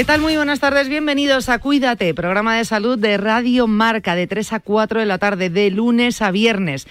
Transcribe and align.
¿Qué 0.00 0.06
tal? 0.06 0.22
Muy 0.22 0.34
buenas 0.34 0.60
tardes, 0.60 0.88
bienvenidos 0.88 1.50
a 1.50 1.58
Cuídate, 1.58 2.14
programa 2.14 2.56
de 2.56 2.64
salud 2.64 2.98
de 2.98 3.18
Radio 3.18 3.66
Marca 3.66 4.14
de 4.14 4.26
3 4.26 4.54
a 4.54 4.60
4 4.60 5.00
de 5.00 5.04
la 5.04 5.18
tarde, 5.18 5.50
de 5.50 5.70
lunes 5.70 6.22
a 6.22 6.30
viernes. 6.30 6.86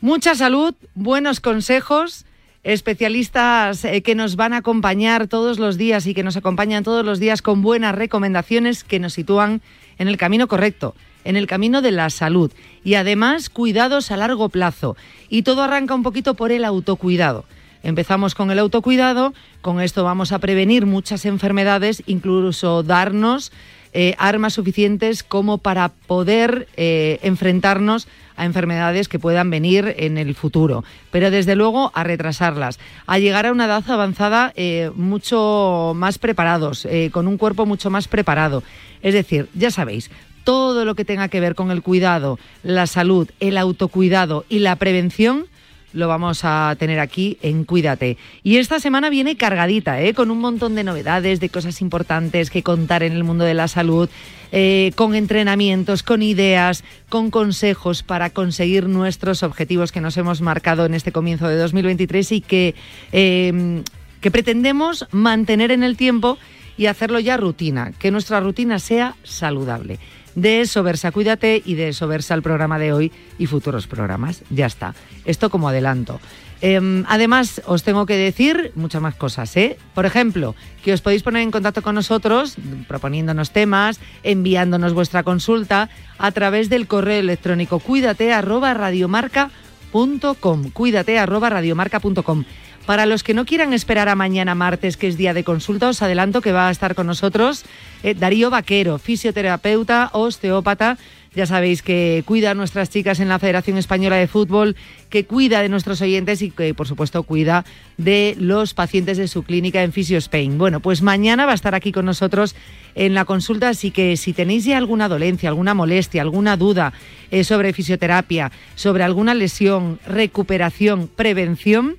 Mucha 0.00 0.34
salud, 0.34 0.74
buenos 0.94 1.40
consejos, 1.40 2.24
especialistas 2.64 3.84
eh, 3.84 4.00
que 4.00 4.14
nos 4.14 4.36
van 4.36 4.54
a 4.54 4.58
acompañar 4.58 5.26
todos 5.26 5.58
los 5.58 5.76
días 5.76 6.06
y 6.06 6.14
que 6.14 6.22
nos 6.22 6.38
acompañan 6.38 6.84
todos 6.84 7.04
los 7.04 7.20
días 7.20 7.42
con 7.42 7.60
buenas 7.60 7.94
recomendaciones 7.94 8.82
que 8.82 8.98
nos 8.98 9.12
sitúan 9.12 9.60
en 9.98 10.08
el 10.08 10.16
camino 10.16 10.48
correcto, 10.48 10.94
en 11.24 11.36
el 11.36 11.46
camino 11.46 11.82
de 11.82 11.92
la 11.92 12.08
salud 12.08 12.50
y 12.82 12.94
además 12.94 13.50
cuidados 13.50 14.10
a 14.10 14.16
largo 14.16 14.48
plazo. 14.48 14.96
Y 15.28 15.42
todo 15.42 15.64
arranca 15.64 15.94
un 15.94 16.02
poquito 16.02 16.32
por 16.32 16.50
el 16.50 16.64
autocuidado. 16.64 17.44
Empezamos 17.86 18.34
con 18.34 18.50
el 18.50 18.58
autocuidado, 18.58 19.32
con 19.60 19.80
esto 19.80 20.02
vamos 20.02 20.32
a 20.32 20.40
prevenir 20.40 20.86
muchas 20.86 21.24
enfermedades, 21.24 22.02
incluso 22.06 22.82
darnos 22.82 23.52
eh, 23.92 24.16
armas 24.18 24.54
suficientes 24.54 25.22
como 25.22 25.58
para 25.58 25.90
poder 26.08 26.66
eh, 26.76 27.20
enfrentarnos 27.22 28.08
a 28.36 28.44
enfermedades 28.44 29.06
que 29.06 29.20
puedan 29.20 29.50
venir 29.50 29.94
en 29.98 30.18
el 30.18 30.34
futuro, 30.34 30.82
pero 31.12 31.30
desde 31.30 31.54
luego 31.54 31.92
a 31.94 32.02
retrasarlas, 32.02 32.80
a 33.06 33.20
llegar 33.20 33.46
a 33.46 33.52
una 33.52 33.66
edad 33.66 33.88
avanzada 33.88 34.52
eh, 34.56 34.90
mucho 34.96 35.92
más 35.94 36.18
preparados, 36.18 36.88
con 37.12 37.28
un 37.28 37.38
cuerpo 37.38 37.66
mucho 37.66 37.88
más 37.88 38.08
preparado. 38.08 38.64
Es 39.00 39.14
decir, 39.14 39.48
ya 39.54 39.70
sabéis, 39.70 40.10
todo 40.42 40.84
lo 40.84 40.96
que 40.96 41.04
tenga 41.04 41.28
que 41.28 41.38
ver 41.38 41.54
con 41.54 41.70
el 41.70 41.82
cuidado, 41.82 42.40
la 42.64 42.88
salud, 42.88 43.30
el 43.38 43.56
autocuidado 43.56 44.44
y 44.48 44.58
la 44.58 44.74
prevención, 44.74 45.46
lo 45.92 46.08
vamos 46.08 46.40
a 46.44 46.74
tener 46.78 47.00
aquí 47.00 47.38
en 47.42 47.64
Cuídate. 47.64 48.16
Y 48.42 48.56
esta 48.56 48.80
semana 48.80 49.10
viene 49.10 49.36
cargadita, 49.36 50.00
¿eh? 50.00 50.14
con 50.14 50.30
un 50.30 50.38
montón 50.38 50.74
de 50.74 50.84
novedades, 50.84 51.40
de 51.40 51.48
cosas 51.48 51.80
importantes 51.80 52.50
que 52.50 52.62
contar 52.62 53.02
en 53.02 53.12
el 53.12 53.24
mundo 53.24 53.44
de 53.44 53.54
la 53.54 53.68
salud, 53.68 54.08
eh, 54.52 54.92
con 54.94 55.14
entrenamientos, 55.14 56.02
con 56.02 56.22
ideas, 56.22 56.84
con 57.08 57.30
consejos 57.30 58.02
para 58.02 58.30
conseguir 58.30 58.88
nuestros 58.88 59.42
objetivos 59.42 59.92
que 59.92 60.00
nos 60.00 60.16
hemos 60.16 60.40
marcado 60.40 60.86
en 60.86 60.94
este 60.94 61.12
comienzo 61.12 61.48
de 61.48 61.56
2023 61.56 62.32
y 62.32 62.40
que, 62.40 62.74
eh, 63.12 63.82
que 64.20 64.30
pretendemos 64.30 65.06
mantener 65.12 65.70
en 65.70 65.82
el 65.82 65.96
tiempo 65.96 66.38
y 66.76 66.86
hacerlo 66.86 67.18
ya 67.20 67.36
rutina, 67.36 67.92
que 67.98 68.10
nuestra 68.10 68.40
rutina 68.40 68.78
sea 68.78 69.16
saludable. 69.22 69.98
De 70.36 70.60
eso 70.60 70.84
versa 70.84 71.10
Cuídate 71.10 71.62
y 71.64 71.74
de 71.74 71.88
eso 71.88 72.06
versa 72.06 72.34
el 72.34 72.42
programa 72.42 72.78
de 72.78 72.92
hoy 72.92 73.10
y 73.38 73.46
futuros 73.46 73.88
programas. 73.88 74.42
Ya 74.50 74.66
está. 74.66 74.94
Esto 75.24 75.50
como 75.50 75.68
adelanto. 75.68 76.20
Em, 76.60 77.04
además, 77.08 77.60
os 77.66 77.82
tengo 77.82 78.06
que 78.06 78.16
decir 78.16 78.72
muchas 78.76 79.02
más 79.02 79.14
cosas. 79.14 79.56
¿eh? 79.56 79.78
Por 79.94 80.06
ejemplo, 80.06 80.54
que 80.84 80.92
os 80.92 81.00
podéis 81.00 81.22
poner 81.22 81.42
en 81.42 81.50
contacto 81.50 81.82
con 81.82 81.94
nosotros 81.94 82.56
proponiéndonos 82.86 83.50
temas, 83.50 83.98
enviándonos 84.22 84.94
vuestra 84.94 85.22
consulta 85.22 85.90
a 86.18 86.30
través 86.32 86.68
del 86.68 86.86
correo 86.86 87.20
electrónico 87.20 87.78
cuídate 87.78 88.32
arroba 88.32 88.72
radiomarca.com. 88.74 90.70
Cuídate 90.70 91.18
arroba 91.18 91.50
radiomarca.com. 91.50 92.44
Para 92.86 93.04
los 93.04 93.24
que 93.24 93.34
no 93.34 93.44
quieran 93.44 93.72
esperar 93.72 94.08
a 94.08 94.14
mañana 94.14 94.54
martes, 94.54 94.96
que 94.96 95.08
es 95.08 95.16
día 95.16 95.34
de 95.34 95.42
consulta, 95.42 95.88
os 95.88 96.02
adelanto 96.02 96.40
que 96.40 96.52
va 96.52 96.68
a 96.68 96.70
estar 96.70 96.94
con 96.94 97.08
nosotros 97.08 97.64
eh, 98.04 98.14
Darío 98.14 98.48
Vaquero, 98.48 98.98
fisioterapeuta, 98.98 100.10
osteópata. 100.12 100.96
Ya 101.34 101.46
sabéis 101.46 101.82
que 101.82 102.22
cuida 102.24 102.52
a 102.52 102.54
nuestras 102.54 102.88
chicas 102.88 103.18
en 103.18 103.28
la 103.28 103.40
Federación 103.40 103.76
Española 103.76 104.16
de 104.16 104.28
Fútbol, 104.28 104.76
que 105.10 105.26
cuida 105.26 105.62
de 105.62 105.68
nuestros 105.68 106.00
oyentes 106.00 106.40
y 106.42 106.50
que, 106.52 106.74
por 106.74 106.86
supuesto, 106.86 107.24
cuida 107.24 107.64
de 107.98 108.36
los 108.38 108.72
pacientes 108.72 109.18
de 109.18 109.26
su 109.26 109.42
clínica 109.42 109.82
en 109.82 109.92
Fisio 109.92 110.16
Spain. 110.18 110.56
Bueno, 110.56 110.78
pues 110.78 111.02
mañana 111.02 111.44
va 111.44 111.52
a 111.52 111.56
estar 111.56 111.74
aquí 111.74 111.90
con 111.90 112.06
nosotros 112.06 112.54
en 112.94 113.14
la 113.14 113.24
consulta, 113.24 113.70
así 113.70 113.90
que 113.90 114.16
si 114.16 114.32
tenéis 114.32 114.64
ya 114.64 114.78
alguna 114.78 115.08
dolencia, 115.08 115.48
alguna 115.48 115.74
molestia, 115.74 116.22
alguna 116.22 116.56
duda 116.56 116.92
eh, 117.32 117.42
sobre 117.42 117.72
fisioterapia, 117.72 118.52
sobre 118.76 119.02
alguna 119.02 119.34
lesión, 119.34 119.98
recuperación, 120.06 121.10
prevención, 121.14 121.96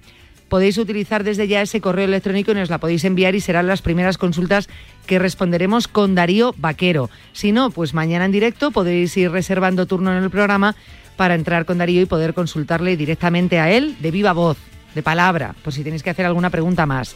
podéis 0.49 0.77
utilizar 0.77 1.23
desde 1.23 1.47
ya 1.47 1.61
ese 1.61 1.81
correo 1.81 2.05
electrónico 2.05 2.51
y 2.51 2.55
nos 2.55 2.69
la 2.69 2.77
podéis 2.77 3.03
enviar 3.05 3.35
y 3.35 3.41
serán 3.41 3.67
las 3.67 3.81
primeras 3.81 4.17
consultas 4.17 4.69
que 5.05 5.19
responderemos 5.19 5.87
con 5.87 6.15
Darío 6.15 6.53
Vaquero. 6.57 7.09
Si 7.33 7.51
no, 7.51 7.69
pues 7.69 7.93
mañana 7.93 8.25
en 8.25 8.31
directo 8.31 8.71
podéis 8.71 9.15
ir 9.17 9.31
reservando 9.31 9.85
turno 9.85 10.15
en 10.15 10.23
el 10.23 10.29
programa 10.29 10.75
para 11.15 11.35
entrar 11.35 11.65
con 11.65 11.77
Darío 11.77 12.01
y 12.01 12.05
poder 12.05 12.33
consultarle 12.33 12.95
directamente 12.95 13.59
a 13.59 13.71
él 13.71 13.97
de 13.99 14.11
viva 14.11 14.33
voz, 14.33 14.57
de 14.95 15.03
palabra, 15.03 15.55
por 15.63 15.73
si 15.73 15.83
tenéis 15.83 16.03
que 16.03 16.09
hacer 16.09 16.25
alguna 16.25 16.49
pregunta 16.49 16.85
más. 16.85 17.15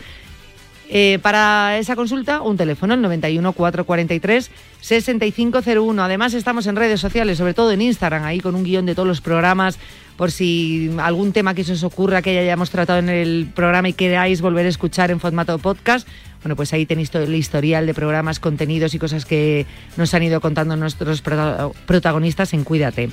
Eh, 0.93 1.19
para 1.21 1.77
esa 1.77 1.95
consulta, 1.95 2.41
un 2.41 2.57
teléfono, 2.57 2.93
el 2.93 3.01
91 3.01 3.53
443 3.53 4.51
6501. 4.81 6.03
Además, 6.03 6.33
estamos 6.33 6.67
en 6.67 6.75
redes 6.75 6.99
sociales, 6.99 7.37
sobre 7.37 7.53
todo 7.53 7.71
en 7.71 7.81
Instagram, 7.81 8.25
ahí 8.25 8.41
con 8.41 8.55
un 8.55 8.65
guion 8.65 8.85
de 8.85 8.93
todos 8.93 9.07
los 9.07 9.21
programas, 9.21 9.79
por 10.17 10.31
si 10.31 10.91
algún 10.99 11.33
tema 11.33 11.53
que 11.53 11.63
se 11.63 11.73
os 11.73 11.83
ocurra 11.83 12.21
que 12.21 12.33
ya 12.33 12.41
hayamos 12.41 12.69
tratado 12.69 12.99
en 12.99 13.09
el 13.09 13.49
programa 13.53 13.89
y 13.89 13.93
queráis 13.93 14.41
volver 14.41 14.65
a 14.65 14.69
escuchar 14.69 15.11
en 15.11 15.19
formato 15.19 15.57
podcast. 15.59 16.07
Bueno, 16.43 16.55
pues 16.55 16.73
ahí 16.73 16.85
tenéis 16.85 17.11
todo 17.11 17.23
el 17.23 17.35
historial 17.35 17.85
de 17.85 17.93
programas, 17.93 18.39
contenidos 18.39 18.93
y 18.93 18.99
cosas 18.99 19.25
que 19.25 19.65
nos 19.97 20.13
han 20.13 20.23
ido 20.23 20.41
contando 20.41 20.75
nuestros 20.75 21.21
protagonistas 21.21 22.53
en 22.53 22.63
Cuídate. 22.63 23.09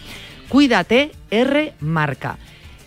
Cuídate 0.49 1.13
R 1.31 1.75
Marca. 1.81 2.39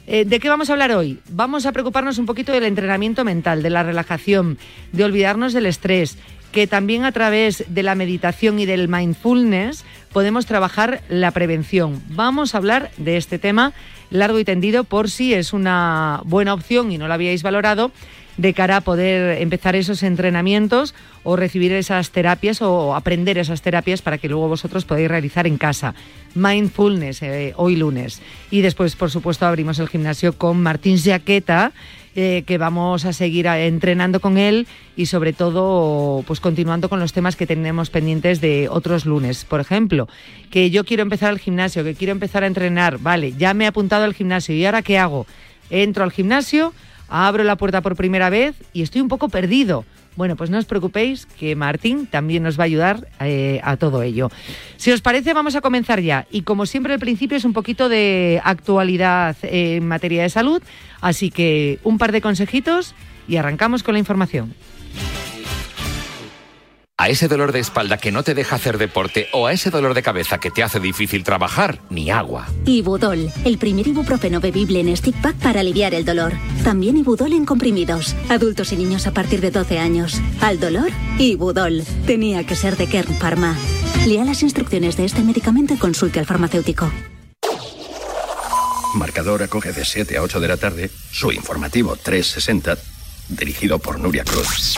Eh, 0.07 0.25
¿De 0.25 0.39
qué 0.39 0.49
vamos 0.49 0.69
a 0.69 0.73
hablar 0.73 0.91
hoy? 0.91 1.19
Vamos 1.29 1.65
a 1.65 1.71
preocuparnos 1.71 2.17
un 2.17 2.25
poquito 2.25 2.51
del 2.51 2.63
entrenamiento 2.63 3.23
mental, 3.23 3.61
de 3.61 3.69
la 3.69 3.83
relajación, 3.83 4.57
de 4.91 5.03
olvidarnos 5.03 5.53
del 5.53 5.67
estrés, 5.67 6.17
que 6.51 6.67
también 6.67 7.05
a 7.05 7.11
través 7.11 7.63
de 7.67 7.83
la 7.83 7.95
meditación 7.95 8.59
y 8.59 8.65
del 8.65 8.87
mindfulness 8.87 9.85
podemos 10.11 10.45
trabajar 10.45 11.01
la 11.07 11.31
prevención. 11.31 12.01
Vamos 12.09 12.53
a 12.53 12.57
hablar 12.57 12.91
de 12.97 13.17
este 13.17 13.39
tema 13.39 13.73
largo 14.11 14.37
y 14.39 14.45
tendido 14.45 14.83
por 14.83 15.09
si 15.09 15.33
es 15.33 15.53
una 15.53 16.21
buena 16.25 16.53
opción 16.53 16.91
y 16.91 16.97
no 16.97 17.07
lo 17.07 17.13
habíais 17.13 17.41
valorado 17.41 17.91
de 18.37 18.53
cara 18.53 18.77
a 18.77 18.81
poder 18.81 19.41
empezar 19.41 19.75
esos 19.75 20.03
entrenamientos 20.03 20.95
o 21.23 21.35
recibir 21.35 21.71
esas 21.73 22.11
terapias 22.11 22.61
o 22.61 22.95
aprender 22.95 23.37
esas 23.37 23.61
terapias 23.61 24.01
para 24.01 24.17
que 24.17 24.29
luego 24.29 24.47
vosotros 24.47 24.85
podáis 24.85 25.09
realizar 25.09 25.47
en 25.47 25.57
casa. 25.57 25.93
Mindfulness 26.33 27.21
eh, 27.21 27.53
hoy 27.57 27.75
lunes. 27.75 28.21
Y 28.49 28.61
después, 28.61 28.95
por 28.95 29.11
supuesto, 29.11 29.45
abrimos 29.45 29.79
el 29.79 29.89
gimnasio 29.89 30.33
con 30.37 30.61
Martín 30.61 30.97
Jaqueta. 30.97 31.71
Eh, 32.13 32.43
que 32.45 32.57
vamos 32.57 33.05
a 33.05 33.13
seguir 33.13 33.47
entrenando 33.47 34.19
con 34.19 34.37
él 34.37 34.67
y 34.97 35.05
sobre 35.05 35.31
todo 35.31 36.23
pues 36.27 36.41
continuando 36.41 36.89
con 36.89 36.99
los 36.99 37.13
temas 37.13 37.37
que 37.37 37.47
tenemos 37.47 37.89
pendientes 37.89 38.41
de 38.41 38.67
otros 38.67 39.05
lunes. 39.05 39.45
Por 39.45 39.61
ejemplo, 39.61 40.09
que 40.49 40.69
yo 40.71 40.83
quiero 40.83 41.03
empezar 41.03 41.31
el 41.31 41.39
gimnasio, 41.39 41.85
que 41.85 41.95
quiero 41.95 42.11
empezar 42.11 42.43
a 42.43 42.47
entrenar, 42.47 42.97
vale, 42.97 43.31
ya 43.37 43.53
me 43.53 43.63
he 43.63 43.67
apuntado 43.67 44.03
al 44.03 44.13
gimnasio 44.13 44.53
y 44.53 44.65
ahora 44.65 44.81
qué 44.81 44.99
hago? 44.99 45.25
Entro 45.69 46.03
al 46.03 46.11
gimnasio, 46.11 46.73
abro 47.07 47.45
la 47.45 47.55
puerta 47.55 47.79
por 47.79 47.95
primera 47.95 48.29
vez 48.29 48.55
y 48.73 48.81
estoy 48.81 48.99
un 48.99 49.07
poco 49.07 49.29
perdido. 49.29 49.85
Bueno, 50.15 50.35
pues 50.35 50.49
no 50.49 50.57
os 50.57 50.65
preocupéis 50.65 51.25
que 51.25 51.55
Martín 51.55 52.05
también 52.05 52.43
nos 52.43 52.59
va 52.59 52.63
a 52.63 52.65
ayudar 52.65 53.07
eh, 53.21 53.61
a 53.63 53.77
todo 53.77 54.03
ello. 54.03 54.29
Si 54.75 54.91
os 54.91 55.01
parece, 55.01 55.33
vamos 55.33 55.55
a 55.55 55.61
comenzar 55.61 56.01
ya. 56.01 56.27
Y 56.31 56.41
como 56.41 56.65
siempre, 56.65 56.93
al 56.93 56.99
principio 56.99 57.37
es 57.37 57.45
un 57.45 57.53
poquito 57.53 57.87
de 57.87 58.41
actualidad 58.43 59.37
en 59.43 59.87
materia 59.87 60.23
de 60.23 60.29
salud. 60.29 60.61
Así 60.99 61.31
que 61.31 61.79
un 61.83 61.97
par 61.97 62.11
de 62.11 62.21
consejitos 62.21 62.93
y 63.27 63.37
arrancamos 63.37 63.83
con 63.83 63.93
la 63.93 63.99
información. 63.99 64.53
A 67.01 67.09
ese 67.09 67.27
dolor 67.27 67.51
de 67.51 67.59
espalda 67.59 67.97
que 67.97 68.11
no 68.11 68.21
te 68.21 68.35
deja 68.35 68.57
hacer 68.57 68.77
deporte 68.77 69.27
o 69.33 69.47
a 69.47 69.53
ese 69.53 69.71
dolor 69.71 69.95
de 69.95 70.03
cabeza 70.03 70.37
que 70.37 70.51
te 70.51 70.61
hace 70.61 70.79
difícil 70.79 71.23
trabajar, 71.23 71.79
ni 71.89 72.11
agua. 72.11 72.47
Ibudol, 72.67 73.31
el 73.43 73.57
primer 73.57 73.87
ibuprofeno 73.87 74.39
bebible 74.39 74.81
en 74.81 74.95
stick 74.95 75.19
pack 75.19 75.35
para 75.37 75.61
aliviar 75.61 75.95
el 75.95 76.05
dolor. 76.05 76.33
También 76.63 76.97
Ibudol 76.97 77.33
en 77.33 77.43
comprimidos. 77.43 78.15
Adultos 78.29 78.71
y 78.71 78.75
niños 78.75 79.07
a 79.07 79.13
partir 79.13 79.41
de 79.41 79.49
12 79.49 79.79
años. 79.79 80.21
Al 80.41 80.59
dolor, 80.59 80.91
Ibudol. 81.17 81.81
Tenía 82.05 82.45
que 82.45 82.55
ser 82.55 82.77
de 82.77 82.85
Kern 82.85 83.15
Pharma. 83.15 83.57
Lea 84.05 84.23
las 84.23 84.43
instrucciones 84.43 84.95
de 84.95 85.05
este 85.05 85.23
medicamento 85.23 85.73
y 85.73 85.77
consulte 85.77 86.19
al 86.19 86.27
farmacéutico. 86.27 86.91
Marcador 88.93 89.41
acoge 89.41 89.71
de 89.71 89.85
7 89.85 90.17
a 90.17 90.21
8 90.21 90.39
de 90.39 90.47
la 90.47 90.57
tarde 90.57 90.91
su 91.11 91.31
informativo 91.31 91.95
360, 91.95 92.77
dirigido 93.29 93.79
por 93.79 93.99
Nuria 93.99 94.23
Cruz. 94.23 94.77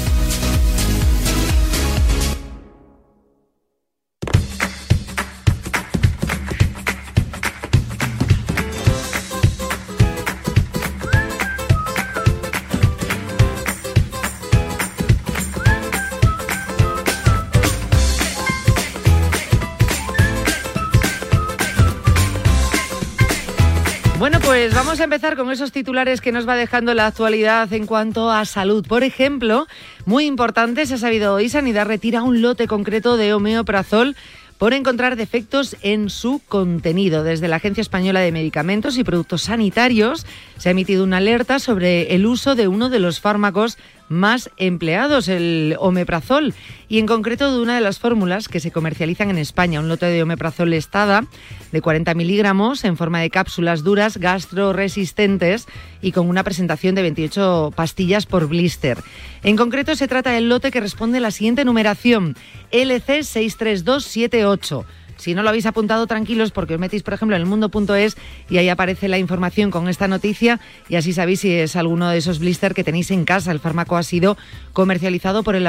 A 25.01 25.05
empezar 25.05 25.35
con 25.35 25.49
esos 25.49 25.71
titulares 25.71 26.21
que 26.21 26.31
nos 26.31 26.47
va 26.47 26.55
dejando 26.55 26.93
la 26.93 27.07
actualidad 27.07 27.73
en 27.73 27.87
cuanto 27.87 28.29
a 28.29 28.45
salud. 28.45 28.85
Por 28.85 29.03
ejemplo, 29.03 29.65
muy 30.05 30.25
importante, 30.25 30.85
se 30.85 30.93
ha 30.93 30.97
sabido 30.99 31.33
hoy, 31.33 31.49
Sanidad 31.49 31.87
retira 31.87 32.21
un 32.21 32.43
lote 32.43 32.67
concreto 32.67 33.17
de 33.17 33.33
homeoprazol 33.33 34.15
por 34.59 34.73
encontrar 34.73 35.15
defectos 35.15 35.75
en 35.81 36.11
su 36.11 36.39
contenido. 36.47 37.23
Desde 37.23 37.47
la 37.47 37.55
Agencia 37.55 37.81
Española 37.81 38.19
de 38.19 38.31
Medicamentos 38.31 38.95
y 38.99 39.03
Productos 39.03 39.41
Sanitarios 39.41 40.27
se 40.57 40.69
ha 40.69 40.71
emitido 40.71 41.03
una 41.03 41.17
alerta 41.17 41.57
sobre 41.57 42.13
el 42.13 42.27
uso 42.27 42.53
de 42.53 42.67
uno 42.67 42.89
de 42.89 42.99
los 42.99 43.19
fármacos 43.19 43.79
más 44.11 44.51
empleados, 44.57 45.27
el 45.27 45.75
omeprazol, 45.79 46.53
y 46.87 46.99
en 46.99 47.07
concreto 47.07 47.51
de 47.51 47.61
una 47.61 47.75
de 47.75 47.81
las 47.81 47.97
fórmulas 47.97 48.47
que 48.47 48.59
se 48.59 48.71
comercializan 48.71 49.29
en 49.29 49.37
España, 49.37 49.79
un 49.79 49.87
lote 49.87 50.07
de 50.07 50.21
omeprazol 50.21 50.73
estada 50.73 51.25
de 51.71 51.81
40 51.81 52.13
miligramos 52.13 52.83
en 52.83 52.97
forma 52.97 53.21
de 53.21 53.29
cápsulas 53.29 53.83
duras 53.83 54.17
gastroresistentes 54.17 55.67
y 56.01 56.11
con 56.11 56.27
una 56.27 56.43
presentación 56.43 56.93
de 56.93 57.03
28 57.03 57.71
pastillas 57.75 58.25
por 58.25 58.47
blister. 58.47 58.97
En 59.43 59.55
concreto 59.55 59.95
se 59.95 60.07
trata 60.07 60.31
del 60.31 60.49
lote 60.49 60.71
que 60.71 60.81
responde 60.81 61.19
a 61.19 61.21
la 61.21 61.31
siguiente 61.31 61.63
numeración, 61.63 62.35
LC63278 62.71 64.85
si 65.21 65.35
no 65.35 65.43
lo 65.43 65.49
habéis 65.49 65.67
apuntado, 65.67 66.07
tranquilos 66.07 66.49
porque 66.49 66.73
os 66.73 66.79
metéis, 66.79 67.03
por 67.03 67.13
ejemplo, 67.13 67.35
en 67.35 67.43
el 67.43 67.47
mundo.es 67.47 68.17
y 68.49 68.57
ahí 68.57 68.69
aparece 68.69 69.07
la 69.07 69.19
información 69.19 69.69
con 69.69 69.87
esta 69.87 70.07
noticia 70.07 70.59
y 70.89 70.95
así 70.95 71.13
sabéis 71.13 71.41
si 71.41 71.51
es 71.51 71.75
alguno 71.75 72.09
de 72.09 72.17
esos 72.17 72.39
blister 72.39 72.73
que 72.73 72.83
tenéis 72.83 73.11
en 73.11 73.23
casa. 73.23 73.51
El 73.51 73.59
fármaco 73.59 73.97
ha 73.97 74.03
sido 74.03 74.35
comercializado 74.73 75.43
por 75.43 75.55
el 75.55 75.63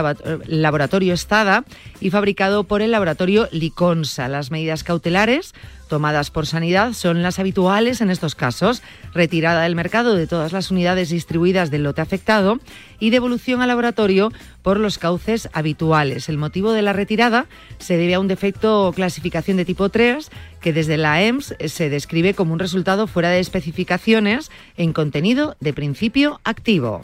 laboratorio 0.46 1.14
Stada 1.16 1.64
y 2.00 2.08
fabricado 2.08 2.64
por 2.64 2.80
el 2.80 2.92
laboratorio 2.92 3.48
Liconsa. 3.52 4.26
Las 4.28 4.50
medidas 4.50 4.84
cautelares 4.84 5.52
tomadas 5.92 6.30
por 6.30 6.46
sanidad 6.46 6.94
son 6.94 7.20
las 7.20 7.38
habituales 7.38 8.00
en 8.00 8.08
estos 8.08 8.34
casos, 8.34 8.82
retirada 9.12 9.64
del 9.64 9.74
mercado 9.74 10.14
de 10.14 10.26
todas 10.26 10.50
las 10.50 10.70
unidades 10.70 11.10
distribuidas 11.10 11.70
del 11.70 11.82
lote 11.82 12.00
afectado 12.00 12.60
y 12.98 13.10
devolución 13.10 13.60
al 13.60 13.68
laboratorio 13.68 14.32
por 14.62 14.80
los 14.80 14.96
cauces 14.96 15.50
habituales. 15.52 16.30
El 16.30 16.38
motivo 16.38 16.72
de 16.72 16.80
la 16.80 16.94
retirada 16.94 17.44
se 17.78 17.98
debe 17.98 18.14
a 18.14 18.20
un 18.20 18.26
defecto 18.26 18.88
o 18.88 18.94
clasificación 18.94 19.58
de 19.58 19.66
tipo 19.66 19.90
3 19.90 20.30
que 20.62 20.72
desde 20.72 20.96
la 20.96 21.22
EMS 21.22 21.56
se 21.66 21.90
describe 21.90 22.32
como 22.32 22.54
un 22.54 22.58
resultado 22.58 23.06
fuera 23.06 23.28
de 23.28 23.40
especificaciones 23.40 24.50
en 24.78 24.94
contenido 24.94 25.58
de 25.60 25.74
principio 25.74 26.40
activo. 26.42 27.02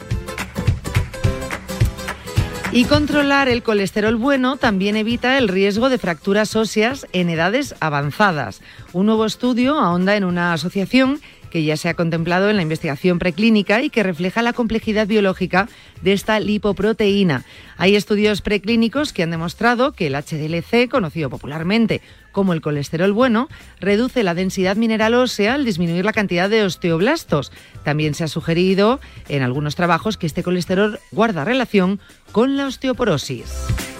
Y 2.71 2.85
controlar 2.85 3.49
el 3.49 3.63
colesterol 3.63 4.15
bueno 4.15 4.57
también 4.57 4.95
evita 4.95 5.39
el 5.39 5.47
riesgo 5.47 5.89
de 5.89 5.97
fracturas 5.97 6.55
óseas 6.55 7.07
en 7.13 7.29
edades 7.29 7.73
avanzadas. 7.79 8.61
Un 8.93 9.07
nuevo 9.07 9.25
estudio 9.25 9.79
ahonda 9.79 10.15
en 10.15 10.23
una 10.23 10.53
asociación 10.53 11.19
que 11.49 11.63
ya 11.63 11.77
se 11.77 11.89
ha 11.89 11.93
contemplado 11.93 12.49
en 12.49 12.55
la 12.55 12.61
investigación 12.61 13.19
preclínica 13.19 13.81
y 13.81 13.89
que 13.89 14.03
refleja 14.03 14.41
la 14.41 14.53
complejidad 14.53 15.07
biológica 15.07 15.67
de 16.01 16.13
esta 16.13 16.39
lipoproteína. 16.39 17.43
Hay 17.77 17.95
estudios 17.95 18.41
preclínicos 18.41 19.13
que 19.13 19.23
han 19.23 19.31
demostrado 19.31 19.93
que 19.93 20.07
el 20.07 20.15
HDLC, 20.15 20.89
conocido 20.89 21.29
popularmente 21.29 22.01
como 22.31 22.53
el 22.53 22.61
colesterol 22.61 23.11
bueno, 23.11 23.49
reduce 23.79 24.23
la 24.23 24.33
densidad 24.33 24.75
mineral 24.75 25.13
ósea 25.13 25.55
al 25.55 25.65
disminuir 25.65 26.05
la 26.05 26.13
cantidad 26.13 26.49
de 26.49 26.63
osteoblastos. 26.63 27.51
También 27.83 28.13
se 28.13 28.23
ha 28.23 28.27
sugerido 28.27 28.99
en 29.27 29.41
algunos 29.41 29.75
trabajos 29.75 30.17
que 30.17 30.27
este 30.27 30.43
colesterol 30.43 30.99
guarda 31.11 31.43
relación 31.43 31.99
con 32.31 32.55
la 32.55 32.67
osteoporosis. 32.67 33.98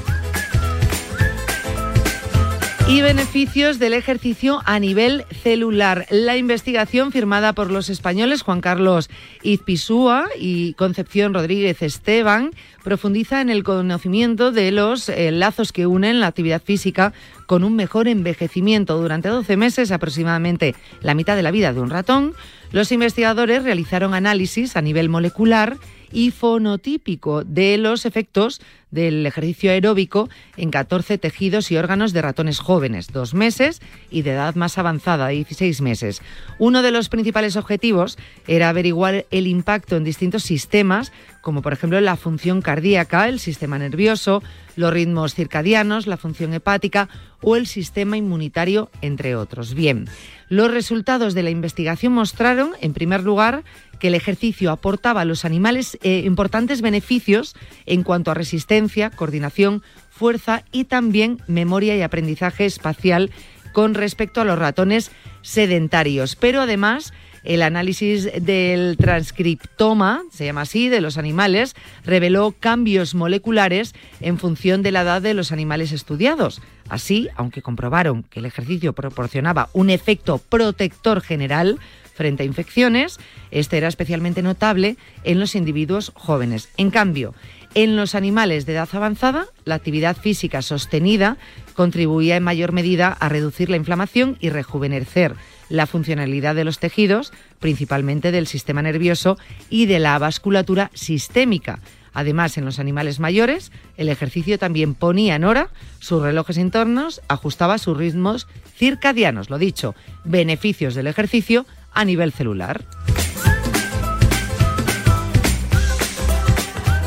Y 2.89 3.03
beneficios 3.03 3.77
del 3.77 3.93
ejercicio 3.93 4.61
a 4.65 4.79
nivel 4.79 5.23
celular. 5.43 6.07
La 6.09 6.37
investigación 6.37 7.11
firmada 7.11 7.53
por 7.53 7.69
los 7.69 7.87
españoles 7.87 8.41
Juan 8.41 8.61
Carlos 8.61 9.11
Izpisúa 9.43 10.25
y 10.39 10.73
Concepción 10.73 11.35
Rodríguez 11.35 11.83
Esteban 11.83 12.49
profundiza 12.83 13.41
en 13.41 13.51
el 13.51 13.61
conocimiento 13.61 14.51
de 14.51 14.71
los 14.71 15.07
eh, 15.07 15.29
lazos 15.31 15.71
que 15.71 15.85
unen 15.85 16.19
la 16.19 16.27
actividad 16.27 16.63
física 16.63 17.13
con 17.45 17.63
un 17.63 17.75
mejor 17.75 18.07
envejecimiento. 18.07 18.99
Durante 18.99 19.29
12 19.29 19.55
meses, 19.55 19.91
aproximadamente 19.91 20.73
la 21.01 21.13
mitad 21.13 21.35
de 21.35 21.43
la 21.43 21.51
vida 21.51 21.73
de 21.73 21.81
un 21.81 21.91
ratón, 21.91 22.33
los 22.71 22.91
investigadores 22.91 23.63
realizaron 23.63 24.15
análisis 24.15 24.75
a 24.75 24.81
nivel 24.81 25.09
molecular 25.09 25.77
y 26.11 26.31
fonotípico 26.31 27.43
de 27.43 27.77
los 27.77 28.05
efectos 28.05 28.61
del 28.91 29.25
ejercicio 29.25 29.71
aeróbico 29.71 30.29
en 30.57 30.71
14 30.71 31.17
tejidos 31.17 31.71
y 31.71 31.77
órganos 31.77 32.13
de 32.13 32.21
ratones 32.21 32.59
jóvenes, 32.59 33.07
dos 33.07 33.33
meses, 33.33 33.81
y 34.09 34.23
de 34.23 34.31
edad 34.31 34.55
más 34.55 34.77
avanzada, 34.77 35.27
16 35.27 35.81
meses. 35.81 36.21
Uno 36.57 36.81
de 36.81 36.91
los 36.91 37.09
principales 37.09 37.55
objetivos 37.55 38.17
era 38.47 38.69
averiguar 38.69 39.25
el 39.31 39.47
impacto 39.47 39.95
en 39.95 40.03
distintos 40.03 40.43
sistemas 40.43 41.11
como 41.41 41.61
por 41.61 41.73
ejemplo 41.73 41.99
la 42.01 42.17
función 42.17 42.61
cardíaca, 42.61 43.27
el 43.27 43.39
sistema 43.39 43.79
nervioso, 43.79 44.43
los 44.75 44.93
ritmos 44.93 45.33
circadianos, 45.33 46.07
la 46.07 46.17
función 46.17 46.53
hepática 46.53 47.09
o 47.41 47.55
el 47.55 47.67
sistema 47.67 48.17
inmunitario, 48.17 48.89
entre 49.01 49.35
otros. 49.35 49.73
Bien, 49.73 50.07
los 50.49 50.71
resultados 50.71 51.33
de 51.33 51.43
la 51.43 51.49
investigación 51.49 52.13
mostraron, 52.13 52.71
en 52.81 52.93
primer 52.93 53.23
lugar, 53.23 53.63
que 53.99 54.07
el 54.07 54.15
ejercicio 54.15 54.71
aportaba 54.71 55.21
a 55.21 55.25
los 55.25 55.45
animales 55.45 55.97
eh, 56.01 56.23
importantes 56.25 56.81
beneficios 56.81 57.55
en 57.85 58.03
cuanto 58.03 58.31
a 58.31 58.33
resistencia, 58.33 58.78
coordinación, 59.15 59.83
fuerza 60.09 60.63
y 60.71 60.85
también 60.85 61.39
memoria 61.47 61.95
y 61.95 62.01
aprendizaje 62.01 62.65
espacial 62.65 63.31
con 63.73 63.93
respecto 63.93 64.41
a 64.41 64.45
los 64.45 64.57
ratones 64.57 65.11
sedentarios. 65.41 66.35
Pero 66.35 66.61
además, 66.61 67.13
el 67.43 67.61
análisis 67.61 68.29
del 68.41 68.97
transcriptoma, 68.97 70.23
se 70.31 70.45
llama 70.45 70.61
así, 70.61 70.89
de 70.89 71.01
los 71.01 71.17
animales, 71.17 71.75
reveló 72.03 72.53
cambios 72.59 73.15
moleculares 73.15 73.93
en 74.19 74.37
función 74.37 74.81
de 74.81 74.91
la 74.91 75.01
edad 75.01 75.21
de 75.21 75.33
los 75.33 75.51
animales 75.51 75.91
estudiados. 75.91 76.61
Así, 76.89 77.29
aunque 77.35 77.61
comprobaron 77.61 78.23
que 78.23 78.39
el 78.39 78.45
ejercicio 78.45 78.93
proporcionaba 78.93 79.69
un 79.73 79.89
efecto 79.89 80.37
protector 80.37 81.21
general, 81.21 81.79
frente 82.19 82.43
a 82.43 82.45
infecciones, 82.45 83.17
este 83.49 83.77
era 83.77 83.87
especialmente 83.87 84.41
notable 84.41 84.97
en 85.23 85.39
los 85.39 85.55
individuos 85.55 86.11
jóvenes. 86.15 86.67
En 86.75 86.91
cambio, 86.91 87.33
en 87.75 87.95
los 87.95 88.15
animales 88.15 88.65
de 88.65 88.73
edad 88.73 88.89
avanzada, 88.91 89.45
la 89.65 89.75
actividad 89.75 90.17
física 90.17 90.61
sostenida 90.61 91.37
contribuía 91.73 92.35
en 92.35 92.43
mayor 92.43 92.71
medida 92.71 93.09
a 93.09 93.29
reducir 93.29 93.69
la 93.69 93.77
inflamación 93.77 94.37
y 94.39 94.49
rejuvenecer 94.49 95.35
la 95.69 95.85
funcionalidad 95.85 96.55
de 96.55 96.63
los 96.63 96.79
tejidos, 96.79 97.31
principalmente 97.59 98.31
del 98.31 98.47
sistema 98.47 98.81
nervioso 98.81 99.37
y 99.69 99.85
de 99.85 99.99
la 99.99 100.17
vasculatura 100.17 100.89
sistémica. 100.93 101.79
Además, 102.11 102.57
en 102.57 102.65
los 102.65 102.79
animales 102.79 103.19
mayores, 103.19 103.71
el 103.95 104.09
ejercicio 104.09 104.57
también 104.57 104.95
ponía 104.95 105.35
en 105.35 105.43
hora 105.43 105.69
sus 105.99 106.23
relojes 106.23 106.57
internos, 106.57 107.21
ajustaba 107.27 107.77
sus 107.77 107.95
ritmos 107.95 108.47
circadianos. 108.75 109.51
Lo 109.51 109.59
dicho, 109.59 109.93
beneficios 110.23 110.95
del 110.95 111.07
ejercicio 111.07 111.67
a 111.93 112.03
nivel 112.03 112.31
celular. 112.31 112.83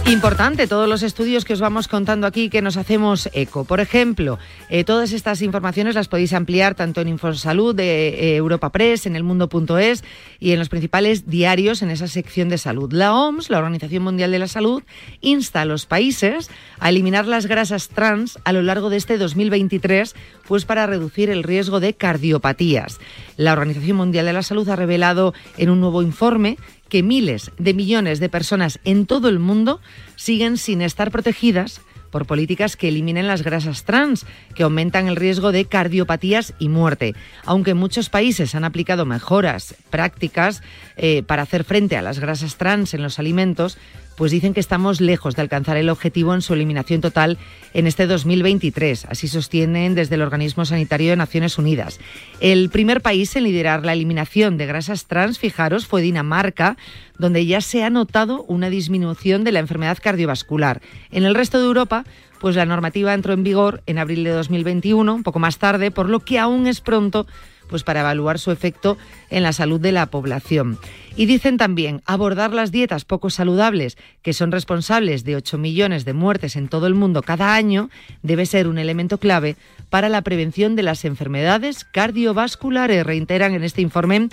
Importante 0.06 0.66
todos 0.66 0.88
los 0.88 1.04
estudios 1.04 1.44
que 1.44 1.52
os 1.52 1.60
vamos 1.60 1.86
contando 1.86 2.26
aquí 2.26 2.50
que 2.50 2.60
nos 2.60 2.76
hacemos 2.76 3.30
eco. 3.32 3.64
Por 3.64 3.78
ejemplo, 3.78 4.38
eh, 4.68 4.82
todas 4.82 5.12
estas 5.12 5.40
informaciones 5.42 5.94
las 5.94 6.08
podéis 6.08 6.32
ampliar 6.32 6.74
tanto 6.74 7.00
en 7.00 7.08
Infosalud 7.08 7.74
de 7.74 8.08
eh, 8.08 8.36
Europa 8.36 8.70
Press, 8.70 9.06
en 9.06 9.14
el 9.14 9.22
mundo.es 9.22 10.02
y 10.40 10.50
en 10.50 10.58
los 10.58 10.68
principales 10.68 11.30
diarios 11.30 11.82
en 11.82 11.90
esa 11.90 12.08
sección 12.08 12.48
de 12.48 12.58
salud. 12.58 12.92
La 12.92 13.14
OMS, 13.14 13.48
la 13.48 13.58
Organización 13.58 14.02
Mundial 14.02 14.32
de 14.32 14.40
la 14.40 14.48
Salud, 14.48 14.82
insta 15.20 15.62
a 15.62 15.64
los 15.64 15.86
países 15.86 16.50
a 16.80 16.88
eliminar 16.88 17.26
las 17.26 17.46
grasas 17.46 17.88
trans 17.88 18.40
a 18.44 18.52
lo 18.52 18.62
largo 18.62 18.90
de 18.90 18.96
este 18.96 19.18
2023, 19.18 20.14
pues 20.46 20.64
para 20.64 20.86
reducir 20.86 21.30
el 21.30 21.44
riesgo 21.44 21.78
de 21.78 21.94
cardiopatías. 21.94 22.98
La 23.36 23.52
Organización 23.52 23.96
Mundial 23.96 24.26
de 24.26 24.32
la 24.32 24.42
Salud 24.42 24.68
ha 24.68 24.76
revelado 24.76 25.32
en 25.56 25.70
un 25.70 25.80
nuevo 25.80 26.02
informe 26.02 26.58
que 26.92 27.02
miles 27.02 27.52
de 27.56 27.72
millones 27.72 28.20
de 28.20 28.28
personas 28.28 28.78
en 28.84 29.06
todo 29.06 29.30
el 29.30 29.38
mundo 29.38 29.80
siguen 30.14 30.58
sin 30.58 30.82
estar 30.82 31.10
protegidas 31.10 31.80
por 32.10 32.26
políticas 32.26 32.76
que 32.76 32.88
eliminen 32.88 33.26
las 33.26 33.42
grasas 33.42 33.84
trans, 33.84 34.26
que 34.54 34.62
aumentan 34.62 35.08
el 35.08 35.16
riesgo 35.16 35.52
de 35.52 35.64
cardiopatías 35.64 36.52
y 36.58 36.68
muerte. 36.68 37.14
Aunque 37.46 37.72
muchos 37.72 38.10
países 38.10 38.54
han 38.54 38.64
aplicado 38.64 39.06
mejoras 39.06 39.74
prácticas 39.88 40.62
eh, 40.98 41.22
para 41.22 41.44
hacer 41.44 41.64
frente 41.64 41.96
a 41.96 42.02
las 42.02 42.18
grasas 42.18 42.56
trans 42.58 42.92
en 42.92 43.02
los 43.02 43.18
alimentos, 43.18 43.78
pues 44.16 44.30
dicen 44.30 44.54
que 44.54 44.60
estamos 44.60 45.00
lejos 45.00 45.36
de 45.36 45.42
alcanzar 45.42 45.76
el 45.76 45.88
objetivo 45.88 46.34
en 46.34 46.42
su 46.42 46.54
eliminación 46.54 47.00
total 47.00 47.38
en 47.74 47.86
este 47.86 48.06
2023. 48.06 49.06
Así 49.06 49.28
sostienen 49.28 49.94
desde 49.94 50.14
el 50.16 50.22
Organismo 50.22 50.64
Sanitario 50.64 51.10
de 51.10 51.16
Naciones 51.16 51.58
Unidas. 51.58 52.00
El 52.40 52.70
primer 52.70 53.00
país 53.00 53.34
en 53.36 53.44
liderar 53.44 53.84
la 53.84 53.92
eliminación 53.92 54.56
de 54.56 54.66
grasas 54.66 55.06
trans, 55.06 55.38
fijaros, 55.38 55.86
fue 55.86 56.02
Dinamarca, 56.02 56.76
donde 57.18 57.46
ya 57.46 57.60
se 57.60 57.84
ha 57.84 57.90
notado 57.90 58.44
una 58.44 58.70
disminución 58.70 59.44
de 59.44 59.52
la 59.52 59.60
enfermedad 59.60 59.98
cardiovascular. 60.02 60.80
En 61.10 61.24
el 61.24 61.34
resto 61.34 61.58
de 61.58 61.66
Europa, 61.66 62.04
pues 62.40 62.56
la 62.56 62.66
normativa 62.66 63.14
entró 63.14 63.32
en 63.32 63.44
vigor 63.44 63.82
en 63.86 63.98
abril 63.98 64.24
de 64.24 64.30
2021, 64.30 65.14
un 65.14 65.22
poco 65.22 65.38
más 65.38 65.58
tarde, 65.58 65.90
por 65.90 66.08
lo 66.08 66.20
que 66.20 66.38
aún 66.38 66.66
es 66.66 66.80
pronto 66.80 67.26
pues 67.72 67.84
para 67.84 68.00
evaluar 68.00 68.38
su 68.38 68.50
efecto 68.50 68.98
en 69.30 69.42
la 69.42 69.54
salud 69.54 69.80
de 69.80 69.92
la 69.92 70.04
población. 70.04 70.78
Y 71.16 71.24
dicen 71.24 71.56
también 71.56 72.02
abordar 72.04 72.52
las 72.52 72.70
dietas 72.70 73.06
poco 73.06 73.30
saludables, 73.30 73.96
que 74.20 74.34
son 74.34 74.52
responsables 74.52 75.24
de 75.24 75.36
8 75.36 75.56
millones 75.56 76.04
de 76.04 76.12
muertes 76.12 76.54
en 76.56 76.68
todo 76.68 76.86
el 76.86 76.94
mundo 76.94 77.22
cada 77.22 77.54
año, 77.54 77.88
debe 78.22 78.44
ser 78.44 78.68
un 78.68 78.76
elemento 78.76 79.16
clave 79.16 79.56
para 79.88 80.10
la 80.10 80.20
prevención 80.20 80.76
de 80.76 80.82
las 80.82 81.06
enfermedades 81.06 81.84
cardiovasculares, 81.84 83.06
reiteran 83.06 83.54
en 83.54 83.64
este 83.64 83.80
informe, 83.80 84.28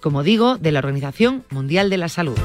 como 0.00 0.22
digo, 0.22 0.56
de 0.56 0.70
la 0.70 0.78
Organización 0.78 1.42
Mundial 1.50 1.90
de 1.90 1.98
la 1.98 2.08
Salud. 2.08 2.38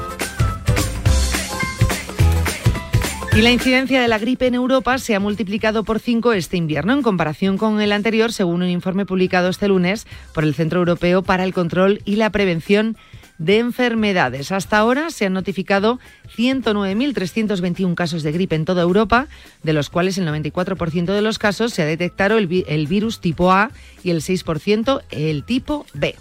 Y 3.36 3.42
la 3.42 3.52
incidencia 3.52 4.02
de 4.02 4.08
la 4.08 4.18
gripe 4.18 4.48
en 4.48 4.54
Europa 4.54 4.98
se 4.98 5.14
ha 5.14 5.20
multiplicado 5.20 5.84
por 5.84 6.00
cinco 6.00 6.32
este 6.32 6.56
invierno 6.56 6.92
en 6.92 7.02
comparación 7.02 7.58
con 7.58 7.80
el 7.80 7.92
anterior, 7.92 8.32
según 8.32 8.62
un 8.62 8.68
informe 8.68 9.06
publicado 9.06 9.48
este 9.48 9.68
lunes 9.68 10.06
por 10.34 10.42
el 10.42 10.54
Centro 10.54 10.80
Europeo 10.80 11.22
para 11.22 11.44
el 11.44 11.54
Control 11.54 12.02
y 12.04 12.16
la 12.16 12.30
Prevención 12.30 12.96
de 13.38 13.58
Enfermedades. 13.58 14.50
Hasta 14.50 14.78
ahora 14.78 15.10
se 15.10 15.26
han 15.26 15.32
notificado 15.32 16.00
109.321 16.36 17.94
casos 17.94 18.24
de 18.24 18.32
gripe 18.32 18.56
en 18.56 18.64
toda 18.64 18.82
Europa, 18.82 19.28
de 19.62 19.72
los 19.74 19.90
cuales 19.90 20.18
el 20.18 20.26
94% 20.26 21.06
de 21.06 21.22
los 21.22 21.38
casos 21.38 21.72
se 21.72 21.82
ha 21.82 21.86
detectado 21.86 22.36
el, 22.36 22.64
el 22.66 22.86
virus 22.88 23.20
tipo 23.20 23.52
A 23.52 23.70
y 24.02 24.10
el 24.10 24.22
6% 24.22 25.02
el 25.10 25.44
tipo 25.44 25.86
B. 25.94 26.16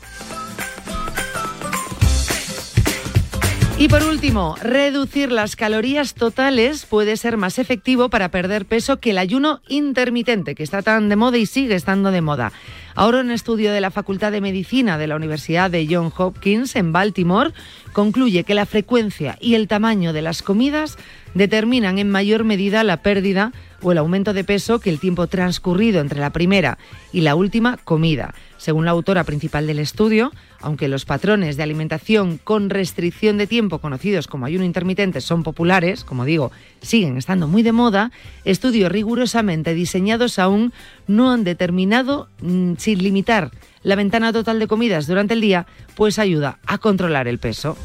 Y 3.80 3.88
por 3.88 4.04
último, 4.04 4.58
reducir 4.62 5.32
las 5.32 5.56
calorías 5.56 6.14
totales 6.14 6.86
puede 6.86 7.16
ser 7.16 7.38
más 7.38 7.58
efectivo 7.60 8.10
para 8.10 8.30
perder 8.30 8.66
peso 8.66 9.00
que 9.00 9.12
el 9.12 9.18
ayuno 9.18 9.62
intermitente, 9.70 10.54
que 10.54 10.64
está 10.64 10.82
tan 10.82 11.08
de 11.08 11.16
moda 11.16 11.38
y 11.38 11.46
sigue 11.46 11.76
estando 11.76 12.12
de 12.12 12.20
moda. 12.20 12.52
Ahora 12.94 13.22
un 13.22 13.32
estudio 13.32 13.72
de 13.72 13.80
la 13.80 13.90
Facultad 13.90 14.34
de 14.34 14.42
Medicina 14.42 14.98
de 14.98 15.08
la 15.08 15.16
Universidad 15.16 15.72
de 15.72 15.88
Johns 15.90 16.14
Hopkins 16.18 16.76
en 16.76 16.92
Baltimore 16.92 17.54
concluye 17.94 18.44
que 18.44 18.54
la 18.54 18.66
frecuencia 18.66 19.38
y 19.40 19.56
el 19.56 19.70
tamaño 19.70 20.12
de 20.12 20.24
las 20.24 20.42
comidas 20.42 20.98
determinan 21.34 22.00
en 22.00 22.10
mayor 22.10 22.44
medida 22.44 22.84
la 22.84 22.98
pérdida 22.98 23.52
o 23.82 23.92
el 23.92 23.98
aumento 23.98 24.34
de 24.34 24.44
peso 24.44 24.80
que 24.80 24.90
el 24.90 25.00
tiempo 25.00 25.28
transcurrido 25.28 26.02
entre 26.02 26.20
la 26.20 26.32
primera 26.32 26.78
y 27.14 27.22
la 27.22 27.36
última 27.36 27.78
comida. 27.78 28.34
Según 28.58 28.84
la 28.86 28.92
autora 28.92 29.24
principal 29.24 29.68
del 29.68 29.80
estudio, 29.80 30.34
aunque 30.60 30.90
los 30.90 31.06
patrones 31.06 31.56
de 31.56 31.64
alimentación 31.64 32.40
con 32.44 32.70
restricción 32.70 33.38
de 33.38 33.48
tiempo 33.48 33.80
conocidos 33.80 34.28
como 34.28 34.46
ayuno 34.46 34.66
intermitente 34.66 35.22
son 35.22 35.44
populares, 35.44 36.04
como 36.04 36.26
digo, 36.26 36.52
siguen 36.82 37.18
estando 37.18 37.48
muy 37.48 37.64
de 37.64 37.72
moda, 37.72 38.12
estudios 38.44 38.92
rigurosamente 38.92 39.74
diseñados 39.74 40.40
aún 40.40 40.74
no 41.08 41.32
han 41.32 41.46
determinado 41.46 42.28
mm, 42.42 42.74
sin 42.78 43.02
limitar 43.02 43.52
la 43.82 43.96
ventana 43.96 44.34
total 44.34 44.60
de 44.60 44.68
comidas 44.68 45.08
durante 45.08 45.36
el 45.36 45.42
día, 45.42 45.66
pues 45.96 46.20
ayuda 46.20 46.60
a 46.66 46.80
controlar 46.80 47.30
el 47.30 47.40
peso. 47.40 47.78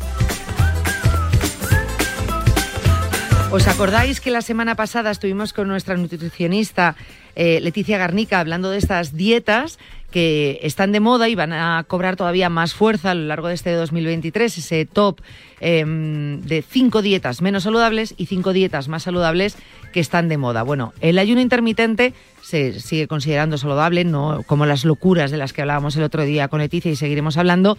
¿Os 3.54 3.68
acordáis 3.68 4.20
que 4.20 4.32
la 4.32 4.42
semana 4.42 4.75
pasada 4.75 5.12
estuvimos 5.12 5.52
con 5.52 5.68
nuestra 5.68 5.96
nutricionista 5.96 6.96
eh, 7.37 7.61
Leticia 7.61 7.99
Garnica 7.99 8.40
hablando 8.40 8.68
de 8.68 8.78
estas 8.78 9.14
dietas 9.14 9.78
que 10.11 10.58
están 10.62 10.90
de 10.90 10.99
moda 10.99 11.28
y 11.28 11.37
van 11.37 11.52
a 11.52 11.84
cobrar 11.87 12.16
todavía 12.16 12.49
más 12.49 12.75
fuerza 12.75 13.12
a 13.12 13.14
lo 13.14 13.26
largo 13.28 13.46
de 13.46 13.54
este 13.54 13.70
2023, 13.70 14.58
ese 14.58 14.87
top 14.87 15.20
em, 15.61 16.40
de 16.40 16.62
cinco 16.68 17.00
dietas 17.00 17.42
menos 17.42 17.62
saludables 17.62 18.16
y 18.16 18.26
cinco 18.26 18.52
dietas 18.52 18.88
más 18.88 19.04
saludables 19.04 19.56
que 19.92 20.00
están 20.00 20.28
de 20.28 20.37
moda. 20.37 20.64
Bueno, 20.64 20.92
el 21.00 21.16
ayuno 21.16 21.40
intermitente 21.40 22.12
se 22.44 22.78
sigue 22.78 23.08
considerando 23.08 23.56
saludable, 23.56 24.04
no 24.04 24.42
como 24.46 24.66
las 24.66 24.84
locuras 24.84 25.30
de 25.30 25.38
las 25.38 25.54
que 25.54 25.62
hablábamos 25.62 25.96
el 25.96 26.02
otro 26.02 26.24
día 26.24 26.48
con 26.48 26.60
Leticia 26.60 26.90
y 26.90 26.96
seguiremos 26.96 27.38
hablando, 27.38 27.78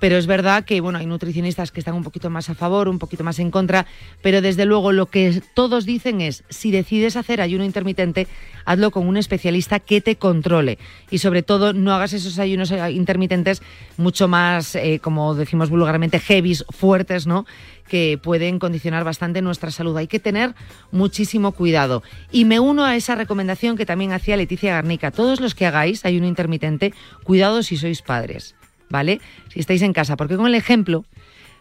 pero 0.00 0.16
es 0.16 0.26
verdad 0.26 0.64
que 0.64 0.80
bueno, 0.80 0.98
hay 0.98 1.04
nutricionistas 1.04 1.70
que 1.70 1.80
están 1.80 1.94
un 1.94 2.02
poquito 2.02 2.30
más 2.30 2.48
a 2.48 2.54
favor, 2.54 2.88
un 2.88 2.98
poquito 2.98 3.24
más 3.24 3.38
en 3.38 3.50
contra, 3.50 3.84
pero 4.22 4.40
desde 4.40 4.64
luego 4.64 4.92
lo 4.92 5.06
que 5.06 5.42
todos 5.52 5.84
dicen 5.84 6.22
es 6.22 6.44
si 6.48 6.70
decides 6.70 7.16
hacer 7.16 7.42
ayuno 7.42 7.64
intermitente, 7.64 8.26
hazlo 8.64 8.90
con 8.90 9.06
un 9.06 9.18
especialista 9.18 9.80
que 9.80 10.00
te 10.00 10.16
controle 10.16 10.78
y 11.10 11.18
sobre 11.18 11.42
todo 11.42 11.74
no 11.74 11.92
hagas 11.92 12.14
esos 12.14 12.38
ayunos 12.38 12.72
intermitentes 12.90 13.60
mucho 13.98 14.28
más 14.28 14.76
eh, 14.76 14.98
como 15.02 15.34
decimos 15.34 15.68
vulgarmente 15.68 16.20
heavies, 16.20 16.64
fuertes, 16.70 17.26
¿no? 17.26 17.44
Que 17.88 18.18
pueden 18.22 18.58
condicionar 18.58 19.04
bastante 19.04 19.42
nuestra 19.42 19.70
salud. 19.70 19.96
Hay 19.96 20.06
que 20.06 20.20
tener 20.20 20.54
muchísimo 20.90 21.52
cuidado. 21.52 22.02
Y 22.30 22.44
me 22.44 22.60
uno 22.60 22.84
a 22.84 22.96
esa 22.96 23.14
recomendación 23.14 23.76
que 23.76 23.86
también 23.86 24.12
hacía 24.12 24.36
Leticia 24.36 24.74
Garnica. 24.74 25.10
Todos 25.10 25.40
los 25.40 25.54
que 25.54 25.66
hagáis 25.66 26.04
ayuno 26.04 26.26
intermitente, 26.26 26.92
cuidado 27.24 27.62
si 27.62 27.76
sois 27.76 28.02
padres. 28.02 28.54
¿vale? 28.88 29.20
Si 29.48 29.60
estáis 29.60 29.82
en 29.82 29.92
casa, 29.92 30.16
porque 30.16 30.36
con 30.36 30.46
el 30.46 30.54
ejemplo 30.54 31.04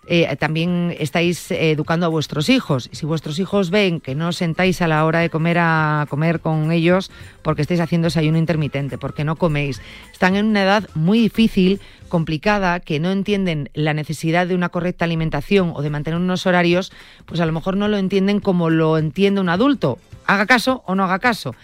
eh, 0.08 0.36
también 0.38 0.96
estáis 1.00 1.50
educando 1.52 2.06
a 2.06 2.10
vuestros 2.10 2.50
hijos. 2.50 2.90
Si 2.92 3.06
vuestros 3.06 3.40
hijos 3.40 3.70
ven 3.70 4.00
que 4.00 4.16
no 4.16 4.30
os 4.30 4.38
sentáis 4.38 4.82
a 4.82 4.88
la 4.88 5.06
hora 5.06 5.20
de 5.20 5.30
comer 5.30 5.58
a 5.60 6.06
comer 6.10 6.40
con 6.40 6.72
ellos 6.72 7.12
porque 7.42 7.62
estáis 7.62 7.80
haciendo 7.80 8.08
desayuno 8.08 8.38
intermitente, 8.38 8.98
porque 8.98 9.24
no 9.24 9.36
coméis, 9.36 9.82
están 10.12 10.36
en 10.36 10.46
una 10.46 10.64
edad 10.64 10.90
muy 10.94 11.20
difícil, 11.20 11.80
complicada, 12.10 12.80
que 12.80 13.00
no 13.00 13.12
entienden 13.12 13.70
la 13.74 13.94
necesidad 13.94 14.48
de 14.48 14.56
una 14.56 14.70
correcta 14.70 15.06
alimentación 15.06 15.74
o 15.76 15.82
de 15.82 15.90
mantener 15.90 16.20
unos 16.20 16.46
horarios, 16.46 16.92
pues 17.26 17.40
a 17.42 17.46
lo 17.46 17.52
mejor 17.52 17.78
no 17.78 17.88
lo 17.88 17.98
entienden 17.98 18.40
como 18.40 18.70
lo 18.70 18.98
entiende 18.98 19.42
un 19.42 19.50
adulto. 19.50 20.00
Haga 20.28 20.46
caso 20.46 20.84
o 20.86 20.96
no 20.96 21.04
haga 21.04 21.20
caso 21.20 21.56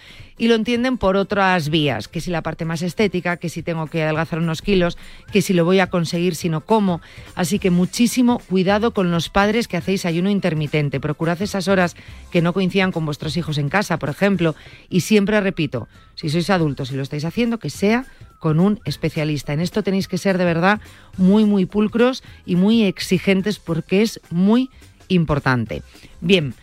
y 0.42 0.48
lo 0.48 0.56
entienden 0.56 0.98
por 0.98 1.16
otras 1.16 1.68
vías, 1.68 2.08
que 2.08 2.20
si 2.20 2.30
la 2.30 2.42
parte 2.42 2.64
más 2.64 2.82
estética, 2.82 3.36
que 3.36 3.48
si 3.48 3.62
tengo 3.62 3.86
que 3.86 4.02
adelgazar 4.02 4.40
unos 4.40 4.60
kilos, 4.60 4.98
que 5.32 5.40
si 5.40 5.52
lo 5.52 5.64
voy 5.64 5.78
a 5.78 5.88
conseguir 5.88 6.34
si 6.34 6.48
no 6.48 6.62
como. 6.62 7.00
Así 7.36 7.60
que 7.60 7.70
muchísimo 7.70 8.40
cuidado 8.40 8.92
con 8.92 9.12
los 9.12 9.28
padres 9.28 9.68
que 9.68 9.76
hacéis 9.76 10.04
ayuno 10.04 10.30
intermitente. 10.30 10.98
Procurad 10.98 11.40
esas 11.42 11.68
horas 11.68 11.94
que 12.32 12.42
no 12.42 12.52
coincidan 12.52 12.90
con 12.90 13.04
vuestros 13.06 13.36
hijos 13.36 13.56
en 13.56 13.68
casa, 13.68 14.00
por 14.00 14.08
ejemplo, 14.08 14.56
y 14.88 15.02
siempre 15.02 15.40
repito, 15.40 15.86
si 16.16 16.28
sois 16.28 16.50
adultos 16.50 16.90
y 16.90 16.96
lo 16.96 17.02
estáis 17.02 17.24
haciendo, 17.24 17.58
que 17.58 17.70
sea 17.70 18.04
con 18.40 18.58
un 18.58 18.80
especialista. 18.84 19.52
En 19.52 19.60
esto 19.60 19.84
tenéis 19.84 20.08
que 20.08 20.18
ser 20.18 20.38
de 20.38 20.44
verdad 20.44 20.80
muy, 21.16 21.44
muy 21.44 21.66
pulcros 21.66 22.24
y 22.44 22.56
muy 22.56 22.82
exigentes 22.82 23.60
porque 23.60 24.02
es 24.02 24.20
muy 24.30 24.70
importante. 25.06 25.82
Bien, 26.20 26.54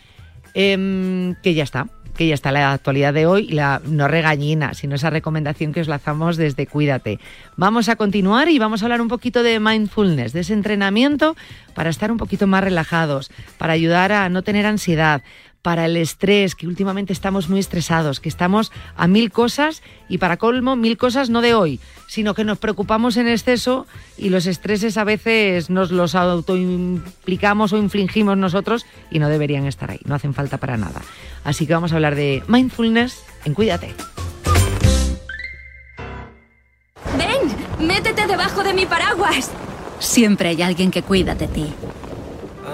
em, 0.54 1.34
que 1.42 1.54
ya 1.54 1.64
está 1.64 1.86
que 2.20 2.26
ya 2.26 2.34
está 2.34 2.52
la 2.52 2.74
actualidad 2.74 3.14
de 3.14 3.24
hoy, 3.24 3.48
la 3.48 3.80
no 3.86 4.06
regañina, 4.06 4.74
sino 4.74 4.96
esa 4.96 5.08
recomendación 5.08 5.72
que 5.72 5.80
os 5.80 5.88
lanzamos 5.88 6.36
desde 6.36 6.66
Cuídate. 6.66 7.18
Vamos 7.56 7.88
a 7.88 7.96
continuar 7.96 8.50
y 8.50 8.58
vamos 8.58 8.82
a 8.82 8.84
hablar 8.84 9.00
un 9.00 9.08
poquito 9.08 9.42
de 9.42 9.58
mindfulness, 9.58 10.34
de 10.34 10.40
ese 10.40 10.52
entrenamiento 10.52 11.34
para 11.74 11.88
estar 11.88 12.12
un 12.12 12.18
poquito 12.18 12.46
más 12.46 12.62
relajados, 12.62 13.30
para 13.56 13.72
ayudar 13.72 14.12
a 14.12 14.28
no 14.28 14.42
tener 14.42 14.66
ansiedad, 14.66 15.22
para 15.62 15.86
el 15.86 15.96
estrés, 15.96 16.54
que 16.54 16.66
últimamente 16.66 17.12
estamos 17.12 17.48
muy 17.48 17.60
estresados, 17.60 18.20
que 18.20 18.28
estamos 18.28 18.72
a 18.96 19.06
mil 19.06 19.30
cosas 19.30 19.82
y 20.08 20.18
para 20.18 20.36
colmo 20.36 20.76
mil 20.76 20.96
cosas 20.96 21.30
no 21.30 21.40
de 21.40 21.54
hoy, 21.54 21.80
sino 22.06 22.34
que 22.34 22.44
nos 22.44 22.58
preocupamos 22.58 23.16
en 23.16 23.28
exceso 23.28 23.86
y 24.16 24.30
los 24.30 24.46
estreses 24.46 24.96
a 24.96 25.04
veces 25.04 25.70
nos 25.70 25.90
los 25.90 26.14
autoimplicamos 26.14 27.72
o 27.72 27.78
infligimos 27.78 28.36
nosotros 28.36 28.86
y 29.10 29.18
no 29.18 29.28
deberían 29.28 29.66
estar 29.66 29.90
ahí, 29.90 30.00
no 30.04 30.14
hacen 30.14 30.34
falta 30.34 30.58
para 30.58 30.76
nada. 30.76 31.02
Así 31.44 31.66
que 31.66 31.74
vamos 31.74 31.92
a 31.92 31.96
hablar 31.96 32.14
de 32.14 32.42
mindfulness 32.48 33.22
en 33.44 33.54
Cuídate. 33.54 33.94
Ven, 37.16 37.86
métete 37.86 38.26
debajo 38.26 38.62
de 38.62 38.72
mi 38.72 38.86
paraguas. 38.86 39.50
Siempre 39.98 40.48
hay 40.48 40.62
alguien 40.62 40.90
que 40.90 41.02
cuida 41.02 41.34
de 41.34 41.46
ti. 41.46 41.72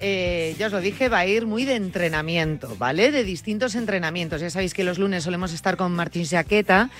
Ya 0.00 0.66
os 0.66 0.72
lo 0.72 0.80
dije, 0.80 1.08
va 1.08 1.20
a 1.20 1.26
ir 1.26 1.46
muy 1.46 1.64
de 1.64 1.76
entrenamiento, 1.76 2.76
¿vale? 2.78 3.10
De 3.10 3.24
distintos 3.24 3.74
entrenamientos. 3.74 4.40
Ya 4.40 4.50
sabéis 4.50 4.74
que 4.74 4.84
los 4.84 4.98
lunes 4.98 5.24
solemos 5.24 5.52
estar 5.52 5.76
con 5.76 5.92
Martín 5.92 6.26
Jaqueta 6.26 6.90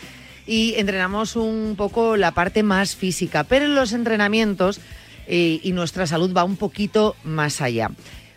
y 0.46 0.74
entrenamos 0.76 1.36
un 1.36 1.74
poco 1.76 2.16
la 2.16 2.32
parte 2.32 2.62
más 2.62 2.96
física, 2.96 3.44
pero 3.44 3.66
en 3.66 3.74
los 3.74 3.92
entrenamientos 3.92 4.80
eh, 5.26 5.60
y 5.62 5.72
nuestra 5.72 6.06
salud 6.06 6.34
va 6.36 6.44
un 6.44 6.56
poquito 6.56 7.16
más 7.24 7.60
allá. 7.60 7.90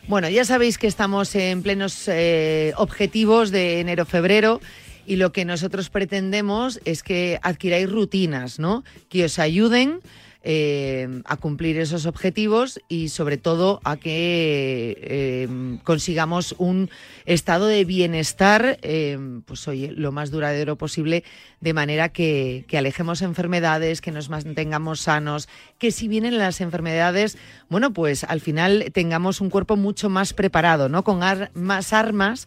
Bueno, 0.08 0.30
ya 0.30 0.46
sabéis 0.46 0.78
que 0.78 0.88
estamos 0.88 1.34
en 1.36 1.64
plenos 1.64 2.08
eh, 2.08 2.74
objetivos 2.78 3.50
de 3.50 3.80
enero-febrero 3.80 4.62
y 5.08 5.16
lo 5.16 5.32
que 5.32 5.46
nosotros 5.46 5.90
pretendemos 5.90 6.80
es 6.86 7.02
que 7.02 7.40
adquiráis 7.42 7.90
rutinas, 7.90 8.60
¿no? 8.60 8.84
Que 9.10 9.26
os 9.26 9.40
ayuden 9.40 10.02
eh, 10.48 11.24
a 11.26 11.38
cumplir 11.38 11.80
esos 11.80 12.06
objetivos 12.06 12.80
y 12.88 13.10
sobre 13.10 13.38
todo 13.38 13.82
a 13.84 13.98
que 13.98 14.96
eh, 15.02 15.80
consigamos 15.84 16.54
un 16.60 16.92
estado 17.26 17.66
de 17.66 17.84
bienestar, 17.84 18.78
eh, 18.84 19.18
pues 19.48 19.68
oye, 19.68 19.92
lo 19.92 20.12
más 20.12 20.30
duradero 20.30 20.76
posible, 20.76 21.24
de 21.62 21.74
manera 21.74 22.10
que, 22.10 22.64
alejemos 22.78 23.24
enfermedades, 23.24 24.02
que 24.02 24.12
nos 24.12 24.30
mantengamos 24.30 25.02
sanos, 25.02 25.50
que 25.80 25.90
si 25.90 26.08
vienen 26.08 26.38
las 26.38 26.62
enfermedades, 26.62 27.40
bueno, 27.68 27.92
pues 27.92 28.24
al 28.24 28.40
final 28.40 28.92
tengamos 28.94 29.42
un 29.42 29.50
cuerpo 29.50 29.78
mucho 29.78 30.12
más 30.12 30.34
preparado, 30.34 30.90
¿no? 30.90 31.04
Con 31.04 31.22
más 31.56 31.92
armas 31.92 32.46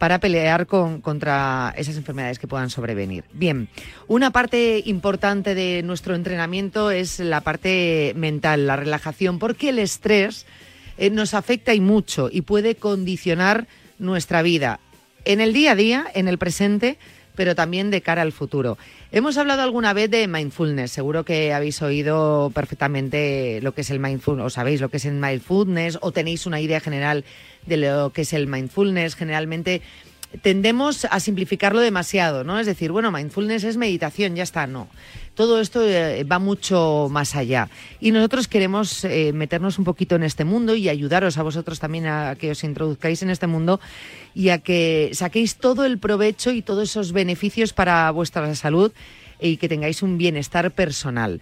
para 0.00 0.18
pelear 0.18 0.66
con, 0.66 1.02
contra 1.02 1.74
esas 1.76 1.94
enfermedades 1.98 2.38
que 2.38 2.46
puedan 2.46 2.70
sobrevenir. 2.70 3.24
Bien, 3.34 3.68
una 4.08 4.30
parte 4.30 4.82
importante 4.86 5.54
de 5.54 5.82
nuestro 5.82 6.14
entrenamiento 6.14 6.90
es 6.90 7.20
la 7.20 7.42
parte 7.42 8.14
mental, 8.16 8.66
la 8.66 8.76
relajación, 8.76 9.38
porque 9.38 9.68
el 9.68 9.78
estrés 9.78 10.46
eh, 10.96 11.10
nos 11.10 11.34
afecta 11.34 11.74
y 11.74 11.80
mucho 11.80 12.30
y 12.32 12.40
puede 12.40 12.76
condicionar 12.76 13.66
nuestra 13.98 14.40
vida 14.40 14.80
en 15.26 15.42
el 15.42 15.52
día 15.52 15.72
a 15.72 15.74
día, 15.74 16.06
en 16.14 16.28
el 16.28 16.38
presente, 16.38 16.96
pero 17.34 17.54
también 17.54 17.90
de 17.90 18.02
cara 18.02 18.22
al 18.22 18.32
futuro. 18.32 18.78
Hemos 19.12 19.38
hablado 19.38 19.62
alguna 19.62 19.92
vez 19.92 20.10
de 20.10 20.26
mindfulness, 20.28 20.92
seguro 20.92 21.24
que 21.24 21.52
habéis 21.52 21.80
oído 21.82 22.50
perfectamente 22.54 23.60
lo 23.62 23.72
que 23.72 23.80
es 23.80 23.90
el 23.90 24.00
mindfulness, 24.00 24.46
o 24.46 24.50
sabéis 24.50 24.80
lo 24.80 24.88
que 24.88 24.98
es 24.98 25.04
el 25.04 25.14
mindfulness, 25.14 25.98
o 26.00 26.12
tenéis 26.12 26.46
una 26.46 26.60
idea 26.60 26.80
general 26.80 27.24
de 27.66 27.76
lo 27.76 28.12
que 28.12 28.22
es 28.22 28.32
el 28.32 28.46
mindfulness. 28.46 29.16
Generalmente 29.16 29.82
tendemos 30.42 31.06
a 31.06 31.20
simplificarlo 31.20 31.80
demasiado, 31.80 32.44
¿no? 32.44 32.58
Es 32.60 32.66
decir, 32.66 32.92
bueno, 32.92 33.10
mindfulness 33.10 33.64
es 33.64 33.76
meditación, 33.76 34.36
ya 34.36 34.42
está, 34.42 34.66
no. 34.66 34.88
Todo 35.40 35.58
esto 35.58 35.80
eh, 35.82 36.22
va 36.24 36.38
mucho 36.38 37.08
más 37.10 37.34
allá. 37.34 37.70
Y 37.98 38.10
nosotros 38.10 38.46
queremos 38.46 39.06
eh, 39.06 39.32
meternos 39.32 39.78
un 39.78 39.86
poquito 39.86 40.14
en 40.14 40.22
este 40.22 40.44
mundo 40.44 40.74
y 40.74 40.90
ayudaros 40.90 41.38
a 41.38 41.42
vosotros 41.42 41.80
también 41.80 42.06
a 42.08 42.36
que 42.38 42.50
os 42.50 42.62
introduzcáis 42.62 43.22
en 43.22 43.30
este 43.30 43.46
mundo 43.46 43.80
y 44.34 44.50
a 44.50 44.58
que 44.58 45.08
saquéis 45.14 45.56
todo 45.56 45.86
el 45.86 45.96
provecho 45.96 46.50
y 46.50 46.60
todos 46.60 46.90
esos 46.90 47.12
beneficios 47.12 47.72
para 47.72 48.10
vuestra 48.10 48.54
salud 48.54 48.92
y 49.40 49.56
que 49.56 49.70
tengáis 49.70 50.02
un 50.02 50.18
bienestar 50.18 50.72
personal. 50.72 51.40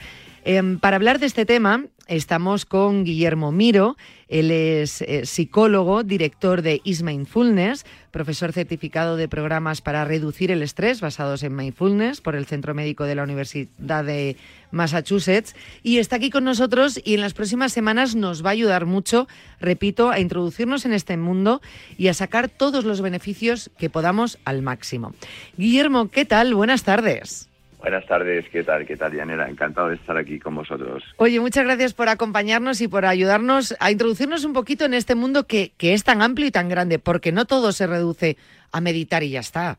Em, 0.51 0.79
para 0.79 0.97
hablar 0.97 1.19
de 1.19 1.27
este 1.27 1.45
tema, 1.45 1.85
estamos 2.07 2.65
con 2.65 3.05
Guillermo 3.05 3.53
Miro. 3.53 3.99
Él 4.29 4.51
es 4.51 5.03
eh, 5.03 5.27
psicólogo, 5.27 6.05
director 6.05 6.63
de 6.63 6.81
Is 6.85 7.03
Mindfulness, 7.03 7.85
profesor 8.13 8.55
certificado 8.55 9.19
de 9.19 9.29
programas 9.29 9.83
para 9.83 10.07
reducir 10.07 10.51
el 10.51 10.63
estrés 10.63 11.03
basados 11.03 11.43
en 11.43 11.55
mindfulness 11.55 12.23
por 12.23 12.35
el 12.35 12.47
Centro 12.47 12.73
Médico 12.73 13.05
de 13.05 13.15
la 13.15 13.25
Universidad 13.25 14.07
de 14.07 14.39
Massachusetts. 14.71 15.55
Y 15.83 15.99
está 15.99 16.17
aquí 16.17 16.31
con 16.31 16.45
nosotros 16.45 16.99
y 17.05 17.13
en 17.13 17.21
las 17.21 17.35
próximas 17.35 17.75
semanas 17.75 18.17
nos 18.17 18.43
va 18.43 18.49
a 18.49 18.53
ayudar 18.53 18.87
mucho, 18.87 19.29
repito, 19.61 20.09
a 20.09 20.19
introducirnos 20.19 20.87
en 20.87 20.95
este 20.95 21.19
mundo 21.19 21.61
y 21.99 22.09
a 22.09 22.15
sacar 22.15 22.49
todos 22.49 22.87
los 22.87 23.03
beneficios 23.03 23.71
que 23.77 23.91
podamos 23.91 24.39
al 24.47 24.63
máximo. 24.63 25.13
Guillermo, 25.59 26.09
¿qué 26.09 26.25
tal? 26.25 26.55
Buenas 26.55 26.85
tardes. 26.85 27.51
Buenas 27.79 28.07
tardes, 28.07 28.45
¿qué 28.51 28.65
tal? 28.65 28.87
¿Qué 28.87 28.97
tal, 28.97 29.15
Yanera? 29.15 29.49
Encantado 29.49 29.89
de 29.89 29.95
estar 29.95 30.17
aquí 30.17 30.41
con 30.41 30.57
vosotros. 30.57 31.05
Oye, 31.17 31.39
muchas 31.39 31.65
gracias 31.65 31.95
por 31.95 32.09
acompañarnos 32.09 32.81
y 32.81 32.89
por 32.89 33.07
ayudarnos 33.07 33.77
a 33.79 33.93
introducirnos 33.93 34.45
un 34.45 34.53
poquito 34.53 34.85
en 34.85 34.95
este 34.95 35.15
mundo 35.15 35.47
que, 35.47 35.73
que 35.79 35.95
es 35.95 36.03
tan 36.03 36.21
amplio 36.21 36.49
y 36.49 36.51
tan 36.51 36.69
grande, 36.69 36.99
porque 36.99 37.31
no 37.31 37.45
todo 37.45 37.71
se 37.71 37.87
reduce 37.87 38.37
a 38.73 38.81
meditar 38.81 39.23
y 39.23 39.31
ya 39.31 39.41
está. 39.41 39.79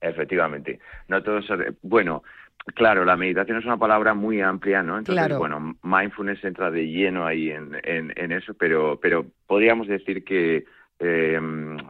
Efectivamente, 0.00 0.80
no 1.06 1.22
todo 1.22 1.40
se... 1.42 1.54
Bueno, 1.82 2.24
claro, 2.74 3.04
la 3.04 3.16
meditación 3.16 3.58
es 3.58 3.64
una 3.64 3.78
palabra 3.78 4.14
muy 4.14 4.40
amplia, 4.40 4.82
¿no? 4.82 4.98
Entonces, 4.98 5.38
bueno, 5.38 5.76
mindfulness 5.82 6.42
entra 6.42 6.72
de 6.72 6.88
lleno 6.88 7.24
ahí 7.24 7.50
en, 7.50 7.78
en, 7.84 8.12
en 8.16 8.32
eso, 8.32 8.52
pero, 8.54 8.98
pero 9.00 9.26
podríamos 9.46 9.86
decir 9.86 10.24
que 10.24 10.64
eh, 11.02 11.38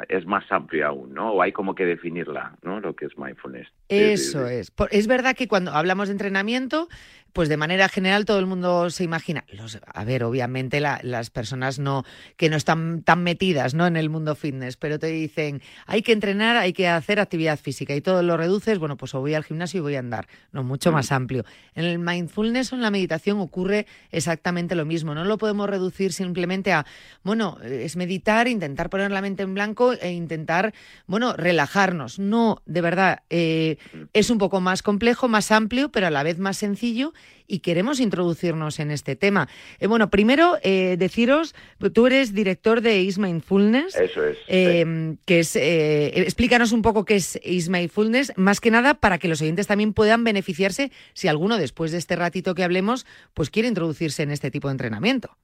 es 0.09 0.27
más 0.27 0.45
amplia 0.51 0.89
aún, 0.89 1.13
¿no? 1.15 1.33
O 1.33 1.43
hay 1.43 1.53
como 1.53 1.75
que 1.75 1.85
definirla, 1.85 2.57
¿no? 2.63 2.81
Lo 2.81 2.97
que 2.97 3.07
es 3.07 3.19
mindfulness. 3.19 3.69
Eso 3.89 4.47
es. 4.47 4.73
Es 4.91 5.07
verdad 5.07 5.37
que 5.37 5.49
cuando 5.49 5.73
hablamos 5.73 6.09
de 6.09 6.13
entrenamiento, 6.13 6.89
pues 7.33 7.49
de 7.49 7.57
manera 7.57 7.89
general 7.89 8.25
todo 8.25 8.39
el 8.39 8.47
mundo 8.47 8.91
se 8.91 9.05
imagina. 9.05 9.45
Los, 9.51 9.79
a 9.87 10.05
ver, 10.05 10.25
obviamente 10.25 10.81
las 10.81 11.31
personas 11.31 11.79
no 11.79 12.05
que 12.37 12.51
no 12.51 12.57
están 12.57 13.03
tan 13.03 13.23
metidas 13.23 13.75
¿no? 13.75 13.87
en 13.87 13.97
el 13.97 14.11
mundo 14.11 14.35
fitness, 14.35 14.77
pero 14.77 14.99
te 14.99 15.09
dicen, 15.09 15.63
hay 15.87 16.03
que 16.03 16.13
entrenar, 16.13 16.57
hay 16.57 16.73
que 16.73 16.89
hacer 16.89 17.21
actividad 17.21 17.59
física 17.59 17.95
y 17.95 18.01
todo 18.01 18.23
lo 18.23 18.37
reduces, 18.37 18.79
bueno, 18.79 18.97
pues 18.97 19.15
o 19.15 19.21
voy 19.21 19.35
al 19.35 19.45
gimnasio 19.45 19.79
y 19.79 19.83
voy 19.83 19.97
a 19.97 20.01
andar. 20.01 20.29
No, 20.53 20.63
mucho 20.63 20.91
mm. 20.91 20.95
más 20.95 21.13
amplio. 21.13 21.45
En 21.75 21.85
el 21.85 21.99
mindfulness 21.99 22.73
o 22.73 22.77
en 22.77 22.83
la 22.83 22.91
meditación 22.91 23.41
ocurre 23.41 23.87
exactamente 24.11 24.75
lo 24.75 24.85
mismo. 24.85 25.15
No 25.15 25.25
lo 25.25 25.39
podemos 25.39 25.69
reducir 25.69 26.13
simplemente 26.13 26.73
a, 26.73 26.87
bueno, 27.23 27.59
es 27.63 27.97
meditar, 27.97 28.49
intentar 28.49 28.91
poner 28.91 29.11
la 29.11 29.23
mente 29.23 29.43
en 29.43 29.55
blanco 29.55 29.93
e 29.95 30.13
intentar, 30.13 30.75
bueno, 31.07 31.35
relajarnos. 31.35 32.19
No, 32.19 32.63
de 32.67 32.81
verdad, 32.81 33.23
eh, 33.31 33.79
es 34.13 34.31
un 34.31 34.39
poco 34.39 34.61
más 34.61 34.83
complejo, 34.83 35.29
más 35.29 35.51
amplio, 35.51 35.91
pero 35.91 36.07
a 36.07 36.11
la 36.11 36.23
vez 36.23 36.39
más 36.39 36.59
sencillo 36.59 37.13
y 37.47 37.61
queremos 37.61 38.01
introducirnos 38.01 38.81
en 38.81 38.91
este 38.91 39.17
tema. 39.17 39.49
Eh, 39.79 39.87
bueno, 39.87 40.11
primero 40.11 40.57
eh, 40.63 40.97
deciros, 40.99 41.55
tú 41.93 42.07
eres 42.07 42.35
director 42.35 42.81
de 42.81 43.01
Is 43.01 43.19
Mindfulness. 43.19 43.97
Eso 43.97 44.25
es. 44.25 44.39
Que 44.47 45.39
es 45.41 45.57
explícanos 45.57 46.73
un 46.73 46.83
poco 46.83 47.05
qué 47.05 47.17
es 47.17 47.41
Is 47.45 47.69
Mindfulness, 47.69 48.33
más 48.37 48.61
que 48.61 48.71
nada 48.71 48.95
para 48.95 49.19
que 49.19 49.29
los 49.29 49.43
oyentes 49.43 49.67
también 49.67 49.93
puedan 49.93 50.25
beneficiarse 50.25 50.91
si 51.13 51.29
alguno 51.29 51.59
después 51.59 51.93
de 51.93 51.99
este 51.99 52.17
ratito 52.17 52.55
que 52.55 52.65
hablemos, 52.65 53.07
pues 53.35 53.51
quiere 53.51 53.69
introducirse 53.69 54.23
en 54.23 54.31
este 54.31 54.51
tipo 54.51 54.69
de 54.69 54.73
entrenamiento. 54.73 55.37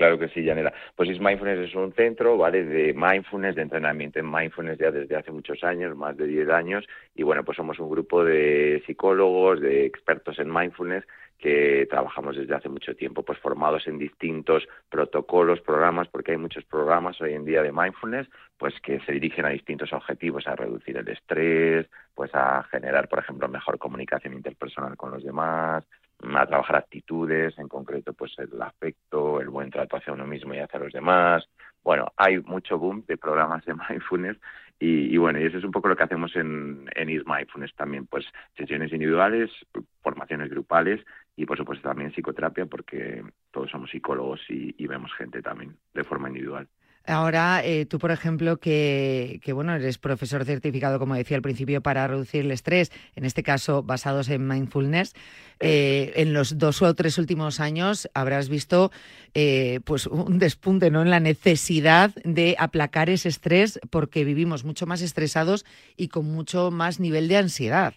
Claro 0.00 0.18
que 0.18 0.28
sí, 0.28 0.46
Janela. 0.46 0.72
Pues 0.96 1.10
Is 1.10 1.20
Mindfulness 1.20 1.68
es 1.68 1.74
un 1.74 1.92
centro, 1.92 2.38
¿vale? 2.38 2.64
De 2.64 2.94
mindfulness, 2.94 3.56
de 3.56 3.62
entrenamiento 3.62 4.18
en 4.18 4.30
mindfulness 4.30 4.78
ya 4.78 4.90
desde 4.90 5.16
hace 5.16 5.30
muchos 5.30 5.62
años, 5.62 5.94
más 5.94 6.16
de 6.16 6.26
10 6.26 6.48
años. 6.48 6.86
Y 7.14 7.22
bueno, 7.22 7.44
pues 7.44 7.56
somos 7.56 7.78
un 7.78 7.90
grupo 7.90 8.24
de 8.24 8.82
psicólogos, 8.86 9.60
de 9.60 9.84
expertos 9.84 10.38
en 10.38 10.50
mindfulness 10.50 11.04
que 11.40 11.86
trabajamos 11.88 12.36
desde 12.36 12.54
hace 12.54 12.68
mucho 12.68 12.94
tiempo, 12.94 13.22
pues 13.22 13.38
formados 13.38 13.86
en 13.86 13.98
distintos 13.98 14.68
protocolos, 14.90 15.60
programas, 15.62 16.06
porque 16.08 16.32
hay 16.32 16.36
muchos 16.36 16.64
programas 16.64 17.18
hoy 17.22 17.32
en 17.32 17.46
día 17.46 17.62
de 17.62 17.72
mindfulness, 17.72 18.28
pues 18.58 18.74
que 18.82 19.00
se 19.00 19.12
dirigen 19.12 19.46
a 19.46 19.48
distintos 19.48 19.92
objetivos, 19.94 20.46
a 20.46 20.54
reducir 20.54 20.98
el 20.98 21.08
estrés, 21.08 21.88
pues 22.14 22.30
a 22.34 22.62
generar, 22.64 23.08
por 23.08 23.20
ejemplo, 23.20 23.48
mejor 23.48 23.78
comunicación 23.78 24.34
interpersonal 24.34 24.98
con 24.98 25.12
los 25.12 25.24
demás, 25.24 25.84
a 26.22 26.46
trabajar 26.46 26.76
actitudes, 26.76 27.58
en 27.58 27.68
concreto 27.68 28.12
pues 28.12 28.38
el 28.38 28.60
afecto, 28.60 29.40
el 29.40 29.48
buen 29.48 29.70
trato 29.70 29.96
hacia 29.96 30.12
uno 30.12 30.26
mismo 30.26 30.54
y 30.54 30.58
hacia 30.58 30.78
los 30.78 30.92
demás. 30.92 31.48
Bueno, 31.82 32.12
hay 32.18 32.38
mucho 32.40 32.78
boom 32.78 33.02
de 33.08 33.16
programas 33.16 33.64
de 33.64 33.74
mindfulness 33.88 34.36
y, 34.82 35.14
bueno, 35.18 35.38
y 35.38 35.44
eso 35.44 35.58
es 35.58 35.64
un 35.64 35.72
poco 35.72 35.88
lo 35.88 35.96
que 35.96 36.04
hacemos 36.04 36.34
en, 36.36 36.88
en 36.94 37.10
Is 37.10 37.26
Mindfulness 37.26 37.74
también, 37.74 38.06
pues 38.06 38.24
sesiones 38.56 38.90
individuales, 38.92 39.50
formaciones 40.02 40.48
grupales 40.48 41.04
y 41.36 41.46
por 41.46 41.56
supuesto 41.56 41.88
también 41.88 42.12
psicoterapia 42.12 42.66
porque 42.66 43.24
todos 43.50 43.70
somos 43.70 43.90
psicólogos 43.90 44.40
y 44.48 44.86
vemos 44.86 45.12
gente 45.14 45.42
también 45.42 45.76
de 45.94 46.04
forma 46.04 46.28
individual. 46.28 46.68
Ahora, 47.06 47.64
eh, 47.64 47.86
tú, 47.86 47.98
por 47.98 48.10
ejemplo, 48.10 48.58
que, 48.58 49.40
bueno, 49.54 49.74
eres 49.74 49.98
profesor 49.98 50.44
certificado, 50.44 50.98
como 50.98 51.14
decía 51.14 51.36
al 51.36 51.42
principio, 51.42 51.80
para 51.80 52.06
reducir 52.06 52.42
el 52.42 52.50
estrés, 52.50 52.92
en 53.16 53.24
este 53.24 53.42
caso 53.42 53.82
basados 53.82 54.28
en 54.28 54.46
mindfulness, 54.46 55.14
eh, 55.60 56.12
en 56.16 56.34
los 56.34 56.58
dos 56.58 56.82
o 56.82 56.94
tres 56.94 57.16
últimos 57.16 57.58
años 57.58 58.08
habrás 58.14 58.48
visto 58.48 58.92
eh, 59.34 59.80
pues 59.84 60.06
un 60.06 60.38
despunte 60.38 60.90
¿no? 60.90 61.02
en 61.02 61.10
la 61.10 61.20
necesidad 61.20 62.14
de 62.22 62.54
aplacar 62.58 63.08
ese 63.08 63.28
estrés 63.28 63.80
porque 63.90 64.24
vivimos 64.24 64.64
mucho 64.64 64.86
más 64.86 65.00
estresados 65.00 65.64
y 65.96 66.08
con 66.08 66.26
mucho 66.26 66.70
más 66.70 67.00
nivel 67.00 67.28
de 67.28 67.38
ansiedad. 67.38 67.94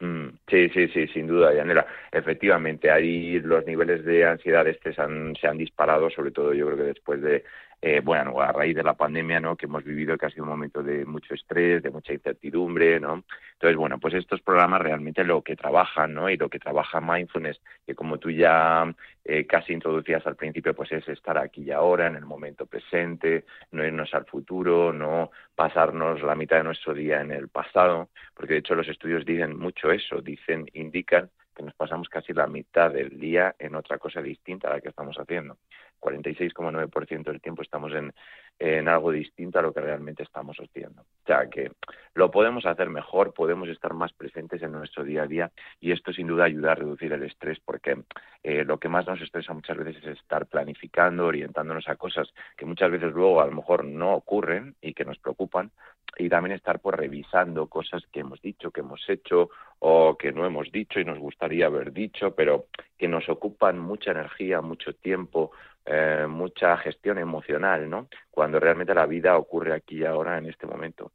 Mm, 0.00 0.28
sí, 0.48 0.68
sí, 0.70 0.88
sí, 0.88 1.06
sin 1.08 1.26
duda, 1.26 1.52
Yanela. 1.54 1.86
Efectivamente, 2.10 2.90
ahí 2.90 3.38
los 3.40 3.64
niveles 3.66 4.04
de 4.04 4.24
ansiedad 4.24 4.66
este 4.66 4.94
se 4.94 5.02
han 5.02 5.58
disparado, 5.58 6.08
sobre 6.10 6.30
todo 6.30 6.54
yo 6.54 6.66
creo 6.66 6.78
que 6.78 6.82
después 6.84 7.20
de 7.20 7.44
eh, 7.82 8.00
bueno, 8.00 8.38
a 8.40 8.52
raíz 8.52 8.76
de 8.76 8.82
la 8.82 8.94
pandemia, 8.94 9.40
¿no? 9.40 9.56
Que 9.56 9.66
hemos 9.66 9.82
vivido 9.84 10.18
que 10.18 10.26
ha 10.26 10.30
sido 10.30 10.42
un 10.44 10.50
momento 10.50 10.82
de 10.82 11.06
mucho 11.06 11.32
estrés, 11.34 11.82
de 11.82 11.90
mucha 11.90 12.12
incertidumbre, 12.12 13.00
¿no? 13.00 13.24
Entonces, 13.54 13.76
bueno, 13.76 13.98
pues 13.98 14.14
estos 14.14 14.42
programas 14.42 14.82
realmente 14.82 15.24
lo 15.24 15.42
que 15.42 15.56
trabajan, 15.56 16.12
¿no? 16.12 16.28
Y 16.28 16.36
lo 16.36 16.50
que 16.50 16.58
trabaja 16.58 17.00
Mindfulness, 17.00 17.60
que 17.86 17.94
como 17.94 18.18
tú 18.18 18.30
ya 18.30 18.94
eh, 19.24 19.46
casi 19.46 19.72
introducías 19.72 20.26
al 20.26 20.36
principio, 20.36 20.74
pues 20.74 20.92
es 20.92 21.08
estar 21.08 21.38
aquí 21.38 21.62
y 21.62 21.70
ahora, 21.70 22.06
en 22.06 22.16
el 22.16 22.26
momento 22.26 22.66
presente, 22.66 23.44
no 23.72 23.84
irnos 23.84 24.12
al 24.12 24.26
futuro, 24.26 24.92
no 24.92 25.30
pasarnos 25.54 26.22
la 26.22 26.34
mitad 26.34 26.58
de 26.58 26.64
nuestro 26.64 26.92
día 26.92 27.20
en 27.22 27.30
el 27.32 27.48
pasado, 27.48 28.10
porque 28.34 28.54
de 28.54 28.58
hecho 28.60 28.74
los 28.74 28.88
estudios 28.88 29.24
dicen 29.24 29.58
mucho 29.58 29.90
eso, 29.90 30.20
dicen, 30.20 30.66
indican 30.74 31.30
que 31.54 31.62
nos 31.62 31.74
pasamos 31.74 32.08
casi 32.08 32.32
la 32.32 32.46
mitad 32.46 32.90
del 32.90 33.18
día 33.18 33.54
en 33.58 33.74
otra 33.74 33.98
cosa 33.98 34.22
distinta 34.22 34.68
a 34.68 34.74
la 34.74 34.80
que 34.80 34.88
estamos 34.88 35.16
haciendo. 35.16 35.58
46,9% 36.00 37.24
del 37.24 37.40
tiempo 37.40 37.62
estamos 37.62 37.92
en, 37.92 38.12
en 38.58 38.88
algo 38.88 39.10
distinto 39.10 39.58
a 39.58 39.62
lo 39.62 39.72
que 39.72 39.80
realmente 39.80 40.22
estamos 40.22 40.56
haciendo. 40.58 41.02
O 41.02 41.26
sea 41.26 41.48
que 41.48 41.72
lo 42.14 42.30
podemos 42.30 42.66
hacer 42.66 42.90
mejor, 42.90 43.32
podemos 43.32 43.68
estar 43.68 43.94
más 43.94 44.12
presentes 44.12 44.62
en 44.62 44.72
nuestro 44.72 45.04
día 45.04 45.22
a 45.22 45.26
día 45.26 45.50
y 45.80 45.92
esto 45.92 46.12
sin 46.12 46.26
duda 46.26 46.44
ayuda 46.44 46.72
a 46.72 46.74
reducir 46.74 47.12
el 47.12 47.22
estrés 47.22 47.58
porque 47.64 48.02
eh, 48.42 48.64
lo 48.64 48.78
que 48.78 48.88
más 48.88 49.06
nos 49.06 49.20
estresa 49.20 49.54
muchas 49.54 49.78
veces 49.78 50.04
es 50.04 50.18
estar 50.18 50.46
planificando, 50.46 51.26
orientándonos 51.26 51.88
a 51.88 51.96
cosas 51.96 52.28
que 52.56 52.66
muchas 52.66 52.90
veces 52.90 53.12
luego 53.12 53.40
a 53.40 53.46
lo 53.46 53.52
mejor 53.52 53.84
no 53.84 54.14
ocurren 54.14 54.74
y 54.80 54.94
que 54.94 55.04
nos 55.04 55.18
preocupan 55.18 55.70
y 56.18 56.28
también 56.28 56.56
estar 56.56 56.80
pues 56.80 56.96
revisando 56.96 57.68
cosas 57.68 58.04
que 58.12 58.20
hemos 58.20 58.40
dicho, 58.42 58.70
que 58.70 58.80
hemos 58.80 59.08
hecho 59.08 59.50
o 59.78 60.16
que 60.18 60.32
no 60.32 60.44
hemos 60.44 60.70
dicho 60.70 61.00
y 61.00 61.04
nos 61.04 61.18
gustaría 61.18 61.66
haber 61.66 61.92
dicho, 61.92 62.34
pero 62.34 62.66
que 62.98 63.08
nos 63.08 63.28
ocupan 63.28 63.78
mucha 63.78 64.10
energía, 64.10 64.60
mucho 64.60 64.92
tiempo, 64.94 65.52
eh, 65.86 66.26
mucha 66.28 66.76
gestión 66.78 67.18
emocional, 67.18 67.88
¿no? 67.88 68.08
Cuando 68.30 68.60
realmente 68.60 68.94
la 68.94 69.06
vida 69.06 69.36
ocurre 69.36 69.74
aquí 69.74 69.98
y 69.98 70.04
ahora 70.04 70.38
en 70.38 70.46
este 70.46 70.66
momento. 70.66 71.12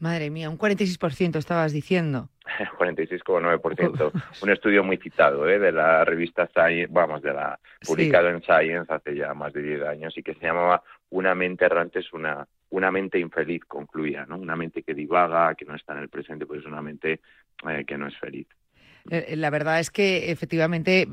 Madre 0.00 0.30
mía, 0.30 0.48
un 0.48 0.58
46% 0.58 1.36
estabas 1.36 1.72
diciendo. 1.72 2.30
46,9%. 2.78 4.12
un 4.42 4.50
estudio 4.50 4.82
muy 4.82 4.96
citado 4.96 5.48
¿eh? 5.48 5.58
de 5.58 5.72
la 5.72 6.04
revista 6.06 6.48
Science, 6.48 6.88
vamos, 6.90 7.20
de 7.20 7.34
la 7.34 7.60
publicado 7.86 8.28
en 8.28 8.42
Science 8.42 8.92
hace 8.92 9.14
ya 9.14 9.34
más 9.34 9.52
de 9.52 9.62
10 9.62 9.82
años 9.82 10.16
y 10.16 10.22
que 10.22 10.34
se 10.34 10.46
llamaba 10.46 10.82
Una 11.10 11.34
mente 11.34 11.66
errante 11.66 11.98
es 11.98 12.12
una, 12.14 12.46
una 12.70 12.90
mente 12.90 13.18
infeliz, 13.18 13.62
concluía, 13.66 14.24
¿no? 14.26 14.38
Una 14.38 14.56
mente 14.56 14.82
que 14.82 14.94
divaga, 14.94 15.54
que 15.54 15.66
no 15.66 15.74
está 15.74 15.92
en 15.92 16.00
el 16.00 16.08
presente, 16.08 16.46
pues 16.46 16.60
es 16.60 16.66
una 16.66 16.80
mente 16.80 17.20
eh, 17.68 17.84
que 17.86 17.98
no 17.98 18.06
es 18.06 18.18
feliz. 18.18 18.48
Eh, 19.08 19.34
la 19.36 19.50
verdad 19.50 19.80
es 19.80 19.90
que 19.90 20.30
efectivamente 20.30 21.08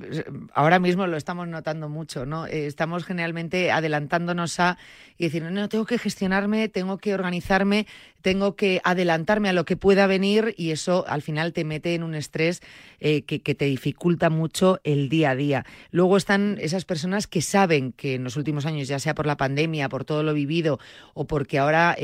ahora 0.53 0.79
mismo 0.79 1.07
lo 1.07 1.17
estamos 1.17 1.47
notando 1.47 1.89
mucho, 1.89 2.25
¿no? 2.25 2.45
Eh, 2.45 2.65
estamos 2.67 3.05
generalmente 3.05 3.71
adelantándonos 3.71 4.59
a 4.59 4.77
y 5.17 5.25
decir, 5.25 5.43
no, 5.43 5.69
tengo 5.69 5.85
que 5.85 5.97
gestionarme, 5.97 6.67
tengo 6.69 6.97
que 6.97 7.13
organizarme, 7.13 7.87
tengo 8.21 8.55
que 8.55 8.81
adelantarme 8.83 9.49
a 9.49 9.53
lo 9.53 9.65
que 9.65 9.77
pueda 9.77 10.05
venir 10.05 10.53
y 10.57 10.71
eso 10.71 11.05
al 11.07 11.21
final 11.21 11.53
te 11.53 11.63
mete 11.63 11.95
en 11.95 12.03
un 12.03 12.13
estrés 12.13 12.61
eh, 12.99 13.23
que, 13.23 13.39
te 13.39 13.65
dificulta 13.65 14.29
mucho 14.29 14.79
el 14.83 15.09
día 15.09 15.31
a 15.31 15.35
día. 15.35 15.65
Luego 15.91 16.17
están 16.17 16.57
esas 16.59 16.85
personas 16.85 17.25
que 17.25 17.41
saben 17.41 17.93
que 17.93 18.15
en 18.15 18.23
los 18.23 18.35
últimos 18.35 18.65
años, 18.65 18.87
ya 18.87 18.99
sea 18.99 19.15
por 19.15 19.25
la 19.25 19.37
pandemia, 19.37 19.89
por 19.89 20.03
todo 20.03 20.23
lo 20.23 20.33
vivido 20.33 20.79
o 21.13 21.25
porque 21.25 21.57
ahora 21.57 21.95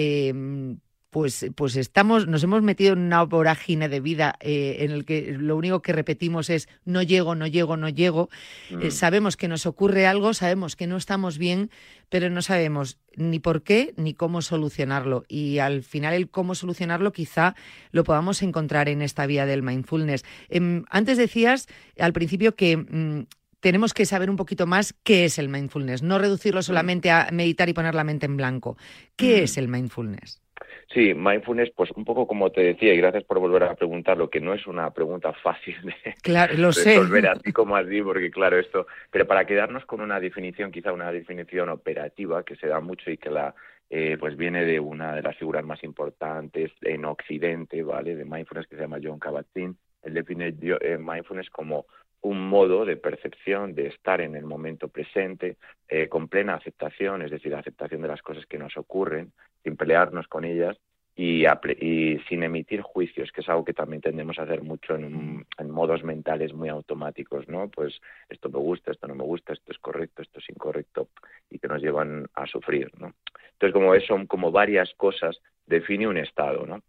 pues, 1.13 1.45
pues 1.56 1.76
estamos, 1.76 2.28
nos 2.28 2.43
hemos 2.43 2.63
metido 2.63 2.93
en 2.93 2.99
una 2.99 3.21
vorágine 3.21 3.88
de 3.88 3.99
vida 3.99 4.36
eh, 4.39 4.78
en 4.80 4.89
el 4.89 5.06
que 5.06 5.38
lo 5.38 5.56
único 5.56 5.84
que 5.84 5.93
repetimos 5.93 6.49
es 6.49 6.67
no 6.86 7.04
llego, 7.04 7.36
no 7.36 7.45
llego, 7.45 7.78
no 7.78 7.88
llego. 7.88 8.30
Eh, 8.71 8.88
mm. 8.88 8.91
sabemos 8.91 9.38
que 9.38 9.47
nos 9.47 9.67
ocurre 9.67 10.08
algo, 10.08 10.34
sabemos 10.34 10.76
que 10.76 10.88
no 10.88 10.97
estamos 10.97 11.38
bien, 11.38 11.69
pero 12.10 12.32
no 12.32 12.41
sabemos 12.41 12.97
ni 13.15 13.38
por 13.38 13.62
qué 13.62 13.93
ni 13.95 14.15
cómo 14.15 14.41
solucionarlo. 14.41 15.23
Y 15.28 15.60
al 15.60 15.84
final 15.84 16.15
el 16.15 16.30
cómo 16.30 16.56
solucionarlo 16.56 17.13
quizá 17.13 17.56
lo 17.91 18.04
podamos 18.04 18.41
encontrar 18.41 18.89
en 18.89 19.04
esta 19.04 19.28
vía 19.28 19.45
del 19.45 19.62
mindfulness. 19.62 20.26
Em, 20.49 20.84
antes 20.89 21.17
decías 21.17 21.67
al 21.99 22.12
principio 22.12 22.56
que... 22.56 22.76
Mm, 22.76 23.28
tenemos 23.60 23.93
que 23.93 24.06
saber 24.06 24.30
un 24.30 24.36
poquito 24.36 24.67
más 24.67 24.93
qué 25.04 25.23
es 25.23 25.39
el 25.39 25.47
mindfulness, 25.47 26.04
no 26.04 26.19
reducirlo 26.19 26.60
mm. 26.60 26.63
solamente 26.63 27.12
a 27.12 27.30
meditar 27.32 27.69
y 27.69 27.73
poner 27.73 27.95
la 27.95 28.04
mente 28.04 28.26
en 28.26 28.36
blanco. 28.36 28.76
¿Qué 29.15 29.43
es 29.43 29.56
el 29.56 29.69
mindfulness? 29.69 30.43
Sí, 30.94 31.14
mindfulness, 31.14 31.72
pues 31.72 31.92
un 31.92 32.06
poco 32.06 32.28
como 32.28 32.52
te 32.52 32.62
decía, 32.62 32.94
y 32.94 32.98
gracias 32.98 33.24
por 33.24 33.40
volver 33.40 33.64
a 33.64 33.76
preguntar, 33.76 34.18
lo 34.18 34.30
que 34.30 34.40
no 34.40 34.54
es 34.54 34.68
una 34.68 34.92
pregunta 34.92 35.34
fácil 35.34 35.76
de 35.84 36.14
claro, 36.22 36.54
lo 36.56 36.68
resolver 36.72 37.28
así 37.28 37.52
como 37.52 37.76
así, 37.76 38.02
porque 38.02 38.32
claro, 38.32 38.60
esto, 38.60 38.88
pero 39.12 39.26
para 39.28 39.46
quedarnos 39.46 39.86
con 39.86 40.02
una 40.02 40.20
definición, 40.20 40.72
quizá 40.72 40.94
una 40.94 41.12
definición 41.12 41.70
operativa 41.70 42.44
que 42.44 42.56
se 42.56 42.68
da 42.68 42.80
mucho 42.80 43.10
y 43.10 43.18
que 43.18 43.30
la 43.30 43.56
eh, 43.90 44.18
pues 44.20 44.36
viene 44.36 44.66
de 44.66 44.80
una 44.80 45.16
de 45.16 45.22
las 45.22 45.38
figuras 45.38 45.64
más 45.64 45.84
importantes 45.84 46.72
en 46.82 47.06
Occidente, 47.06 47.84
¿vale? 47.84 48.16
De 48.16 48.26
mindfulness 48.26 48.68
que 48.68 48.76
se 48.76 48.82
llama 48.82 48.98
John 49.04 49.20
Kabat-Zinn. 49.20 49.78
Él 50.02 50.14
define 50.16 50.48
eh, 50.48 50.98
mindfulness 50.98 51.50
como 51.50 51.86
un 52.24 52.48
modo 52.48 52.86
de 52.86 52.98
percepción, 52.98 53.76
de 53.76 53.88
estar 53.88 54.22
en 54.22 54.36
el 54.36 54.46
momento 54.46 54.88
presente, 54.88 55.58
eh, 55.88 56.08
con 56.08 56.30
plena 56.30 56.56
aceptación, 56.56 57.22
es 57.22 57.32
decir, 57.32 57.54
aceptación 57.54 58.02
de 58.02 58.08
las 58.08 58.22
cosas 58.22 58.46
que 58.46 58.58
nos 58.58 58.78
ocurren, 58.78 59.34
sin 59.64 59.76
pelearnos 59.76 60.28
con 60.28 60.46
ellas 60.46 60.78
y, 61.16 61.46
sin 62.30 62.44
emitir 62.44 62.82
juicios, 62.82 63.32
que 63.32 63.42
es 63.42 63.50
algo 63.50 63.66
que 63.66 63.74
también 63.74 64.02
tendemos 64.02 64.40
a 64.40 64.44
hacer 64.44 64.64
mucho 64.64 64.96
en, 64.96 65.46
modos 65.70 66.04
mentales 66.04 66.54
muy 66.54 66.70
automáticos, 66.70 67.48
¿no? 67.50 67.68
Pues 67.68 68.00
esto 68.30 68.50
me 68.50 68.60
gusta, 68.60 68.92
esto 68.92 69.08
no 69.08 69.16
me 69.16 69.24
gusta, 69.24 69.54
esto 69.54 69.72
es 69.72 69.78
correcto, 69.80 70.22
esto 70.22 70.40
es 70.40 70.50
incorrecto, 70.50 71.10
y 71.50 71.60
que 71.60 71.68
nos 71.68 71.82
llevan 71.82 72.28
a 72.36 72.48
sufrir, 72.48 72.90
¿no? 73.00 73.14
Entonces, 73.52 73.74
como 73.74 73.92
ves, 73.92 74.06
son 74.06 74.28
como 74.28 74.52
varias 74.52 74.94
cosas, 74.96 75.40
define 75.65 76.08
un 76.08 76.17
estado, 76.17 76.65
¿no? 76.65 76.82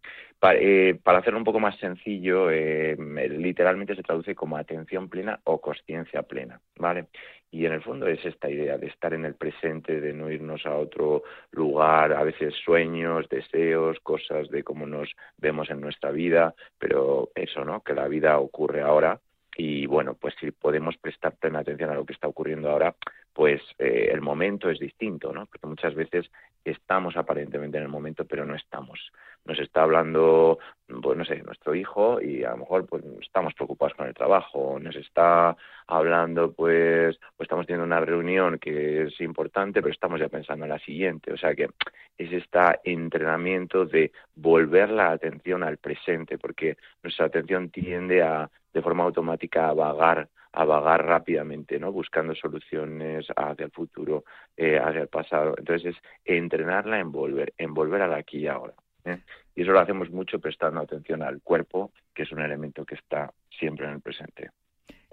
Eh, 0.52 0.98
para, 1.02 1.18
hacerlo 1.18 1.38
un 1.38 1.44
poco 1.44 1.58
más 1.58 1.76
sencillo, 1.78 2.50
eh, 2.50 2.96
literalmente 3.30 3.96
se 3.96 4.02
traduce 4.02 4.34
como 4.34 4.58
atención 4.58 5.08
plena 5.08 5.40
o 5.44 5.58
conciencia 5.58 6.22
plena, 6.22 6.60
¿vale? 6.76 7.06
Y 7.50 7.64
en 7.64 7.72
el 7.72 7.82
fondo 7.82 8.06
es 8.08 8.22
esta 8.26 8.50
idea 8.50 8.76
de 8.76 8.88
estar 8.88 9.14
en 9.14 9.24
el 9.24 9.36
presente, 9.36 10.00
de 10.00 10.12
no 10.12 10.30
irnos 10.30 10.66
a 10.66 10.76
otro 10.76 11.22
lugar, 11.52 12.12
a 12.12 12.24
veces 12.24 12.52
sueños, 12.62 13.28
deseos, 13.30 13.98
cosas 14.00 14.50
de 14.50 14.62
cómo 14.62 14.86
nos 14.86 15.08
vemos 15.38 15.70
en 15.70 15.80
nuestra 15.80 16.10
vida, 16.10 16.54
pero 16.78 17.30
eso, 17.34 17.64
¿no? 17.64 17.80
Que 17.80 17.94
la 17.94 18.08
vida 18.08 18.38
ocurre 18.38 18.82
ahora 18.82 19.18
y 19.56 19.86
bueno, 19.86 20.14
pues 20.14 20.34
si 20.40 20.50
podemos 20.50 20.96
prestar 20.98 21.36
plena 21.36 21.60
atención 21.60 21.90
a 21.90 21.94
lo 21.94 22.04
que 22.04 22.12
está 22.12 22.28
ocurriendo 22.28 22.70
ahora, 22.70 22.94
pues 23.32 23.62
eh, 23.78 24.10
el 24.12 24.20
momento 24.20 24.68
es 24.68 24.78
distinto, 24.78 25.32
¿no? 25.32 25.46
Porque 25.46 25.66
muchas 25.66 25.94
veces 25.94 26.30
estamos 26.64 27.16
aparentemente 27.16 27.76
en 27.76 27.84
el 27.84 27.88
momento, 27.88 28.24
pero 28.24 28.44
no 28.44 28.54
estamos. 28.54 29.12
Nos 29.44 29.58
está 29.58 29.82
hablando, 29.82 30.58
pues 31.02 31.18
no 31.18 31.24
sé, 31.24 31.42
nuestro 31.42 31.74
hijo 31.74 32.20
y 32.20 32.44
a 32.44 32.50
lo 32.52 32.58
mejor 32.58 32.86
pues 32.86 33.04
estamos 33.20 33.52
preocupados 33.54 33.94
con 33.94 34.06
el 34.06 34.14
trabajo, 34.14 34.78
nos 34.80 34.96
está 34.96 35.54
hablando 35.86 36.52
pues, 36.52 37.18
pues 37.36 37.46
estamos 37.46 37.66
teniendo 37.66 37.84
una 37.84 38.00
reunión 38.00 38.58
que 38.58 39.02
es 39.04 39.20
importante, 39.20 39.82
pero 39.82 39.92
estamos 39.92 40.18
ya 40.20 40.28
pensando 40.28 40.64
en 40.64 40.70
la 40.70 40.78
siguiente. 40.78 41.32
O 41.32 41.36
sea 41.36 41.54
que 41.54 41.68
es 42.16 42.32
este 42.32 42.58
entrenamiento 42.84 43.84
de 43.84 44.12
volver 44.34 44.90
la 44.90 45.10
atención 45.10 45.62
al 45.62 45.76
presente, 45.76 46.38
porque 46.38 46.76
nuestra 47.02 47.26
atención 47.26 47.70
tiende 47.70 48.22
a 48.22 48.50
de 48.72 48.82
forma 48.82 49.04
automática 49.04 49.68
a 49.68 49.74
vagar 49.74 50.28
a 50.54 50.64
vagar 50.64 51.04
rápidamente, 51.04 51.78
¿no? 51.78 51.92
Buscando 51.92 52.34
soluciones 52.34 53.26
hacia 53.36 53.66
el 53.66 53.72
futuro, 53.72 54.24
eh, 54.56 54.78
hacia 54.78 55.02
el 55.02 55.08
pasado. 55.08 55.54
Entonces 55.58 55.94
es 55.94 56.02
entrenarla 56.24 56.98
en 57.00 57.10
volver, 57.10 57.52
en 57.58 57.74
volver 57.74 58.02
al 58.02 58.14
aquí 58.14 58.38
y 58.38 58.46
ahora. 58.46 58.74
¿eh? 59.04 59.18
Y 59.54 59.62
eso 59.62 59.72
lo 59.72 59.80
hacemos 59.80 60.10
mucho 60.10 60.38
prestando 60.38 60.80
atención 60.80 61.22
al 61.22 61.42
cuerpo, 61.42 61.92
que 62.14 62.22
es 62.22 62.32
un 62.32 62.40
elemento 62.40 62.84
que 62.84 62.94
está 62.94 63.32
siempre 63.50 63.86
en 63.86 63.94
el 63.94 64.00
presente 64.00 64.50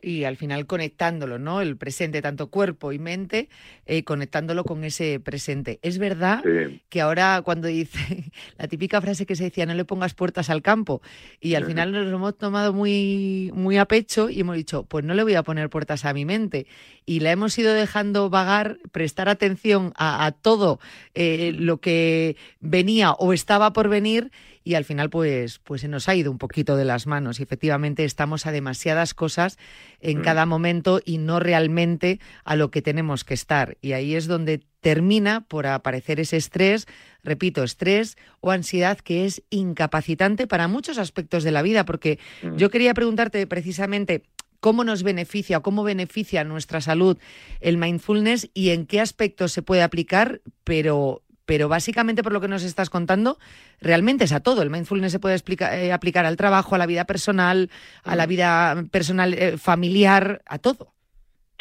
y 0.01 0.23
al 0.23 0.37
final 0.37 0.65
conectándolo, 0.65 1.39
¿no? 1.39 1.61
El 1.61 1.77
presente, 1.77 2.21
tanto 2.21 2.47
cuerpo 2.47 2.91
y 2.91 2.99
mente, 2.99 3.49
eh, 3.85 4.03
conectándolo 4.03 4.63
con 4.63 4.83
ese 4.83 5.19
presente. 5.19 5.79
Es 5.81 5.97
verdad 5.97 6.43
que 6.89 7.01
ahora 7.01 7.41
cuando 7.43 7.67
dice 7.67 8.31
la 8.57 8.67
típica 8.67 9.01
frase 9.01 9.25
que 9.25 9.35
se 9.35 9.45
decía, 9.45 9.65
no 9.65 9.73
le 9.73 9.85
pongas 9.85 10.13
puertas 10.13 10.49
al 10.49 10.61
campo, 10.61 11.01
y 11.39 11.55
al 11.55 11.65
final 11.65 11.91
nos 11.91 12.05
lo 12.05 12.17
hemos 12.17 12.37
tomado 12.37 12.73
muy, 12.73 13.51
muy 13.53 13.77
a 13.77 13.85
pecho 13.85 14.29
y 14.29 14.41
hemos 14.41 14.55
dicho, 14.55 14.83
pues 14.83 15.05
no 15.05 15.13
le 15.13 15.23
voy 15.23 15.35
a 15.35 15.43
poner 15.43 15.69
puertas 15.69 16.05
a 16.05 16.13
mi 16.13 16.25
mente. 16.25 16.67
Y 17.05 17.19
la 17.19 17.31
hemos 17.31 17.57
ido 17.57 17.73
dejando 17.73 18.29
vagar, 18.29 18.77
prestar 18.91 19.27
atención 19.29 19.93
a, 19.97 20.31
todo 20.41 20.79
eh, 21.13 21.51
lo 21.57 21.79
que 21.79 22.35
venía 22.59 23.11
o 23.11 23.33
estaba 23.33 23.73
por 23.73 23.89
venir 23.89 24.31
y 24.63 24.75
al 24.75 24.85
final 24.85 25.09
pues, 25.09 25.59
pues 25.59 25.81
se 25.81 25.87
nos 25.87 26.07
ha 26.09 26.15
ido 26.15 26.31
un 26.31 26.37
poquito 26.37 26.75
de 26.75 26.85
las 26.85 27.07
manos 27.07 27.39
y 27.39 27.43
efectivamente 27.43 28.03
estamos 28.05 28.45
a 28.45 28.51
demasiadas 28.51 29.13
cosas 29.13 29.57
en 29.99 30.19
mm. 30.19 30.21
cada 30.21 30.45
momento 30.45 31.01
y 31.03 31.17
no 31.17 31.39
realmente 31.39 32.19
a 32.43 32.55
lo 32.55 32.71
que 32.71 32.81
tenemos 32.81 33.23
que 33.23 33.33
estar. 33.33 33.77
Y 33.81 33.93
ahí 33.93 34.15
es 34.15 34.27
donde 34.27 34.61
termina 34.81 35.41
por 35.41 35.67
aparecer 35.67 36.19
ese 36.19 36.37
estrés, 36.37 36.87
repito, 37.23 37.63
estrés 37.63 38.17
o 38.39 38.51
ansiedad 38.51 38.97
que 38.97 39.25
es 39.25 39.43
incapacitante 39.49 40.47
para 40.47 40.67
muchos 40.67 40.97
aspectos 40.97 41.43
de 41.43 41.51
la 41.51 41.61
vida, 41.61 41.85
porque 41.85 42.19
mm. 42.43 42.55
yo 42.57 42.69
quería 42.69 42.93
preguntarte 42.93 43.45
precisamente 43.47 44.23
cómo 44.59 44.83
nos 44.83 45.03
beneficia 45.03 45.57
o 45.57 45.61
cómo 45.61 45.83
beneficia 45.83 46.43
nuestra 46.43 46.81
salud 46.81 47.17
el 47.59 47.77
mindfulness 47.77 48.49
y 48.53 48.69
en 48.69 48.85
qué 48.85 49.01
aspectos 49.01 49.51
se 49.51 49.63
puede 49.63 49.81
aplicar, 49.81 50.41
pero 50.63 51.23
pero 51.51 51.67
básicamente 51.67 52.23
por 52.23 52.31
lo 52.31 52.39
que 52.39 52.47
nos 52.47 52.63
estás 52.63 52.89
contando, 52.89 53.37
realmente 53.81 54.23
es 54.23 54.31
a 54.31 54.39
todo. 54.39 54.61
El 54.61 54.69
mindfulness 54.69 55.11
se 55.11 55.19
puede 55.19 55.35
eh, 55.35 55.91
aplicar 55.91 56.25
al 56.25 56.37
trabajo, 56.37 56.75
a 56.75 56.77
la 56.77 56.85
vida 56.85 57.03
personal, 57.03 57.69
a 58.05 58.15
la 58.15 58.25
mm. 58.25 58.29
vida 58.29 58.83
personal 58.89 59.33
eh, 59.33 59.57
familiar, 59.57 60.41
a 60.45 60.59
todo. 60.59 60.93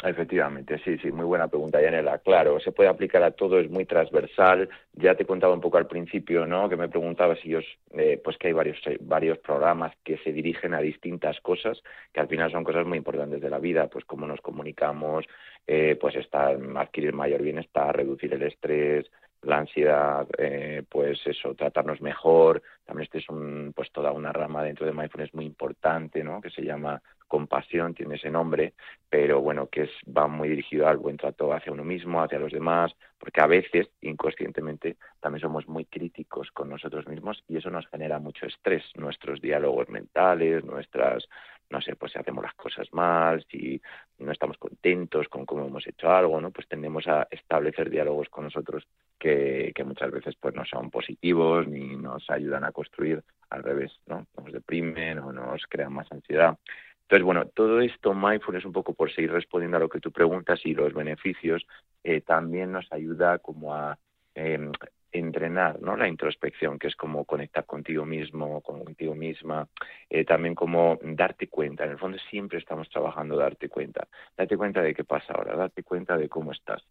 Efectivamente, 0.01 0.79
sí, 0.85 0.97
sí, 0.99 1.11
muy 1.11 1.25
buena 1.25 1.49
pregunta, 1.49 1.81
Yanela. 1.81 2.19
Claro, 2.19 2.61
se 2.61 2.71
puede 2.71 2.87
aplicar 2.87 3.21
a 3.21 3.31
todo, 3.31 3.59
es 3.59 3.69
muy 3.69 3.83
transversal. 3.83 4.69
Ya 4.93 5.15
te 5.15 5.25
contaba 5.25 5.53
un 5.53 5.59
poco 5.59 5.77
al 5.77 5.87
principio, 5.87 6.47
¿no? 6.47 6.69
Que 6.69 6.77
me 6.77 6.87
preguntaba 6.87 7.35
si 7.35 7.49
yo, 7.49 7.59
eh, 7.91 8.19
pues 8.23 8.37
que 8.37 8.47
hay 8.47 8.53
varios, 8.53 8.77
varios 9.01 9.39
programas 9.39 9.93
que 10.05 10.19
se 10.19 10.31
dirigen 10.31 10.73
a 10.73 10.79
distintas 10.79 11.41
cosas, 11.41 11.83
que 12.13 12.21
al 12.21 12.29
final 12.29 12.49
son 12.49 12.63
cosas 12.63 12.87
muy 12.87 12.97
importantes 12.97 13.41
de 13.41 13.49
la 13.49 13.59
vida, 13.59 13.87
pues 13.87 14.05
cómo 14.05 14.25
nos 14.25 14.39
comunicamos, 14.39 15.25
pues 15.65 16.15
estar, 16.15 16.57
adquirir 16.77 17.13
mayor 17.13 17.41
bienestar, 17.41 17.95
reducir 17.95 18.33
el 18.33 18.41
estrés, 18.43 19.05
la 19.43 19.57
ansiedad, 19.57 20.27
eh, 20.37 20.83
pues 20.87 21.19
eso, 21.25 21.55
tratarnos 21.55 22.01
mejor. 22.01 22.61
También 22.85 23.03
este 23.03 23.19
es 23.19 23.29
un, 23.29 23.73
pues 23.75 23.91
toda 23.91 24.11
una 24.11 24.31
rama 24.31 24.63
dentro 24.63 24.85
de 24.85 24.93
mindfulness 24.93 25.33
muy 25.33 25.45
importante, 25.45 26.23
¿no? 26.23 26.41
Que 26.41 26.49
se 26.49 26.63
llama 26.63 27.01
compasión, 27.31 27.93
tiene 27.93 28.15
ese 28.15 28.29
nombre, 28.29 28.73
pero 29.09 29.39
bueno, 29.39 29.67
que 29.67 29.83
es, 29.83 29.89
va 30.05 30.27
muy 30.27 30.49
dirigido 30.49 30.85
al 30.85 30.97
buen 30.97 31.15
trato 31.15 31.53
hacia 31.53 31.71
uno 31.71 31.85
mismo, 31.85 32.21
hacia 32.21 32.37
los 32.37 32.51
demás, 32.51 32.93
porque 33.17 33.39
a 33.39 33.47
veces, 33.47 33.87
inconscientemente, 34.01 34.97
también 35.21 35.39
somos 35.39 35.65
muy 35.65 35.85
críticos 35.85 36.51
con 36.51 36.67
nosotros 36.69 37.07
mismos 37.07 37.41
y 37.47 37.55
eso 37.55 37.69
nos 37.69 37.87
genera 37.87 38.19
mucho 38.19 38.45
estrés, 38.45 38.83
nuestros 38.95 39.39
diálogos 39.39 39.87
mentales, 39.87 40.65
nuestras, 40.65 41.25
no 41.69 41.79
sé, 41.79 41.95
pues 41.95 42.11
si 42.11 42.19
hacemos 42.19 42.43
las 42.43 42.53
cosas 42.55 42.91
mal, 42.91 43.45
si 43.49 43.81
no 44.19 44.33
estamos 44.33 44.57
contentos 44.57 45.29
con 45.29 45.45
cómo 45.45 45.65
hemos 45.65 45.87
hecho 45.87 46.11
algo, 46.11 46.41
¿no? 46.41 46.51
Pues 46.51 46.67
tendemos 46.67 47.07
a 47.07 47.29
establecer 47.31 47.89
diálogos 47.89 48.27
con 48.27 48.43
nosotros 48.43 48.85
que, 49.21 49.83
muchas 49.85 50.11
veces 50.11 50.35
pues 50.39 50.55
no 50.55 50.65
son 50.65 50.89
positivos 50.89 51.67
ni 51.67 51.95
nos 51.95 52.27
ayudan 52.29 52.63
a 52.63 52.71
construir 52.71 53.23
al 53.51 53.63
revés, 53.63 53.91
¿no? 54.07 54.25
Nos 54.37 54.51
deprimen 54.51 55.19
o 55.19 55.31
nos 55.31 55.63
crean 55.67 55.93
más 55.93 56.11
ansiedad. 56.11 56.57
Entonces, 57.03 57.23
bueno, 57.23 57.45
todo 57.47 57.81
esto 57.81 58.13
mindfulness 58.13 58.65
un 58.65 58.71
poco 58.71 58.93
por 58.93 59.11
seguir 59.11 59.31
respondiendo 59.31 59.77
a 59.77 59.79
lo 59.79 59.89
que 59.89 59.99
tú 59.99 60.11
preguntas 60.11 60.59
y 60.63 60.73
los 60.73 60.93
beneficios, 60.93 61.65
eh, 62.03 62.21
también 62.21 62.71
nos 62.71 62.91
ayuda 62.91 63.37
como 63.37 63.75
a 63.75 63.97
eh, 64.33 64.71
entrenar 65.11 65.79
¿no? 65.81 65.95
la 65.97 66.07
introspección, 66.07 66.79
que 66.79 66.87
es 66.87 66.95
como 66.95 67.25
conectar 67.25 67.65
contigo 67.65 68.05
mismo, 68.05 68.61
contigo 68.61 69.13
misma, 69.13 69.67
eh, 70.09 70.25
también 70.25 70.55
como 70.55 70.97
darte 71.03 71.47
cuenta. 71.47 71.83
En 71.83 71.91
el 71.91 71.99
fondo 71.99 72.17
siempre 72.29 72.57
estamos 72.57 72.89
trabajando 72.89 73.35
darte 73.35 73.69
cuenta. 73.69 74.07
Date 74.35 74.57
cuenta 74.57 74.81
de 74.81 74.95
qué 74.95 75.03
pasa 75.03 75.33
ahora, 75.33 75.55
date 75.55 75.83
cuenta 75.83 76.17
de 76.17 76.29
cómo 76.29 76.53
estás. 76.53 76.81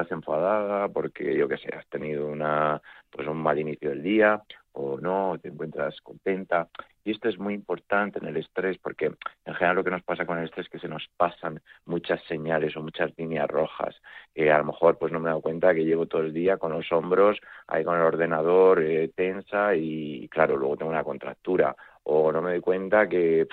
Estás 0.00 0.12
enfadada 0.12 0.88
porque, 0.88 1.36
yo 1.36 1.46
qué 1.46 1.58
sé, 1.58 1.68
has 1.76 1.86
tenido 1.88 2.26
una, 2.26 2.80
pues 3.10 3.28
un 3.28 3.36
mal 3.36 3.58
inicio 3.58 3.90
del 3.90 4.02
día 4.02 4.42
o 4.72 4.98
no, 4.98 5.36
te 5.38 5.48
encuentras 5.48 6.00
contenta. 6.00 6.68
Y 7.04 7.10
esto 7.10 7.28
es 7.28 7.38
muy 7.38 7.52
importante 7.52 8.18
en 8.18 8.26
el 8.26 8.38
estrés 8.38 8.78
porque 8.78 9.06
en 9.44 9.54
general 9.54 9.76
lo 9.76 9.84
que 9.84 9.90
nos 9.90 10.02
pasa 10.02 10.24
con 10.24 10.38
el 10.38 10.46
estrés 10.46 10.64
es 10.66 10.72
que 10.72 10.78
se 10.78 10.88
nos 10.88 11.06
pasan 11.18 11.60
muchas 11.84 12.22
señales 12.24 12.74
o 12.78 12.82
muchas 12.82 13.12
líneas 13.18 13.46
rojas. 13.48 13.94
Eh, 14.34 14.50
a 14.50 14.56
lo 14.56 14.64
mejor 14.64 14.96
pues 14.96 15.12
no 15.12 15.20
me 15.20 15.26
he 15.26 15.32
dado 15.32 15.42
cuenta 15.42 15.74
que 15.74 15.84
llevo 15.84 16.06
todo 16.06 16.22
el 16.22 16.32
día 16.32 16.56
con 16.56 16.72
los 16.72 16.90
hombros 16.92 17.38
ahí 17.66 17.84
con 17.84 17.96
el 17.96 18.02
ordenador 18.02 18.82
eh, 18.82 19.12
tensa 19.14 19.74
y 19.74 20.28
claro, 20.30 20.56
luego 20.56 20.78
tengo 20.78 20.92
una 20.92 21.04
contractura. 21.04 21.76
O 22.04 22.32
no 22.32 22.40
me 22.40 22.52
doy 22.52 22.60
cuenta 22.62 23.06
que, 23.06 23.46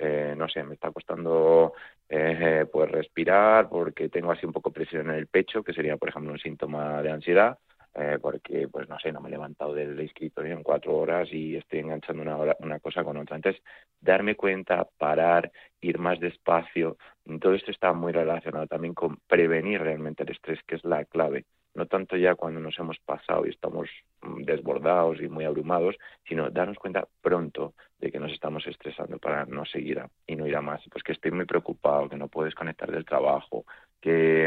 eh, 0.00 0.34
no 0.36 0.48
sé, 0.48 0.64
me 0.64 0.74
está 0.74 0.90
costando 0.90 1.74
pues 2.08 2.90
respirar 2.90 3.68
porque 3.68 4.08
tengo 4.08 4.32
así 4.32 4.46
un 4.46 4.52
poco 4.52 4.72
presión 4.72 5.10
en 5.10 5.16
el 5.16 5.26
pecho, 5.26 5.62
que 5.62 5.72
sería 5.72 5.96
por 5.96 6.08
ejemplo 6.08 6.32
un 6.32 6.38
síntoma 6.38 7.02
de 7.02 7.10
ansiedad 7.10 7.58
eh, 7.98 8.18
porque, 8.20 8.68
pues 8.68 8.86
no 8.90 8.98
sé, 8.98 9.10
no 9.10 9.22
me 9.22 9.28
he 9.28 9.32
levantado 9.32 9.72
del 9.72 9.98
escritorio 10.00 10.52
en 10.52 10.62
cuatro 10.62 10.94
horas 10.96 11.28
y 11.32 11.56
estoy 11.56 11.78
enganchando 11.78 12.20
una, 12.22 12.36
una 12.58 12.78
cosa 12.78 13.02
con 13.02 13.16
otra. 13.16 13.36
Entonces, 13.36 13.62
darme 13.98 14.34
cuenta, 14.36 14.86
parar, 14.98 15.50
ir 15.80 15.98
más 15.98 16.20
despacio, 16.20 16.98
todo 17.40 17.54
esto 17.54 17.70
está 17.70 17.94
muy 17.94 18.12
relacionado 18.12 18.66
también 18.66 18.92
con 18.92 19.16
prevenir 19.26 19.80
realmente 19.80 20.24
el 20.24 20.32
estrés, 20.32 20.60
que 20.66 20.74
es 20.74 20.84
la 20.84 21.06
clave. 21.06 21.46
No 21.74 21.86
tanto 21.86 22.16
ya 22.18 22.34
cuando 22.34 22.60
nos 22.60 22.78
hemos 22.78 22.98
pasado 22.98 23.46
y 23.46 23.50
estamos 23.50 23.88
mm, 24.20 24.42
desbordados 24.42 25.18
y 25.22 25.28
muy 25.28 25.44
abrumados, 25.46 25.96
sino 26.28 26.50
darnos 26.50 26.76
cuenta 26.78 27.08
pronto 27.22 27.72
de 27.98 28.12
que 28.12 28.20
nos 28.20 28.32
estamos 28.32 28.66
estresando 28.66 29.18
para 29.18 29.46
no 29.46 29.64
seguir 29.64 30.02
y 30.26 30.36
no 30.36 30.46
ir 30.46 30.56
a 30.56 30.60
más. 30.60 30.82
Pues 30.90 31.02
que 31.02 31.12
estoy 31.12 31.30
muy 31.30 31.46
preocupado, 31.46 32.08
que 32.08 32.16
no 32.16 32.28
puedes 32.28 32.54
conectar 32.54 32.90
del 32.90 33.04
trabajo, 33.04 33.64
que 34.00 34.46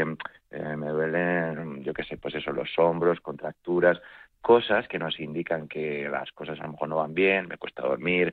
eh, 0.50 0.76
me 0.76 0.88
duelen, 0.88 1.82
yo 1.82 1.92
qué 1.92 2.04
sé, 2.04 2.16
pues 2.16 2.34
eso, 2.34 2.52
los 2.52 2.70
hombros, 2.78 3.20
contracturas, 3.20 4.00
cosas 4.40 4.88
que 4.88 4.98
nos 4.98 5.18
indican 5.20 5.68
que 5.68 6.08
las 6.08 6.30
cosas 6.32 6.58
a 6.60 6.64
lo 6.64 6.72
mejor 6.72 6.88
no 6.88 6.96
van 6.96 7.14
bien, 7.14 7.48
me 7.48 7.58
cuesta 7.58 7.82
dormir. 7.82 8.32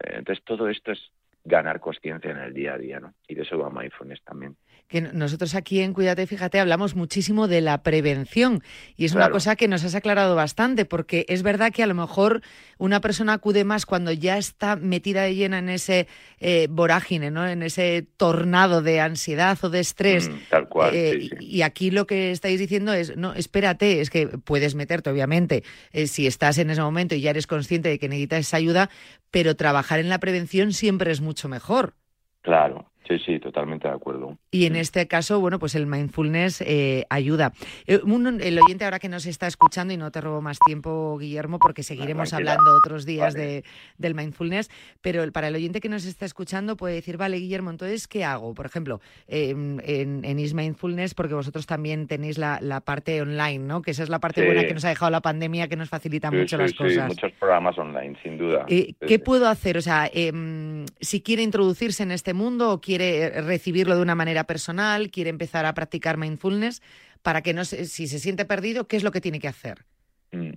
Entonces, 0.00 0.44
todo 0.44 0.68
esto 0.68 0.92
es 0.92 1.10
ganar 1.44 1.80
conciencia 1.80 2.30
en 2.30 2.38
el 2.38 2.52
día 2.52 2.74
a 2.74 2.78
día, 2.78 3.00
¿no? 3.00 3.14
Y 3.28 3.34
de 3.34 3.42
eso 3.42 3.56
va 3.58 3.70
mindfulness 3.70 4.22
también. 4.24 4.56
Que 4.88 5.00
nosotros 5.00 5.54
aquí 5.54 5.80
en 5.80 5.92
Cuídate, 5.92 6.26
fíjate, 6.26 6.60
hablamos 6.60 6.94
muchísimo 6.94 7.48
de 7.48 7.60
la 7.60 7.82
prevención 7.82 8.62
y 8.96 9.04
es 9.04 9.14
una 9.14 9.30
cosa 9.30 9.56
que 9.56 9.68
nos 9.68 9.84
has 9.84 9.94
aclarado 9.94 10.36
bastante 10.36 10.84
porque 10.84 11.26
es 11.28 11.42
verdad 11.42 11.72
que 11.72 11.82
a 11.82 11.86
lo 11.86 11.94
mejor 11.94 12.42
una 12.78 13.00
persona 13.00 13.34
acude 13.34 13.64
más 13.64 13.86
cuando 13.86 14.12
ya 14.12 14.38
está 14.38 14.76
metida 14.76 15.22
de 15.22 15.34
llena 15.34 15.58
en 15.58 15.68
ese 15.68 16.06
eh, 16.38 16.68
vorágine, 16.70 17.30
¿no? 17.30 17.46
En 17.46 17.62
ese 17.62 18.06
tornado 18.16 18.82
de 18.82 19.00
ansiedad 19.00 19.58
o 19.62 19.70
de 19.70 19.80
estrés. 19.80 20.28
Mm, 20.28 20.34
tal 20.50 20.68
cual. 20.68 20.94
Eh, 20.94 21.30
y 21.40 21.62
aquí 21.62 21.90
lo 21.90 22.06
que 22.06 22.30
estáis 22.30 22.58
diciendo 22.60 22.92
es, 22.92 23.16
no, 23.16 23.34
espérate, 23.34 24.00
es 24.00 24.10
que 24.10 24.26
puedes 24.26 24.74
meterte, 24.74 25.10
obviamente, 25.10 25.64
eh, 25.92 26.06
si 26.06 26.26
estás 26.26 26.58
en 26.58 26.70
ese 26.70 26.82
momento 26.82 27.14
y 27.14 27.20
ya 27.20 27.30
eres 27.30 27.46
consciente 27.46 27.88
de 27.88 27.98
que 27.98 28.08
necesitas 28.08 28.40
esa 28.40 28.56
ayuda, 28.58 28.90
pero 29.30 29.56
trabajar 29.56 29.98
en 29.98 30.08
la 30.08 30.18
prevención 30.18 30.72
siempre 30.72 31.10
es 31.10 31.20
mucho 31.20 31.48
mejor. 31.48 31.94
Claro, 32.42 32.90
Sí, 33.06 33.18
sí, 33.24 33.38
totalmente 33.38 33.88
de 33.88 33.94
acuerdo. 33.94 34.36
Y 34.50 34.66
en 34.66 34.76
este 34.76 35.06
caso, 35.06 35.40
bueno, 35.40 35.58
pues 35.58 35.74
el 35.74 35.86
mindfulness 35.86 36.60
eh, 36.62 37.06
ayuda. 37.10 37.52
Eh, 37.86 38.00
el 38.40 38.58
oyente 38.58 38.84
ahora 38.84 38.98
que 38.98 39.08
nos 39.08 39.26
está 39.26 39.46
escuchando, 39.46 39.94
y 39.94 39.96
no 39.96 40.10
te 40.10 40.20
robo 40.20 40.40
más 40.40 40.58
tiempo, 40.66 41.16
Guillermo, 41.18 41.58
porque 41.58 41.82
seguiremos 41.82 42.32
hablando 42.32 42.74
otros 42.74 43.06
días 43.06 43.34
de, 43.34 43.64
del 43.98 44.14
mindfulness, 44.14 44.70
pero 45.00 45.30
para 45.32 45.48
el 45.48 45.54
oyente 45.54 45.80
que 45.80 45.88
nos 45.88 46.04
está 46.04 46.24
escuchando 46.24 46.76
puede 46.76 46.94
decir, 46.94 47.16
vale, 47.16 47.38
Guillermo, 47.38 47.70
entonces, 47.70 48.08
¿qué 48.08 48.24
hago? 48.24 48.54
Por 48.54 48.66
ejemplo, 48.66 49.00
en, 49.28 49.80
en 49.84 50.38
Is 50.38 50.54
Mindfulness, 50.54 51.14
porque 51.14 51.34
vosotros 51.34 51.66
también 51.66 52.06
tenéis 52.06 52.38
la, 52.38 52.82
parte 52.84 53.20
online, 53.22 53.58
¿no? 53.58 53.82
Que 53.82 53.92
esa 53.92 54.02
es 54.02 54.08
la 54.08 54.18
parte 54.18 54.44
buena 54.44 54.64
que 54.66 54.74
nos 54.74 54.84
ha 54.84 54.88
dejado 54.88 55.10
la 55.10 55.20
pandemia, 55.20 55.68
que 55.68 55.76
nos 55.76 55.88
facilita 55.88 56.30
mucho 56.30 56.56
las 56.56 56.72
cosas. 56.74 57.08
Muchos 57.08 57.32
programas 57.32 57.78
online, 57.78 58.16
sin 58.22 58.38
duda. 58.38 58.64
Eh, 58.68 58.94
¿Qué 59.06 59.18
puedo 59.18 59.48
hacer? 59.48 59.76
O 59.76 59.82
sea, 59.82 60.10
em, 60.12 60.84
si 61.00 61.20
quiere 61.22 61.42
introducirse 61.42 62.02
en 62.02 62.10
este 62.10 62.34
mundo 62.34 62.70
o 62.70 62.80
quiere 62.80 62.95
quiere 62.96 63.42
recibirlo 63.42 63.96
de 63.96 64.02
una 64.02 64.14
manera 64.14 64.44
personal, 64.44 65.10
quiere 65.10 65.30
empezar 65.30 65.66
a 65.66 65.74
practicar 65.74 66.16
mindfulness, 66.16 66.82
para 67.22 67.42
que 67.42 67.52
no 67.52 67.64
se, 67.64 67.84
si 67.84 68.06
se 68.06 68.18
siente 68.18 68.44
perdido, 68.44 68.86
¿qué 68.86 68.96
es 68.96 69.04
lo 69.04 69.10
que 69.10 69.20
tiene 69.20 69.38
que 69.38 69.48
hacer? 69.48 69.84
Mm. 70.32 70.52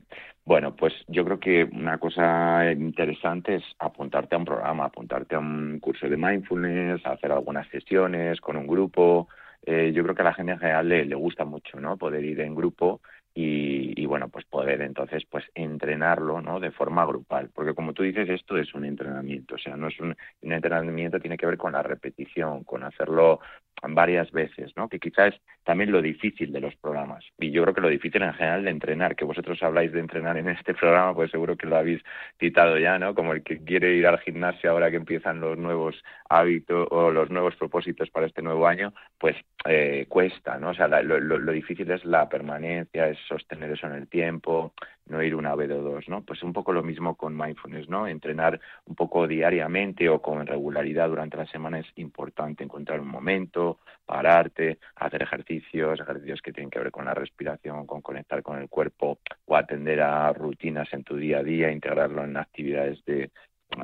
Bueno, 0.45 0.75
pues 0.75 0.93
yo 1.07 1.23
creo 1.25 1.39
que 1.39 1.63
una 1.65 1.97
cosa 1.99 2.71
interesante 2.71 3.55
es 3.55 3.63
apuntarte 3.77 4.35
a 4.35 4.39
un 4.39 4.45
programa, 4.45 4.85
apuntarte 4.85 5.35
a 5.35 5.39
un 5.39 5.79
curso 5.79 6.07
de 6.07 6.17
mindfulness, 6.17 7.05
hacer 7.05 7.31
algunas 7.31 7.67
sesiones 7.69 8.41
con 8.41 8.55
un 8.55 8.65
grupo. 8.65 9.27
Eh, 9.65 9.91
yo 9.93 10.01
creo 10.03 10.15
que 10.15 10.21
a 10.21 10.25
la 10.25 10.33
gente 10.33 10.53
en 10.53 10.59
general 10.59 10.89
le, 10.89 11.05
le 11.05 11.15
gusta 11.15 11.45
mucho, 11.45 11.79
¿no? 11.79 11.97
Poder 11.97 12.23
ir 12.23 12.39
en 12.39 12.55
grupo 12.55 13.01
y, 13.33 14.05
bueno, 14.05 14.27
pues 14.29 14.43
poder 14.45 14.81
entonces 14.81 15.23
pues 15.29 15.45
entrenarlo, 15.53 16.41
¿no? 16.41 16.59
De 16.59 16.71
forma 16.71 17.05
grupal, 17.05 17.49
porque 17.53 17.73
como 17.73 17.93
tú 17.93 18.03
dices, 18.03 18.27
esto 18.27 18.57
es 18.57 18.73
un 18.73 18.85
entrenamiento, 18.85 19.55
o 19.55 19.57
sea, 19.57 19.77
no 19.77 19.87
es 19.87 19.99
un, 19.99 20.15
un 20.41 20.51
entrenamiento, 20.51 21.19
tiene 21.19 21.37
que 21.37 21.45
ver 21.45 21.57
con 21.57 21.73
la 21.73 21.83
repetición, 21.83 22.63
con 22.63 22.83
hacerlo 22.83 23.39
varias 23.87 24.31
veces, 24.31 24.73
¿no? 24.75 24.89
Que 24.89 24.99
quizás 24.99 25.19
es 25.33 25.41
también 25.63 25.91
lo 25.91 26.01
difícil 26.01 26.51
de 26.51 26.59
los 26.59 26.75
programas. 26.77 27.23
Y 27.37 27.51
yo 27.51 27.61
creo 27.63 27.73
que 27.73 27.81
lo 27.81 27.89
difícil 27.89 28.21
en 28.23 28.33
general 28.33 28.63
de 28.63 28.71
entrenar, 28.71 29.15
que 29.15 29.25
vosotros 29.25 29.61
habláis 29.61 29.91
de 29.91 29.99
entrenar 29.99 30.37
en 30.37 30.49
este 30.49 30.73
programa, 30.73 31.13
pues 31.13 31.31
seguro 31.31 31.55
que 31.55 31.67
lo 31.67 31.77
habéis 31.77 32.01
citado 32.39 32.77
ya, 32.77 32.97
¿no? 32.97 33.13
Como 33.13 33.33
el 33.33 33.43
que 33.43 33.63
quiere 33.63 33.93
ir 33.93 34.07
al 34.07 34.19
gimnasio 34.19 34.71
ahora 34.71 34.89
que 34.89 34.97
empiezan 34.97 35.39
los 35.39 35.57
nuevos 35.57 36.03
hábitos 36.29 36.87
o 36.91 37.11
los 37.11 37.29
nuevos 37.29 37.55
propósitos 37.55 38.09
para 38.09 38.27
este 38.27 38.41
nuevo 38.41 38.67
año, 38.67 38.93
pues 39.17 39.35
eh, 39.65 40.05
cuesta, 40.09 40.57
¿no? 40.57 40.69
O 40.69 40.73
sea, 40.73 40.87
lo, 40.87 41.19
lo 41.19 41.51
difícil 41.51 41.89
es 41.91 42.03
la 42.05 42.27
permanencia, 42.27 43.07
es 43.07 43.18
sostener 43.27 43.71
eso 43.71 43.87
en 43.87 43.93
el 43.93 44.07
tiempo, 44.07 44.73
no 45.07 45.21
ir 45.21 45.35
una 45.35 45.55
vez 45.55 45.71
o 45.71 45.81
dos, 45.81 46.07
¿no? 46.07 46.23
Pues 46.23 46.43
un 46.43 46.53
poco 46.53 46.71
lo 46.71 46.83
mismo 46.83 47.15
con 47.15 47.35
mindfulness, 47.35 47.89
¿no? 47.89 48.07
Entrenar 48.07 48.59
un 48.85 48.95
poco 48.95 49.27
diariamente 49.27 50.07
o 50.09 50.21
con 50.21 50.45
regularidad 50.45 51.09
durante 51.09 51.37
la 51.37 51.45
semana 51.47 51.79
es 51.79 51.87
importante 51.95 52.63
encontrar 52.63 52.99
un 52.99 53.09
momento, 53.09 53.79
pararte, 54.05 54.79
hacer 54.95 55.23
ejercicios, 55.23 55.99
ejercicios 55.99 56.41
que 56.41 56.53
tienen 56.53 56.69
que 56.69 56.79
ver 56.79 56.91
con 56.91 57.05
la 57.05 57.13
respiración, 57.13 57.85
con 57.85 58.01
conectar 58.01 58.41
con 58.43 58.59
el 58.59 58.69
cuerpo 58.69 59.19
o 59.45 59.55
atender 59.55 60.01
a 60.01 60.31
rutinas 60.33 60.91
en 60.93 61.03
tu 61.03 61.15
día 61.15 61.39
a 61.39 61.43
día, 61.43 61.71
integrarlo 61.71 62.23
en 62.23 62.37
actividades 62.37 63.03
de 63.05 63.31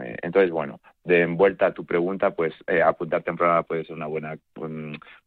eh, 0.01 0.17
entonces, 0.21 0.51
bueno, 0.51 0.81
de 1.03 1.25
vuelta 1.27 1.67
a 1.67 1.73
tu 1.73 1.85
pregunta, 1.85 2.31
pues 2.31 2.53
eh, 2.67 2.81
apuntarte 2.81 3.29
en 3.29 3.37
programa 3.37 3.63
puede 3.63 3.85
ser 3.85 3.95
una 3.95 4.07
buena, 4.07 4.37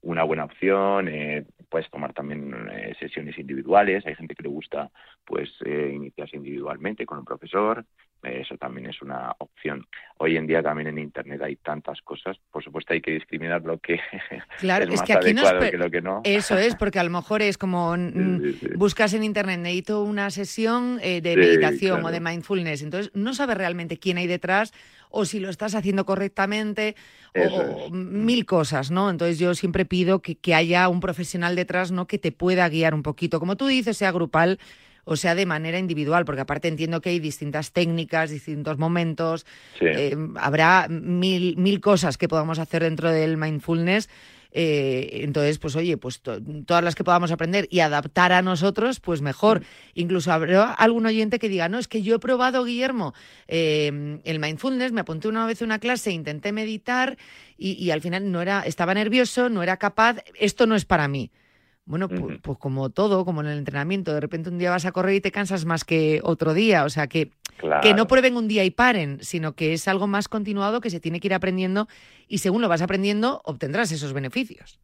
una 0.03 0.25
buena 0.25 0.45
opción. 0.45 1.09
Eh, 1.09 1.45
puedes 1.69 1.91
tomar 1.91 2.13
también 2.13 2.55
eh, 2.71 2.95
sesiones 2.99 3.39
individuales. 3.39 4.07
Hay 4.07 4.15
gente 4.15 4.35
que 4.35 4.43
le 4.43 4.49
gusta, 4.49 4.91
pues, 5.25 5.51
iniciarse 5.65 6.37
individualmente 6.37 7.07
con 7.07 7.19
un 7.19 7.25
profesor. 7.25 7.85
Eso 8.23 8.57
también 8.57 8.89
es 8.89 9.01
una 9.01 9.33
opción. 9.39 9.87
Hoy 10.17 10.37
en 10.37 10.49
día 10.49 10.61
también 10.61 10.89
en 10.89 10.99
Internet 10.99 11.41
hay 11.41 11.55
tantas 11.57 12.03
cosas. 12.03 12.37
Por 12.51 12.65
supuesto 12.65 12.93
hay 12.93 13.01
que 13.01 13.13
discriminar 13.13 13.63
lo 13.63 13.79
que 13.79 14.01
claro, 14.59 14.85
es, 14.85 14.91
más 14.91 15.03
que 15.03 15.13
aquí 15.13 15.31
adecuado 15.31 15.71
que 15.71 15.79
lo 15.79 15.91
que 15.91 16.01
no. 16.01 16.21
Eso 16.25 16.59
es, 16.59 16.75
porque 16.75 16.99
a 16.99 17.05
lo 17.05 17.11
mejor 17.11 17.43
es 17.43 17.57
como 17.57 17.95
buscas 18.77 19.15
en 19.15 19.23
Internet, 19.23 19.61
necesito 19.61 20.03
una 20.03 20.31
sesión 20.31 20.99
de 20.99 21.35
meditación 21.37 22.05
o 22.05 22.11
de 22.11 22.21
mindfulness. 22.21 22.83
Entonces 22.83 23.13
no 23.15 23.35
sabes 23.35 23.57
realmente 23.57 23.99
quién 23.99 24.19
hay 24.19 24.27
detrás 24.27 24.73
o 25.11 25.25
si 25.25 25.41
lo 25.41 25.51
estás 25.51 25.75
haciendo 25.75 26.05
correctamente 26.05 26.97
o, 27.35 27.91
mil 27.91 28.47
cosas, 28.47 28.91
¿no? 28.91 29.11
Entonces 29.11 29.39
yo 29.39 29.55
siempre 29.55 29.85
pido 29.85 30.21
que, 30.21 30.55
haya 30.55 30.89
un 30.89 31.01
profesional 31.01 31.57
detrás, 31.57 31.93
¿no? 31.93 32.07
Que 32.07 32.19
te 32.19 32.33
pueda 32.33 32.69
guiar 32.69 32.95
un 32.95 33.03
poquito. 33.03 33.39
Como 33.41 33.57
tú 33.57 33.67
dices, 33.67 33.97
sea 33.97 34.13
grupal 34.13 34.59
o 35.11 35.17
sea 35.17 35.35
de 35.35 35.47
manera 35.47 35.79
individual, 35.79 36.27
porque 36.27 36.43
aparte 36.43 36.69
entiendo 36.69 37.01
que 37.01 37.09
hay 37.09 37.19
distintas 37.19 37.73
técnicas, 37.73 38.31
distintos 38.31 38.77
momentos, 38.77 39.47
eh, 39.81 40.15
habrá 40.37 40.87
mil, 40.91 41.57
mil 41.57 41.81
cosas 41.81 42.19
que 42.19 42.29
podamos 42.29 42.59
hacer 42.59 42.83
dentro 42.83 43.11
del 43.11 43.39
mindfulness 43.39 44.11
eh, 44.53 45.21
entonces, 45.23 45.59
pues 45.59 45.77
oye, 45.77 45.97
pues 45.97 46.21
todas 46.21 46.83
las 46.83 46.95
que 46.95 47.05
podamos 47.05 47.31
aprender 47.31 47.69
y 47.71 47.81
adaptar 47.81 48.33
a 48.33 48.43
nosotros, 48.43 49.01
pues 49.01 49.21
mejor. 49.21 49.61
Mm. 49.61 49.65
Incluso 49.95 50.33
habrá 50.33 50.73
algún 50.73 51.07
oyente 51.07 51.39
que 51.39 51.49
diga, 51.49 51.69
no, 51.69 51.79
es 51.79 51.89
que 51.89 52.03
yo 52.03 52.17
he 52.17 52.19
probado, 52.19 52.65
Guillermo, 52.65 53.15
eh, 53.47 54.21
el 54.25 54.39
mindfulness, 54.39 54.93
me 54.93 55.03
apunté 55.03 55.29
una 55.29 55.47
vez 55.47 55.63
a 55.63 55.65
una 55.65 55.79
clase, 55.79 56.11
intenté 56.13 56.53
meditar 56.53 57.19
y, 57.57 57.91
al 57.91 58.01
final 58.01 58.31
no 58.31 58.41
era, 58.41 58.63
estaba 58.63 58.95
nervioso, 58.95 59.49
no 59.49 59.63
era 59.63 59.77
capaz, 59.79 60.19
esto 60.39 60.67
no 60.67 60.77
es 60.77 60.85
para 60.85 61.09
mí. 61.09 61.31
Bueno, 61.89 62.09
pues, 62.11 62.39
pues, 62.43 62.59
como 62.59 62.91
todo, 62.91 63.25
como 63.25 63.41
en 63.41 63.47
el 63.47 63.59
entrenamiento, 63.59 64.13
de 64.13 64.21
repente 64.21 64.51
un 64.51 64.59
día 64.59 64.71
vas 64.71 64.85
a 64.85 64.93
correr 64.93 65.15
y 65.15 65.21
te 65.23 65.33
cansas 65.33 65.65
más 65.65 65.85
que 65.85 66.21
otro 66.23 66.53
día, 66.53 66.85
o 66.85 66.91
sea 66.91 67.07
que 67.07 67.31
que 67.83 67.95
no 67.95 68.07
prueben 68.07 68.37
un 68.37 68.47
día 68.47 68.63
y 68.65 68.71
paren, 68.71 69.19
sino 69.21 69.55
que 69.55 69.73
es 69.73 69.89
algo 69.89 70.07
más 70.07 70.29
continuado 70.29 70.81
que 70.81 70.91
se 70.91 71.01
tiene 71.01 71.19
que 71.19 71.27
ir 71.27 71.35
aprendiendo 71.35 71.89
y 72.29 72.39
según 72.39 72.63
lo 72.63 72.69
vas 72.69 72.83
aprendiendo 72.83 73.41
obtendrás 73.45 73.91
esos 73.91 74.13
beneficios. 74.13 74.79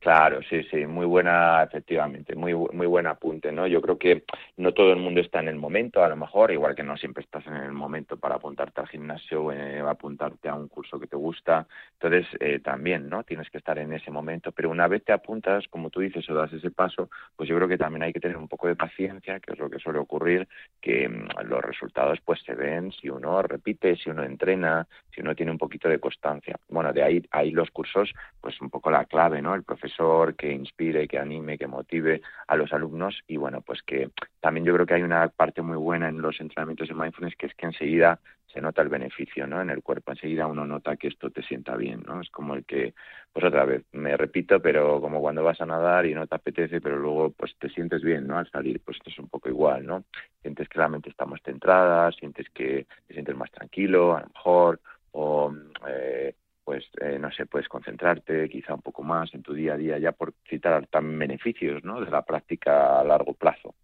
Claro, 0.00 0.40
sí, 0.50 0.64
sí, 0.64 0.84
muy 0.84 1.06
buena, 1.06 1.62
efectivamente, 1.62 2.34
muy 2.34 2.54
muy 2.54 2.88
buen 2.88 3.06
apunte, 3.06 3.52
¿no? 3.52 3.68
Yo 3.68 3.80
creo 3.80 3.98
que 3.98 4.24
no 4.56 4.74
todo 4.74 4.92
el 4.92 4.98
mundo 4.98 5.20
está 5.20 5.38
en 5.38 5.46
el 5.46 5.54
momento, 5.54 6.02
a 6.02 6.08
lo 6.08 6.16
mejor, 6.16 6.50
igual 6.50 6.74
que 6.74 6.82
no 6.82 6.96
siempre 6.96 7.22
estás 7.22 7.46
en 7.46 7.54
el 7.54 7.72
momento 7.72 8.16
para 8.16 8.34
apuntarte 8.34 8.80
al 8.80 8.88
gimnasio 8.88 9.44
o 9.44 9.52
eh, 9.52 9.78
apuntarte 9.78 10.48
a 10.48 10.56
un 10.56 10.66
curso 10.66 10.98
que 10.98 11.06
te 11.06 11.14
gusta, 11.14 11.68
entonces 12.02 12.26
eh, 12.40 12.58
también, 12.58 13.08
¿no? 13.08 13.22
Tienes 13.22 13.48
que 13.48 13.58
estar 13.58 13.78
en 13.78 13.92
ese 13.92 14.10
momento, 14.10 14.50
pero 14.50 14.70
una 14.70 14.88
vez 14.88 15.04
te 15.04 15.12
apuntas, 15.12 15.68
como 15.68 15.88
tú 15.88 16.00
dices, 16.00 16.28
o 16.28 16.34
das 16.34 16.52
ese 16.52 16.72
paso, 16.72 17.08
pues 17.36 17.48
yo 17.48 17.54
creo 17.56 17.68
que 17.68 17.78
también 17.78 18.02
hay 18.02 18.12
que 18.12 18.18
tener 18.18 18.36
un 18.36 18.48
poco 18.48 18.66
de 18.66 18.74
paciencia, 18.74 19.38
que 19.38 19.52
es 19.52 19.58
lo 19.58 19.70
que 19.70 19.78
suele 19.78 20.00
ocurrir, 20.00 20.48
que 20.80 21.08
mm, 21.08 21.44
los 21.44 21.62
resultados 21.62 22.18
pues 22.24 22.40
se 22.42 22.54
ven 22.54 22.90
si 22.90 23.08
uno 23.08 23.40
repite, 23.42 23.96
si 23.96 24.10
uno 24.10 24.24
entrena, 24.24 24.86
si 25.14 25.20
uno 25.20 25.36
tiene 25.36 25.52
un 25.52 25.58
poquito 25.58 25.88
de 25.88 26.00
constancia. 26.00 26.58
Bueno, 26.68 26.92
de 26.92 27.04
ahí, 27.04 27.22
ahí 27.30 27.52
los 27.52 27.70
cursos, 27.70 28.12
pues 28.40 28.60
un 28.60 28.68
poco 28.68 28.90
la 28.90 29.04
clave, 29.04 29.40
¿no? 29.40 29.54
El 29.54 29.62
profesor 29.62 30.34
que 30.34 30.50
inspire, 30.50 31.06
que 31.06 31.18
anime, 31.18 31.56
que 31.56 31.68
motive 31.68 32.20
a 32.48 32.56
los 32.56 32.72
alumnos 32.72 33.22
y 33.28 33.36
bueno, 33.36 33.60
pues 33.60 33.80
que 33.82 34.10
también 34.40 34.66
yo 34.66 34.74
creo 34.74 34.86
que 34.86 34.94
hay 34.94 35.02
una 35.02 35.28
parte 35.28 35.62
muy 35.62 35.76
buena 35.76 36.08
en 36.08 36.20
los 36.20 36.40
entrenamientos 36.40 36.88
de 36.88 36.94
mindfulness 36.94 37.36
que 37.36 37.46
es 37.46 37.54
que 37.54 37.66
enseguida 37.66 38.18
se 38.52 38.60
nota 38.60 38.82
el 38.82 38.88
beneficio, 38.88 39.46
¿no? 39.46 39.60
En 39.60 39.70
el 39.70 39.82
cuerpo, 39.82 40.12
enseguida 40.12 40.46
uno 40.46 40.66
nota 40.66 40.96
que 40.96 41.08
esto 41.08 41.30
te 41.30 41.42
sienta 41.42 41.76
bien, 41.76 42.02
¿no? 42.06 42.20
Es 42.20 42.30
como 42.30 42.54
el 42.54 42.64
que, 42.64 42.94
pues 43.32 43.44
otra 43.44 43.64
vez, 43.64 43.84
me 43.92 44.16
repito, 44.16 44.60
pero 44.60 45.00
como 45.00 45.20
cuando 45.20 45.42
vas 45.42 45.60
a 45.60 45.66
nadar 45.66 46.06
y 46.06 46.14
no 46.14 46.26
te 46.26 46.34
apetece, 46.34 46.80
pero 46.80 46.96
luego 46.98 47.30
pues 47.30 47.56
te 47.58 47.68
sientes 47.70 48.02
bien, 48.02 48.26
¿no? 48.26 48.38
Al 48.38 48.50
salir, 48.50 48.80
pues 48.84 48.98
esto 48.98 49.10
es 49.10 49.18
un 49.18 49.28
poco 49.28 49.48
igual, 49.48 49.86
¿no? 49.86 50.04
Sientes 50.42 50.68
que 50.68 50.78
la 50.78 50.88
mente 50.88 51.10
está 51.10 51.24
más 51.24 51.40
centrada, 51.42 52.12
sientes 52.12 52.48
que 52.50 52.86
te 53.06 53.14
sientes 53.14 53.36
más 53.36 53.50
tranquilo, 53.50 54.16
a 54.16 54.20
lo 54.20 54.28
mejor, 54.28 54.80
o 55.12 55.54
eh, 55.88 56.34
pues 56.64 56.84
eh, 57.00 57.18
no 57.18 57.30
sé, 57.32 57.46
puedes 57.46 57.68
concentrarte 57.68 58.48
quizá 58.48 58.74
un 58.74 58.82
poco 58.82 59.02
más 59.02 59.32
en 59.34 59.42
tu 59.42 59.52
día 59.52 59.74
a 59.74 59.76
día, 59.76 59.98
ya 59.98 60.12
por 60.12 60.34
citar 60.48 60.86
también 60.86 61.18
beneficios 61.18 61.82
¿no? 61.84 62.00
de 62.00 62.10
la 62.10 62.22
práctica 62.22 63.00
a 63.00 63.04
largo 63.04 63.34
plazo. 63.34 63.74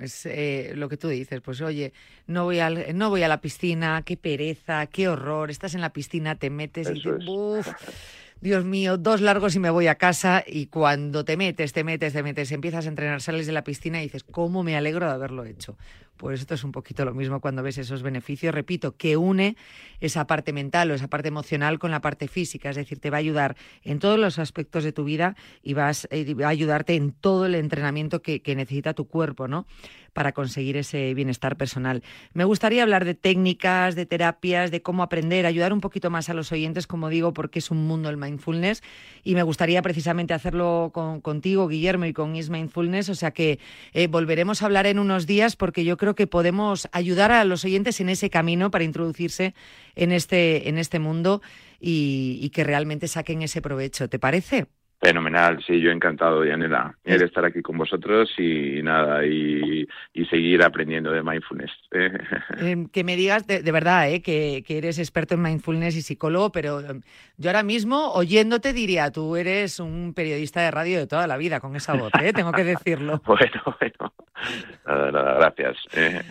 Es 0.00 0.26
eh, 0.26 0.72
lo 0.74 0.88
que 0.88 0.96
tú 0.96 1.08
dices, 1.08 1.40
pues 1.40 1.60
oye, 1.60 1.92
no 2.26 2.44
voy, 2.44 2.60
al, 2.60 2.96
no 2.96 3.10
voy 3.10 3.22
a 3.22 3.28
la 3.28 3.40
piscina, 3.40 4.02
qué 4.04 4.16
pereza, 4.16 4.86
qué 4.86 5.08
horror, 5.08 5.50
estás 5.50 5.74
en 5.74 5.80
la 5.80 5.92
piscina, 5.92 6.34
te 6.34 6.50
metes 6.50 6.90
y 6.90 6.94
dices, 6.94 7.14
Dios 8.40 8.64
mío, 8.64 8.98
dos 8.98 9.22
largos 9.22 9.54
y 9.54 9.58
me 9.58 9.70
voy 9.70 9.86
a 9.86 9.94
casa 9.94 10.44
y 10.46 10.66
cuando 10.66 11.24
te 11.24 11.36
metes, 11.38 11.72
te 11.72 11.84
metes, 11.84 12.12
te 12.12 12.22
metes, 12.22 12.52
empiezas 12.52 12.84
a 12.84 12.88
entrenar, 12.88 13.22
sales 13.22 13.46
de 13.46 13.52
la 13.52 13.64
piscina 13.64 14.00
y 14.00 14.04
dices, 14.04 14.24
¿cómo 14.24 14.62
me 14.62 14.76
alegro 14.76 15.06
de 15.06 15.12
haberlo 15.12 15.44
hecho? 15.44 15.78
Pues 16.16 16.40
esto 16.40 16.54
es 16.54 16.64
un 16.64 16.72
poquito 16.72 17.04
lo 17.04 17.14
mismo 17.14 17.40
cuando 17.40 17.62
ves 17.62 17.78
esos 17.78 18.02
beneficios, 18.02 18.54
repito, 18.54 18.96
que 18.96 19.16
une 19.16 19.56
esa 20.00 20.26
parte 20.26 20.52
mental 20.52 20.90
o 20.90 20.94
esa 20.94 21.08
parte 21.08 21.28
emocional 21.28 21.78
con 21.78 21.90
la 21.90 22.00
parte 22.00 22.28
física, 22.28 22.70
es 22.70 22.76
decir, 22.76 22.98
te 22.98 23.10
va 23.10 23.18
a 23.18 23.20
ayudar 23.20 23.56
en 23.82 23.98
todos 23.98 24.18
los 24.18 24.38
aspectos 24.38 24.84
de 24.84 24.92
tu 24.92 25.04
vida 25.04 25.36
y 25.62 25.74
vas, 25.74 26.08
eh, 26.10 26.34
a 26.44 26.48
ayudarte 26.48 26.94
en 26.94 27.12
todo 27.12 27.46
el 27.46 27.54
entrenamiento 27.54 28.22
que, 28.22 28.42
que 28.42 28.54
necesita 28.54 28.94
tu 28.94 29.06
cuerpo, 29.06 29.48
¿no? 29.48 29.66
para 30.16 30.32
conseguir 30.32 30.78
ese 30.78 31.12
bienestar 31.12 31.58
personal. 31.58 32.02
Me 32.32 32.44
gustaría 32.44 32.82
hablar 32.82 33.04
de 33.04 33.14
técnicas, 33.14 33.94
de 33.94 34.06
terapias, 34.06 34.70
de 34.70 34.80
cómo 34.80 35.02
aprender, 35.02 35.44
ayudar 35.44 35.74
un 35.74 35.82
poquito 35.82 36.08
más 36.08 36.30
a 36.30 36.34
los 36.34 36.50
oyentes, 36.52 36.86
como 36.86 37.10
digo, 37.10 37.34
porque 37.34 37.58
es 37.58 37.70
un 37.70 37.86
mundo 37.86 38.08
el 38.08 38.16
mindfulness 38.16 38.82
y 39.24 39.34
me 39.34 39.42
gustaría 39.42 39.82
precisamente 39.82 40.32
hacerlo 40.32 40.90
contigo, 41.22 41.68
Guillermo, 41.68 42.06
y 42.06 42.14
con 42.14 42.34
Is 42.34 42.48
Mindfulness, 42.48 43.10
o 43.10 43.14
sea 43.14 43.32
que 43.32 43.58
eh, 43.92 44.06
volveremos 44.06 44.62
a 44.62 44.64
hablar 44.64 44.86
en 44.86 44.98
unos 44.98 45.26
días 45.26 45.54
porque 45.54 45.84
yo 45.84 45.98
creo 45.98 46.05
que 46.14 46.26
podemos 46.26 46.88
ayudar 46.92 47.32
a 47.32 47.44
los 47.44 47.64
oyentes 47.64 48.00
en 48.00 48.08
ese 48.08 48.30
camino 48.30 48.70
para 48.70 48.84
introducirse 48.84 49.54
en 49.94 50.12
este, 50.12 50.68
en 50.68 50.78
este 50.78 50.98
mundo 50.98 51.42
y, 51.80 52.38
y 52.40 52.50
que 52.50 52.64
realmente 52.64 53.08
saquen 53.08 53.42
ese 53.42 53.62
provecho. 53.62 54.08
¿Te 54.08 54.18
parece? 54.18 54.66
Fenomenal, 54.98 55.62
sí, 55.66 55.78
yo 55.78 55.90
encantado, 55.90 56.42
Yanela, 56.42 56.96
de 57.04 57.22
estar 57.22 57.44
aquí 57.44 57.60
con 57.60 57.76
vosotros 57.76 58.30
y 58.38 58.82
nada, 58.82 59.26
y, 59.26 59.86
seguir 60.30 60.62
aprendiendo 60.62 61.12
de 61.12 61.22
mindfulness. 61.22 61.70
Em, 62.58 62.88
que 62.88 63.04
me 63.04 63.14
digas, 63.14 63.46
de, 63.46 63.70
verdad, 63.70 64.10
¿eh? 64.10 64.22
que, 64.22 64.64
eres 64.66 64.98
experto 64.98 65.34
en 65.34 65.42
mindfulness 65.42 65.96
y 65.96 66.02
psicólogo, 66.02 66.50
pero 66.50 66.80
em, 66.80 67.02
yo 67.36 67.50
ahora 67.50 67.62
mismo, 67.62 68.12
oyéndote, 68.12 68.72
diría, 68.72 69.12
tú 69.12 69.36
eres 69.36 69.78
un 69.78 70.14
periodista 70.14 70.62
de 70.62 70.70
radio 70.70 70.98
de 70.98 71.06
toda 71.06 71.26
la 71.26 71.36
vida 71.36 71.60
con 71.60 71.76
esa 71.76 71.94
voz, 71.94 72.10
¿eh? 72.20 72.32
tengo 72.32 72.52
que 72.52 72.64
decirlo. 72.64 73.20
bueno, 73.26 73.62
bueno, 73.78 74.14
nada, 74.86 75.12
nada, 75.12 75.34
gracias. 75.34 75.76
¿eh? 75.94 76.22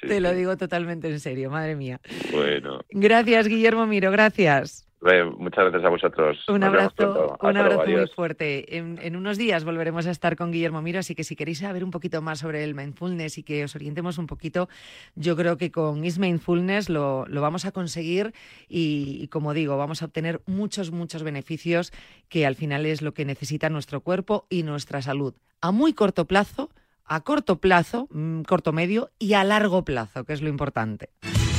Te 0.00 0.20
lo 0.20 0.32
digo 0.32 0.56
totalmente 0.56 1.08
en 1.08 1.20
serio, 1.20 1.50
madre 1.50 1.74
mía. 1.74 2.00
Bueno. 2.30 2.80
Gracias, 2.90 3.48
Guillermo 3.48 3.86
Miro, 3.86 4.10
gracias 4.12 4.91
muchas 5.36 5.64
gracias 5.64 5.84
a 5.84 5.88
vosotros. 5.88 6.38
Un 6.48 6.62
abrazo, 6.62 7.36
un 7.40 7.56
abrazo 7.56 7.86
muy 7.86 8.06
fuerte. 8.08 8.76
En, 8.76 9.16
unos 9.16 9.36
días 9.36 9.64
volveremos 9.64 10.06
a 10.06 10.10
estar 10.10 10.36
con 10.36 10.52
Guillermo 10.52 10.82
Miro, 10.82 11.00
así 11.00 11.14
que 11.14 11.24
si 11.24 11.36
queréis 11.36 11.58
saber 11.58 11.84
un 11.84 11.90
poquito 11.90 12.22
más 12.22 12.38
sobre 12.40 12.64
el 12.64 12.74
mindfulness 12.74 13.38
y 13.38 13.42
que 13.42 13.64
os 13.64 13.74
orientemos 13.74 14.18
un 14.18 14.26
poquito, 14.26 14.68
yo 15.14 15.36
creo 15.36 15.56
que 15.56 15.70
con 15.70 16.04
Is 16.04 16.18
Mindfulness 16.18 16.88
lo, 16.88 17.26
lo 17.26 17.42
vamos 17.42 17.64
a 17.64 17.72
conseguir 17.72 18.32
y, 18.68 19.28
como 19.28 19.54
digo, 19.54 19.76
vamos 19.76 20.02
a 20.02 20.06
obtener 20.06 20.40
muchos, 20.46 20.92
muchos 20.92 21.22
beneficios 21.22 21.92
que 22.28 22.46
al 22.46 22.54
final 22.54 22.86
es 22.86 23.02
lo 23.02 23.12
que 23.12 23.24
necesita 23.24 23.68
nuestro 23.68 24.00
cuerpo 24.00 24.46
y 24.48 24.62
nuestra 24.62 25.02
salud. 25.02 25.34
A 25.60 25.72
muy 25.72 25.92
corto 25.92 26.26
plazo, 26.26 26.70
a 27.04 27.20
corto 27.22 27.60
plazo, 27.60 28.08
mm, 28.10 28.42
corto 28.42 28.72
medio 28.72 29.10
y 29.18 29.34
a 29.34 29.44
largo 29.44 29.84
plazo, 29.84 30.24
que 30.24 30.32
es 30.32 30.42
lo 30.42 30.48
importante. 30.48 31.10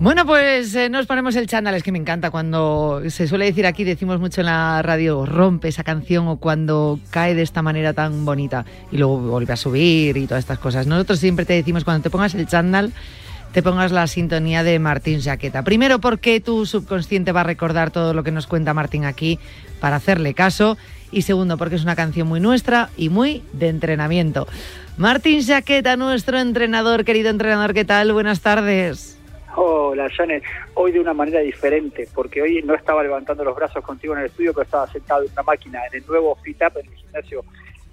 Bueno, 0.00 0.26
pues 0.26 0.74
eh, 0.74 0.88
nos 0.88 1.06
ponemos 1.06 1.36
el 1.36 1.46
chándal, 1.46 1.76
es 1.76 1.84
que 1.84 1.92
me 1.92 1.98
encanta 1.98 2.30
cuando 2.30 3.00
se 3.08 3.28
suele 3.28 3.44
decir 3.44 3.64
aquí, 3.64 3.84
decimos 3.84 4.18
mucho 4.18 4.40
en 4.40 4.46
la 4.46 4.82
radio, 4.82 5.24
rompe 5.24 5.68
esa 5.68 5.84
canción 5.84 6.26
o 6.26 6.36
cuando 6.36 6.98
cae 7.10 7.34
de 7.36 7.42
esta 7.42 7.62
manera 7.62 7.92
tan 7.92 8.24
bonita 8.24 8.64
y 8.90 8.98
luego 8.98 9.18
vuelve 9.18 9.52
a 9.52 9.56
subir 9.56 10.16
y 10.16 10.26
todas 10.26 10.42
estas 10.42 10.58
cosas. 10.58 10.88
Nosotros 10.88 11.20
siempre 11.20 11.44
te 11.44 11.52
decimos 11.52 11.84
cuando 11.84 12.02
te 12.02 12.10
pongas 12.10 12.34
el 12.34 12.48
chándal, 12.48 12.92
te 13.52 13.62
pongas 13.62 13.92
la 13.92 14.08
sintonía 14.08 14.64
de 14.64 14.80
Martín 14.80 15.22
Jaqueta. 15.22 15.62
Primero 15.62 16.00
porque 16.00 16.40
tu 16.40 16.66
subconsciente 16.66 17.30
va 17.30 17.42
a 17.42 17.44
recordar 17.44 17.92
todo 17.92 18.14
lo 18.14 18.24
que 18.24 18.32
nos 18.32 18.48
cuenta 18.48 18.74
Martín 18.74 19.04
aquí 19.04 19.38
para 19.80 19.96
hacerle 19.96 20.34
caso 20.34 20.76
y 21.12 21.22
segundo 21.22 21.56
porque 21.56 21.76
es 21.76 21.84
una 21.84 21.94
canción 21.94 22.26
muy 22.26 22.40
nuestra 22.40 22.90
y 22.96 23.10
muy 23.10 23.44
de 23.52 23.68
entrenamiento. 23.68 24.48
Martín 24.96 25.40
Jaqueta, 25.46 25.96
nuestro 25.96 26.40
entrenador, 26.40 27.04
querido 27.04 27.30
entrenador, 27.30 27.74
¿qué 27.74 27.84
tal? 27.84 28.12
Buenas 28.12 28.40
tardes. 28.40 29.14
Hola, 29.56 30.08
Janet. 30.10 30.42
Hoy 30.74 30.92
de 30.92 31.00
una 31.00 31.14
manera 31.14 31.40
diferente, 31.40 32.08
porque 32.14 32.42
hoy 32.42 32.62
no 32.62 32.74
estaba 32.74 33.02
levantando 33.02 33.44
los 33.44 33.54
brazos 33.54 33.84
contigo 33.84 34.14
en 34.14 34.20
el 34.20 34.26
estudio, 34.26 34.52
pero 34.52 34.64
estaba 34.64 34.86
sentado 34.88 35.22
en 35.22 35.32
una 35.32 35.42
máquina 35.42 35.80
en 35.86 36.00
el 36.00 36.06
nuevo 36.06 36.34
Fit 36.42 36.60
Up, 36.62 36.78
en 36.78 36.86
el 36.86 36.94
gimnasio 36.94 37.44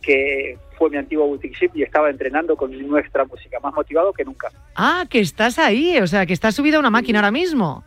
que 0.01 0.57
fue 0.77 0.89
mi 0.89 0.97
antiguo 0.97 1.27
boutique 1.27 1.55
ship 1.55 1.71
y 1.75 1.83
estaba 1.83 2.09
entrenando 2.09 2.55
con 2.55 2.75
nuestra 2.87 3.23
música, 3.25 3.59
más 3.59 3.73
motivado 3.73 4.11
que 4.11 4.25
nunca. 4.25 4.49
Ah, 4.75 5.05
que 5.09 5.19
estás 5.19 5.59
ahí, 5.59 5.99
o 5.99 6.07
sea, 6.07 6.25
que 6.25 6.33
estás 6.33 6.55
subido 6.55 6.77
a 6.77 6.79
una 6.79 6.89
máquina 6.89 7.19
ahora 7.19 7.31
mismo. 7.31 7.83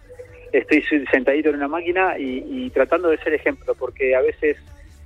Estoy 0.53 0.83
sentadito 1.11 1.49
en 1.49 1.57
una 1.57 1.69
máquina 1.69 2.17
y, 2.17 2.71
tratando 2.71 3.09
de 3.09 3.19
ser 3.19 3.35
ejemplo, 3.35 3.75
porque 3.75 4.15
a 4.15 4.21
veces 4.21 4.57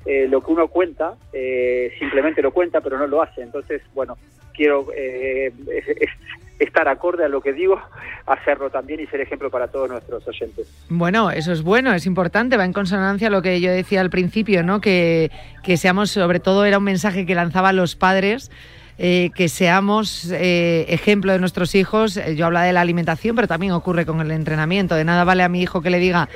eh, 0.05 0.27
lo 0.29 0.43
que 0.43 0.53
uno 0.53 0.69
cuenta, 0.69 1.15
eh, 1.33 1.95
simplemente 1.99 2.43
lo 2.43 2.53
cuenta, 2.53 2.83
pero 2.83 2.99
no 2.99 3.07
lo 3.07 3.23
hace. 3.23 3.41
Entonces, 3.41 3.81
bueno, 3.95 4.19
quiero 4.53 4.89
eh, 4.95 5.51
estar 6.59 6.89
acorde 6.89 7.25
a 7.25 7.29
lo 7.29 7.41
que 7.41 7.53
digo, 7.53 7.81
hacerlo 8.27 8.71
también 8.71 9.01
y 9.01 9.07
ser 9.07 9.21
ejemplo 9.21 9.51
para 9.51 9.69
todos 9.69 9.89
nuestros 9.89 10.27
oyentes. 10.27 10.67
Bueno, 10.89 11.31
eso 11.31 11.53
es 11.53 11.63
bueno, 11.63 11.93
es 11.95 12.07
importante, 12.07 12.57
va 12.57 12.65
en 12.65 12.73
consonancia 12.73 13.29
a 13.29 13.31
lo 13.31 13.43
que 13.43 13.61
yo 13.61 13.71
decía 13.71 14.01
al 14.01 14.11
principio, 14.11 14.63
¿no? 14.63 14.81
Que, 14.81 15.31
que 15.63 15.77
seamos, 15.77 16.11
sobre 16.11 16.41
todo 16.41 16.65
era 16.65 16.79
un 16.79 16.85
mensaje 16.85 17.27
que 17.27 17.35
lanzaba 17.35 17.73
los 17.73 17.97
padres. 17.97 18.51
Eh, 19.01 19.31
que 19.37 19.49
seamos 19.49 20.29
eh, 20.33 20.85
ejemplo 20.89 21.31
de 21.31 21.39
nuestros 21.39 21.77
hijos. 21.77 22.17
Eh, 22.17 22.35
yo 22.35 22.47
hablaba 22.47 22.67
de 22.67 22.73
la 22.73 22.81
alimentación, 22.81 23.37
pero 23.37 23.47
también 23.47 23.71
ocurre 23.71 24.05
con 24.05 24.21
el 24.21 24.33
entrenamiento. 24.33 24.97
De 24.97 25.05
nada 25.05 25.23
vale 25.23 25.45
a 25.45 25.49
mi 25.49 25.63
hijo 25.63 25.81
que 25.83 25.91
le 25.91 26.01
diga, 26.01 26.29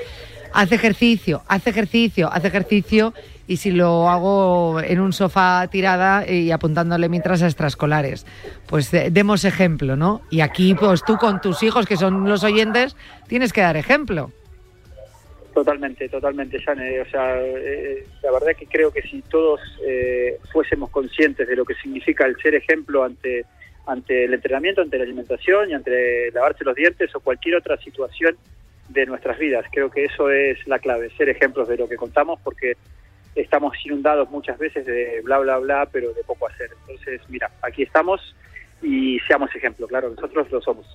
haz 0.53 0.71
ejercicio, 0.71 1.43
haz 1.49 1.67
ejercicio, 1.67 2.31
haz 2.33 2.45
ejercicio, 2.45 3.15
y 3.47 3.57
si 3.57 3.71
lo 3.71 4.09
hago 4.09 4.81
en 4.81 5.01
un 5.01 5.13
sofá 5.13 5.67
tirada 5.71 6.29
y 6.29 6.51
apuntándole 6.51 7.09
mientras 7.09 7.43
a 7.43 7.47
extraescolares. 7.47 8.27
Pues 8.67 8.91
demos 8.91 9.45
ejemplo, 9.45 9.97
¿no? 9.97 10.23
Y 10.31 10.41
aquí, 10.41 10.75
pues 10.75 11.05
tú 11.05 11.17
con 11.17 11.41
tus 11.41 11.63
hijos, 11.63 11.87
que 11.87 11.97
son 11.97 12.29
los 12.29 12.45
oyentes, 12.45 12.97
tienes 13.29 13.53
que 13.53 13.61
dar 13.61 13.77
ejemplo. 13.77 14.31
Totalmente, 15.53 16.09
totalmente, 16.09 16.59
Jane. 16.61 17.01
O 17.01 17.11
sea, 17.11 17.39
eh, 17.39 18.07
la 18.23 18.33
verdad 18.33 18.57
que 18.59 18.67
creo 18.67 18.91
que 18.91 19.03
si 19.03 19.21
todos 19.23 19.61
eh, 19.87 20.39
fuésemos 20.51 20.91
conscientes 20.91 21.47
de 21.47 21.57
lo 21.57 21.65
que 21.65 21.75
significa 21.75 22.25
el 22.25 22.37
ser 22.37 22.55
ejemplo 22.55 23.05
ante 23.05 23.45
ante 23.87 24.25
el 24.25 24.35
entrenamiento, 24.35 24.81
ante 24.81 24.97
la 24.97 25.05
alimentación 25.05 25.71
y 25.71 25.75
ante 25.75 26.31
lavarse 26.31 26.65
los 26.65 26.77
dientes 26.77 27.15
o 27.15 27.21
cualquier 27.21 27.57
otra 27.57 27.77
situación 27.79 28.37
de 28.89 29.07
nuestras 29.07 29.39
vidas. 29.39 29.65
Creo 29.73 29.91
que 29.91 30.05
eso 30.05 30.31
es 30.31 30.65
la 30.67 30.79
clave, 30.79 31.11
ser 31.17 31.29
ejemplos 31.29 31.69
de 31.69 31.77
lo 31.77 31.89
que 31.89 31.97
contamos 31.97 32.39
porque 32.45 32.77
estamos 33.35 33.75
inundados 33.85 34.31
muchas 34.31 34.59
veces 34.59 34.85
de 34.87 35.21
bla, 35.25 35.39
bla, 35.39 35.59
bla, 35.59 35.89
pero 35.91 36.13
de 36.13 36.23
poco 36.25 36.49
hacer. 36.49 36.71
Entonces, 36.81 37.21
mira, 37.29 37.51
aquí 37.63 37.83
estamos 37.83 38.35
y 38.83 39.19
seamos 39.27 39.55
ejemplo, 39.55 39.87
claro, 39.87 40.11
nosotros 40.11 40.51
lo 40.51 40.61
somos. 40.61 40.87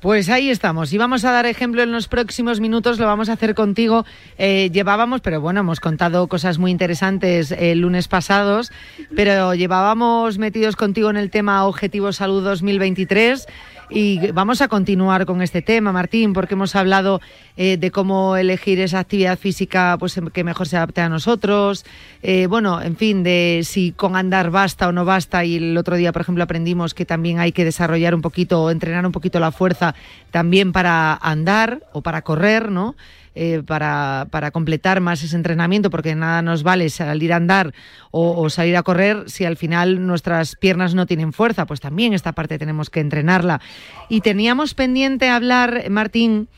Pues 0.00 0.28
ahí 0.28 0.50
estamos. 0.50 0.92
Y 0.92 0.98
vamos 0.98 1.24
a 1.24 1.32
dar 1.32 1.46
ejemplo 1.46 1.82
en 1.82 1.90
los 1.90 2.06
próximos 2.06 2.60
minutos. 2.60 2.98
Lo 2.98 3.06
vamos 3.06 3.30
a 3.30 3.32
hacer 3.32 3.54
contigo. 3.54 4.04
Eh, 4.36 4.70
llevábamos, 4.70 5.22
pero 5.22 5.40
bueno, 5.40 5.60
hemos 5.60 5.80
contado 5.80 6.28
cosas 6.28 6.58
muy 6.58 6.70
interesantes 6.70 7.50
el 7.50 7.80
lunes 7.80 8.06
pasados, 8.06 8.70
pero 9.16 9.54
llevábamos 9.54 10.36
metidos 10.36 10.76
contigo 10.76 11.08
en 11.08 11.16
el 11.16 11.30
tema 11.30 11.66
Objetivo 11.66 12.12
Salud 12.12 12.44
2023. 12.44 13.46
Y 13.88 14.32
vamos 14.32 14.60
a 14.62 14.68
continuar 14.68 15.26
con 15.26 15.42
este 15.42 15.62
tema, 15.62 15.92
Martín, 15.92 16.32
porque 16.32 16.54
hemos 16.54 16.74
hablado 16.74 17.20
eh, 17.56 17.76
de 17.76 17.90
cómo 17.92 18.36
elegir 18.36 18.80
esa 18.80 18.98
actividad 18.98 19.38
física 19.38 19.96
pues, 19.98 20.20
que 20.32 20.42
mejor 20.42 20.66
se 20.66 20.76
adapte 20.76 21.00
a 21.02 21.08
nosotros. 21.08 21.84
Eh, 22.22 22.48
bueno, 22.48 22.82
en 22.82 22.96
fin, 22.96 23.22
de 23.22 23.60
si 23.62 23.92
con 23.92 24.16
andar 24.16 24.50
basta 24.50 24.88
o 24.88 24.92
no 24.92 25.04
basta. 25.04 25.44
Y 25.44 25.56
el 25.56 25.76
otro 25.76 25.94
día, 25.94 26.12
por 26.12 26.22
ejemplo, 26.22 26.42
aprendimos 26.42 26.94
que 26.94 27.04
también 27.04 27.38
hay 27.38 27.52
que 27.52 27.64
desarrollar 27.64 28.14
un 28.14 28.22
poquito 28.22 28.70
entrenar 28.70 29.06
un 29.06 29.12
poquito 29.12 29.38
la 29.38 29.52
fuerza 29.52 29.94
también 30.32 30.72
para 30.72 31.14
andar 31.14 31.82
o 31.92 32.02
para 32.02 32.22
correr, 32.22 32.72
¿no? 32.72 32.96
Eh, 33.38 33.62
para, 33.66 34.28
para, 34.30 34.50
completar 34.50 35.02
más 35.02 35.22
ese 35.22 35.36
entrenamiento, 35.36 35.90
porque 35.90 36.14
nada 36.14 36.40
nos 36.40 36.62
vale 36.62 36.88
salir 36.88 37.34
a 37.34 37.36
andar 37.36 37.74
o, 38.10 38.48
salir 38.48 38.78
a 38.78 38.82
correr 38.82 39.24
si 39.26 39.44
al 39.44 39.58
final 39.58 40.06
nuestras 40.06 40.56
piernas 40.56 40.94
no 40.94 41.04
tienen 41.04 41.34
fuerza, 41.34 41.66
pues 41.66 41.80
también 41.80 42.14
esta 42.14 42.32
parte 42.32 42.58
tenemos 42.58 42.88
que 42.88 43.00
entrenarla. 43.00 43.60
Y 44.08 44.22
teníamos 44.22 44.72
pendiente 44.72 45.28
hablar, 45.28 45.90
Martín, 45.90 46.48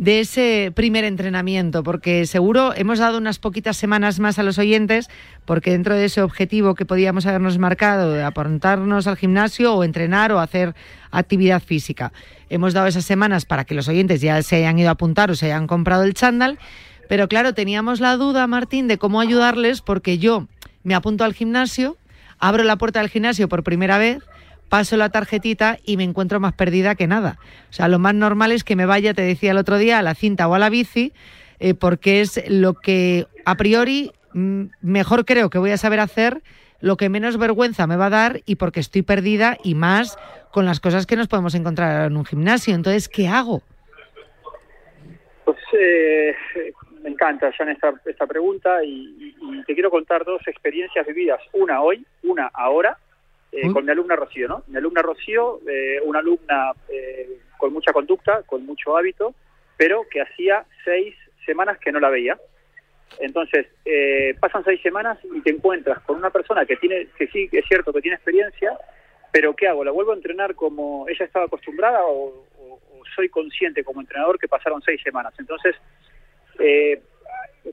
de 0.00 0.20
ese 0.20 0.72
primer 0.74 1.04
entrenamiento, 1.04 1.82
porque 1.82 2.24
seguro 2.24 2.72
hemos 2.74 3.00
dado 3.00 3.18
unas 3.18 3.38
poquitas 3.38 3.76
semanas 3.76 4.18
más 4.18 4.38
a 4.38 4.42
los 4.42 4.56
oyentes, 4.56 5.10
porque 5.44 5.72
dentro 5.72 5.94
de 5.94 6.06
ese 6.06 6.22
objetivo 6.22 6.74
que 6.74 6.86
podíamos 6.86 7.26
habernos 7.26 7.58
marcado 7.58 8.10
de 8.10 8.22
apuntarnos 8.22 9.06
al 9.06 9.18
gimnasio 9.18 9.74
o 9.74 9.84
entrenar 9.84 10.32
o 10.32 10.40
hacer 10.40 10.74
actividad 11.10 11.62
física, 11.62 12.14
hemos 12.48 12.72
dado 12.72 12.86
esas 12.86 13.04
semanas 13.04 13.44
para 13.44 13.66
que 13.66 13.74
los 13.74 13.88
oyentes 13.88 14.22
ya 14.22 14.42
se 14.42 14.56
hayan 14.56 14.78
ido 14.78 14.88
a 14.88 14.92
apuntar 14.92 15.30
o 15.30 15.34
se 15.34 15.46
hayan 15.46 15.66
comprado 15.66 16.04
el 16.04 16.14
chándal, 16.14 16.58
pero 17.06 17.28
claro, 17.28 17.52
teníamos 17.52 18.00
la 18.00 18.16
duda, 18.16 18.46
Martín, 18.46 18.88
de 18.88 18.96
cómo 18.96 19.20
ayudarles 19.20 19.82
porque 19.82 20.16
yo 20.16 20.48
me 20.82 20.94
apunto 20.94 21.24
al 21.24 21.34
gimnasio, 21.34 21.98
abro 22.38 22.64
la 22.64 22.76
puerta 22.76 23.00
del 23.00 23.10
gimnasio 23.10 23.50
por 23.50 23.64
primera 23.64 23.98
vez, 23.98 24.22
paso 24.70 24.96
la 24.96 25.10
tarjetita 25.10 25.76
y 25.84 25.98
me 25.98 26.04
encuentro 26.04 26.40
más 26.40 26.54
perdida 26.54 26.94
que 26.94 27.06
nada. 27.06 27.38
O 27.68 27.72
sea, 27.74 27.88
lo 27.88 27.98
más 27.98 28.14
normal 28.14 28.52
es 28.52 28.64
que 28.64 28.76
me 28.76 28.86
vaya, 28.86 29.12
te 29.12 29.22
decía 29.22 29.50
el 29.50 29.58
otro 29.58 29.76
día, 29.76 29.98
a 29.98 30.02
la 30.02 30.14
cinta 30.14 30.48
o 30.48 30.54
a 30.54 30.58
la 30.58 30.70
bici, 30.70 31.12
eh, 31.58 31.74
porque 31.74 32.22
es 32.22 32.42
lo 32.48 32.72
que 32.72 33.26
a 33.44 33.56
priori 33.56 34.12
mm, 34.32 34.62
mejor 34.80 35.26
creo 35.26 35.50
que 35.50 35.58
voy 35.58 35.72
a 35.72 35.76
saber 35.76 36.00
hacer, 36.00 36.40
lo 36.80 36.96
que 36.96 37.10
menos 37.10 37.36
vergüenza 37.36 37.86
me 37.86 37.96
va 37.96 38.06
a 38.06 38.10
dar 38.10 38.40
y 38.46 38.56
porque 38.56 38.80
estoy 38.80 39.02
perdida 39.02 39.58
y 39.62 39.74
más 39.74 40.16
con 40.50 40.64
las 40.64 40.80
cosas 40.80 41.06
que 41.06 41.16
nos 41.16 41.28
podemos 41.28 41.54
encontrar 41.54 42.06
en 42.06 42.16
un 42.16 42.24
gimnasio. 42.24 42.74
Entonces, 42.74 43.08
¿qué 43.08 43.28
hago? 43.28 43.60
Pues 45.44 45.58
eh, 45.74 46.34
me 47.02 47.10
encanta, 47.10 47.48
esta, 47.48 47.92
esta 48.04 48.26
pregunta 48.26 48.82
y, 48.84 49.34
te 49.66 49.74
quiero 49.74 49.90
contar 49.90 50.24
dos 50.24 50.40
experiencias 50.48 51.06
vividas, 51.06 51.40
una 51.52 51.82
hoy, 51.82 52.04
una 52.22 52.50
ahora, 52.52 52.96
eh, 53.52 53.68
¿Mm? 53.68 53.72
con 53.72 53.84
mi 53.84 53.92
alumna 53.92 54.16
Rocío, 54.16 54.48
¿no? 54.48 54.62
Mi 54.68 54.76
alumna 54.76 55.02
Rocío, 55.02 55.60
eh, 55.68 56.00
una 56.04 56.20
alumna 56.20 56.72
con 57.58 57.72
mucha 57.72 57.92
conducta, 57.92 58.42
con 58.44 58.64
mucho 58.64 58.96
hábito, 58.96 59.34
pero 59.76 60.06
que 60.10 60.22
hacía 60.22 60.64
seis 60.84 61.14
semanas 61.44 61.78
que 61.78 61.92
no 61.92 62.00
la 62.00 62.10
veía. 62.10 62.38
Entonces, 63.18 63.66
pasan 64.38 64.64
seis 64.64 64.80
semanas 64.82 65.18
y 65.34 65.40
te 65.40 65.50
encuentras 65.50 66.00
con 66.00 66.16
una 66.16 66.30
persona 66.30 66.64
que 66.64 66.76
tiene, 66.76 67.08
que 67.18 67.26
sí, 67.26 67.48
es 67.52 67.64
cierto 67.66 67.92
que 67.92 68.00
tiene 68.00 68.14
experiencia, 68.14 68.78
pero 69.32 69.54
¿qué 69.54 69.68
hago? 69.68 69.84
¿La 69.84 69.90
vuelvo 69.90 70.12
a 70.12 70.16
entrenar 70.16 70.54
como 70.54 71.08
ella 71.08 71.24
estaba 71.24 71.46
acostumbrada 71.46 72.00
o, 72.04 72.46
soy 73.14 73.28
consciente 73.28 73.82
como 73.82 74.00
entrenador 74.00 74.38
que 74.38 74.48
pasaron 74.48 74.82
seis 74.82 75.00
semanas? 75.02 75.34
Entonces, 75.38 75.74
eh, 76.58 77.00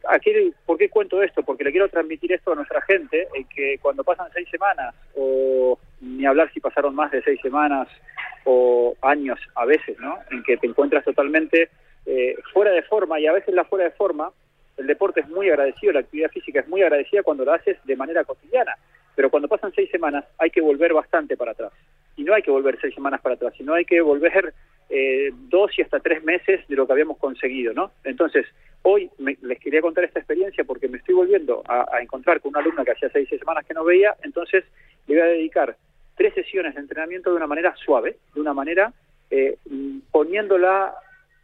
aquí, 0.09 0.53
¿por 0.65 0.77
qué 0.77 0.89
cuento 0.89 1.21
esto? 1.21 1.43
Porque 1.43 1.63
le 1.63 1.71
quiero 1.71 1.89
transmitir 1.89 2.33
esto 2.33 2.51
a 2.51 2.55
nuestra 2.55 2.81
gente, 2.81 3.27
en 3.33 3.45
que 3.45 3.77
cuando 3.81 4.03
pasan 4.03 4.29
seis 4.33 4.47
semanas, 4.49 4.93
o 5.15 5.79
ni 6.01 6.25
hablar 6.25 6.51
si 6.53 6.59
pasaron 6.59 6.95
más 6.95 7.11
de 7.11 7.21
seis 7.23 7.39
semanas 7.41 7.87
o 8.45 8.95
años 9.01 9.39
a 9.55 9.65
veces, 9.65 9.99
¿no? 9.99 10.17
En 10.31 10.43
que 10.43 10.57
te 10.57 10.67
encuentras 10.67 11.03
totalmente 11.03 11.69
eh, 12.05 12.35
fuera 12.53 12.71
de 12.71 12.83
forma 12.83 13.19
y 13.19 13.27
a 13.27 13.33
veces 13.33 13.53
la 13.53 13.65
fuera 13.65 13.85
de 13.85 13.91
forma, 13.91 14.31
el 14.77 14.87
deporte 14.87 15.21
es 15.21 15.27
muy 15.27 15.49
agradecido, 15.49 15.93
la 15.93 16.01
actividad 16.01 16.29
física 16.29 16.61
es 16.61 16.67
muy 16.67 16.81
agradecida 16.81 17.23
cuando 17.23 17.43
la 17.43 17.55
haces 17.55 17.77
de 17.83 17.95
manera 17.95 18.23
cotidiana. 18.23 18.75
Pero 19.15 19.31
cuando 19.31 19.47
pasan 19.47 19.73
seis 19.75 19.89
semanas 19.89 20.25
hay 20.37 20.51
que 20.51 20.61
volver 20.61 20.93
bastante 20.93 21.35
para 21.35 21.51
atrás. 21.51 21.73
Y 22.15 22.23
no 22.23 22.33
hay 22.33 22.43
que 22.43 22.51
volver 22.51 22.77
seis 22.79 22.93
semanas 22.93 23.21
para 23.21 23.35
atrás, 23.35 23.53
sino 23.57 23.73
hay 23.73 23.85
que 23.85 23.99
volver 24.01 24.53
eh, 24.89 25.31
dos 25.49 25.77
y 25.77 25.81
hasta 25.81 25.99
tres 25.99 26.23
meses 26.23 26.65
de 26.67 26.75
lo 26.75 26.87
que 26.87 26.93
habíamos 26.93 27.17
conseguido, 27.17 27.73
¿no? 27.73 27.91
Entonces, 28.03 28.45
hoy 28.83 29.09
les 29.17 29.59
quería 29.59 29.81
contar 29.81 30.05
esta 30.05 30.19
experiencia 30.19 30.63
porque 30.63 30.87
me 30.87 30.97
estoy 30.97 31.15
volviendo 31.15 31.61
a, 31.67 32.01
encontrar 32.01 32.39
con 32.39 32.49
una 32.49 32.59
alumna 32.59 32.85
que 32.85 32.91
hacía 32.91 33.09
seis 33.09 33.27
semanas 33.29 33.65
que 33.65 33.73
no 33.73 33.83
veía, 33.83 34.15
entonces 34.23 34.63
le 35.07 35.15
voy 35.15 35.23
a 35.23 35.31
dedicar 35.31 35.75
tres 36.15 36.33
sesiones 36.33 36.75
de 36.75 36.81
entrenamiento 36.81 37.29
de 37.29 37.35
una 37.35 37.47
manera 37.47 37.75
suave, 37.75 38.17
de 38.33 38.41
una 38.41 38.53
manera 38.53 38.93
eh, 39.29 39.57
poniéndola 40.11 40.95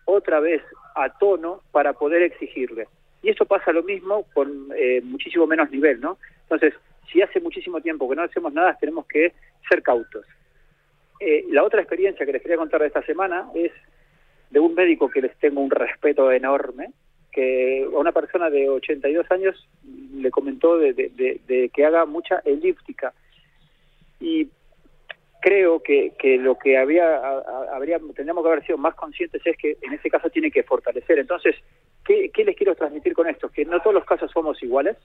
otra 0.06 0.40
vez 0.40 0.62
a 0.96 1.10
tono 1.18 1.62
para 1.72 1.94
poder 1.94 2.22
exigirle. 2.22 2.88
Y 3.22 3.30
esto 3.30 3.46
pasa 3.46 3.72
lo 3.72 3.84
mismo 3.84 4.26
con 4.34 4.70
eh, 4.76 5.02
muchísimo 5.04 5.48
menos 5.48 5.70
nivel, 5.72 6.00
¿no? 6.02 6.18
Entonces, 6.44 6.74
si 7.12 7.22
hace 7.22 7.40
muchísimo 7.40 7.82
tiempo 7.82 8.10
que 8.10 8.16
no 8.16 8.24
hacemos 8.24 8.54
nada, 8.54 8.78
tenemos 8.80 9.06
que 9.08 9.34
ser 9.70 9.82
cautos. 9.82 10.26
Eh, 11.26 11.46
la 11.52 11.64
otra 11.64 11.80
experiencia 11.80 12.26
que 12.26 12.34
les 12.34 12.42
quería 12.42 12.58
contar 12.58 12.82
de 12.82 12.88
esta 12.88 13.02
semana 13.04 13.50
es 13.56 13.72
de 14.50 14.60
un 14.60 14.76
médico 14.76 15.10
que 15.10 15.22
les 15.22 15.34
tengo 15.38 15.62
un 15.62 15.72
respeto 15.72 16.30
enorme, 16.30 16.92
que 17.32 17.84
a 17.86 17.98
una 17.98 18.12
persona 18.12 18.50
de 18.50 18.68
82 18.68 19.32
años 19.32 19.68
le 20.14 20.30
comentó 20.32 20.78
de, 20.78 21.72
que 21.74 21.86
haga 21.86 22.06
mucha 22.06 22.40
elíptica. 22.44 23.14
Y 24.20 24.50
creo 25.42 25.82
que, 25.82 26.12
que 26.20 26.38
lo 26.38 26.58
que 26.58 26.78
había, 26.78 27.20
habría, 27.74 28.00
tendríamos 28.00 28.44
que 28.44 28.50
haber 28.52 28.66
sido 28.66 28.78
más 28.78 28.96
conscientes 28.96 29.42
es 29.46 29.56
que 29.56 29.78
en 29.82 29.94
ese 29.94 30.10
caso 30.10 30.30
tiene 30.30 30.52
que 30.52 30.64
fortalecer. 30.64 31.20
Entonces, 31.20 31.56
¿qué, 32.04 32.32
¿qué 32.34 32.44
les 32.44 32.58
quiero 32.58 32.76
transmitir 32.76 33.14
con 33.14 33.30
esto? 33.30 33.48
Que 33.48 33.64
no 33.64 33.80
todos 33.80 33.94
los 33.94 34.06
casos 34.06 34.30
somos 34.30 34.62
iguales, 34.62 34.98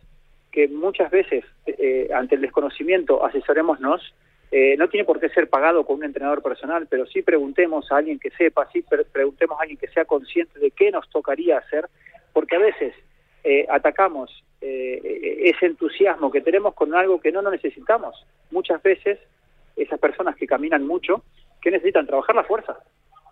que 0.50 0.66
muchas 0.66 1.12
veces 1.12 1.44
eh, 1.66 2.08
ante 2.12 2.34
el 2.34 2.40
desconocimiento 2.40 3.24
asesorémonos, 3.24 4.14
eh, 4.50 4.76
no 4.78 4.88
tiene 4.88 5.04
por 5.04 5.20
qué 5.20 5.28
ser 5.28 5.48
pagado 5.48 5.84
con 5.84 5.96
un 5.96 6.04
entrenador 6.04 6.42
personal, 6.42 6.86
pero 6.88 7.06
sí 7.06 7.22
preguntemos 7.22 7.90
a 7.92 7.98
alguien 7.98 8.18
que 8.18 8.30
sepa, 8.30 8.68
sí 8.72 8.82
preguntemos 9.12 9.58
a 9.58 9.62
alguien 9.62 9.78
que 9.78 9.88
sea 9.88 10.04
consciente 10.04 10.58
de 10.58 10.70
qué 10.70 10.90
nos 10.90 11.08
tocaría 11.10 11.58
hacer, 11.58 11.88
porque 12.32 12.56
a 12.56 12.60
veces 12.60 12.94
eh, 13.44 13.66
atacamos 13.68 14.44
ese 14.60 15.66
entusiasmo 15.66 16.32
que 16.32 16.40
tenemos 16.40 16.74
con 16.74 16.92
algo 16.92 17.20
que 17.20 17.30
no 17.30 17.42
nos 17.42 17.52
necesitamos. 17.52 18.26
Muchas 18.50 18.82
veces 18.82 19.20
esas 19.76 20.00
personas 20.00 20.34
que 20.34 20.48
caminan 20.48 20.84
mucho, 20.84 21.22
que 21.62 21.70
necesitan 21.70 22.08
trabajar 22.08 22.34
la 22.34 22.42
fuerza, 22.42 22.76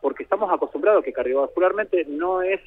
porque 0.00 0.22
estamos 0.22 0.52
acostumbrados 0.52 1.04
que 1.04 1.12
cardiovascularmente 1.12 2.04
no 2.04 2.42
es 2.42 2.60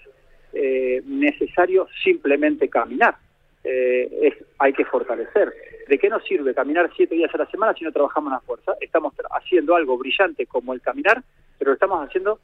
necesario 1.05 1.87
simplemente 2.03 2.67
caminar 2.67 3.15
eh, 3.63 4.09
es, 4.21 4.33
hay 4.57 4.73
que 4.73 4.85
fortalecer. 4.85 5.53
¿De 5.87 5.97
qué 5.97 6.09
nos 6.09 6.23
sirve 6.23 6.53
caminar 6.53 6.89
siete 6.95 7.15
días 7.15 7.33
a 7.33 7.37
la 7.37 7.45
semana 7.47 7.73
si 7.73 7.83
no 7.83 7.91
trabajamos 7.91 8.31
la 8.31 8.39
fuerza? 8.41 8.73
Estamos 8.79 9.13
haciendo 9.31 9.75
algo 9.75 9.97
brillante 9.97 10.45
como 10.45 10.73
el 10.73 10.81
caminar, 10.81 11.23
pero 11.57 11.71
lo 11.71 11.73
estamos 11.73 12.07
haciendo 12.07 12.39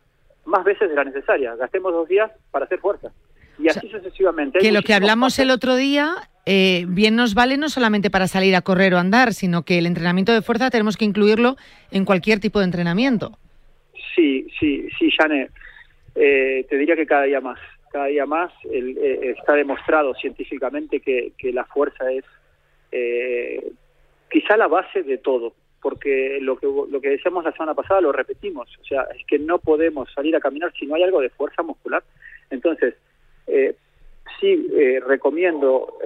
más 0.45 0.63
veces 0.63 0.89
de 0.89 0.95
la 0.95 1.03
necesaria. 1.03 1.55
Gastemos 1.55 1.93
dos 1.93 2.07
días 2.07 2.32
para 2.51 2.66
hacer 2.66 2.80
fuerza. 2.80 3.11
Y 3.57 3.70
así 3.70 3.88
sucesivamente. 3.88 4.59
Que 4.59 4.72
lo 4.72 4.82
que 4.82 4.93
hablamos 4.93 5.39
el 5.39 5.49
otro 5.49 5.76
día, 5.76 6.16
eh, 6.45 6.86
bien 6.89 7.16
nos 7.16 7.34
vale 7.36 7.57
no 7.57 7.70
solamente 7.70 8.09
para 8.09 8.28
salir 8.28 8.55
a 8.55 8.61
correr 8.61 8.93
o 8.93 8.97
andar, 8.97 9.34
sino 9.34 9.63
que 9.63 9.78
el 9.78 9.86
entrenamiento 9.86 10.34
de 10.34 10.41
fuerza 10.41 10.70
tenemos 10.70 10.97
que 10.97 11.05
incluirlo 11.05 11.55
en 11.91 12.03
cualquier 12.03 12.39
tipo 12.39 12.59
de 12.59 12.66
entrenamiento. 12.66 13.38
Sí, 14.16 14.47
sí, 14.59 14.88
sí, 14.99 15.09
Jane. 15.18 15.49
Eh, 16.16 16.66
te 16.70 16.78
diría 16.78 16.95
que 16.95 17.05
cada 17.05 17.24
día 17.24 17.41
más 17.41 17.59
cada 17.95 18.07
día 18.07 18.25
más. 18.25 18.51
Eh, 18.69 19.33
está 19.37 19.53
demostrado 19.53 20.13
científicamente 20.15 20.99
que, 20.99 21.31
la 21.53 21.63
fuerza 21.63 22.11
es 22.11 22.25
eh, 22.91 23.71
quizá 24.29 24.57
la 24.57 24.67
base 24.67 25.03
de 25.03 25.17
todo, 25.17 25.53
porque 25.81 26.39
lo 26.41 26.57
que, 26.57 26.67
lo 26.67 26.99
que 26.99 27.11
decíamos 27.11 27.45
la 27.45 27.53
semana 27.53 27.73
pasada 27.73 28.01
lo 28.01 28.11
repetimos, 28.11 28.67
o 28.81 28.83
sea, 28.83 29.03
es 29.17 29.25
que 29.25 29.39
no 29.39 29.59
podemos 29.59 30.11
salir 30.13 30.35
a 30.35 30.41
caminar 30.41 30.73
si 30.77 30.85
no 30.85 30.95
hay 30.95 31.03
algo 31.03 31.21
de 31.21 31.29
fuerza 31.29 31.63
muscular. 31.63 32.03
Entonces, 32.49 32.95
eh, 33.47 33.75
sí 34.41 34.67
recomiendo, 35.07 35.97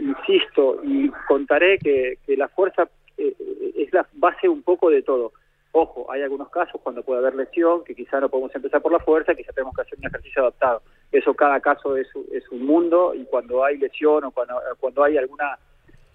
insisto 0.00 0.80
y 0.82 1.10
contaré 1.26 1.76
que, 1.78 2.16
que 2.24 2.38
la 2.38 2.48
fuerza 2.48 2.88
es 3.18 3.92
la 3.92 4.06
base 4.14 4.48
un 4.48 4.62
poco 4.62 4.88
de 4.88 5.02
todo. 5.02 5.32
Ojo, 5.80 6.10
hay 6.10 6.22
algunos 6.22 6.48
casos 6.48 6.80
cuando 6.82 7.04
puede 7.04 7.20
haber 7.20 7.36
lesión, 7.36 7.84
que 7.84 7.94
quizá 7.94 8.18
no 8.18 8.28
podemos 8.28 8.52
empezar 8.52 8.82
por 8.82 8.90
la 8.90 8.98
fuerza, 8.98 9.36
quizá 9.36 9.52
tenemos 9.52 9.76
que 9.76 9.82
hacer 9.82 9.96
un 9.96 10.06
ejercicio 10.06 10.42
adaptado. 10.42 10.82
Eso 11.12 11.34
cada 11.34 11.60
caso 11.60 11.96
es, 11.96 12.08
un 12.50 12.66
mundo 12.66 13.14
y 13.14 13.24
cuando 13.26 13.64
hay 13.64 13.78
lesión 13.78 14.24
o 14.24 14.32
cuando, 14.32 14.56
cuando 14.80 15.04
hay 15.04 15.16
alguna 15.16 15.56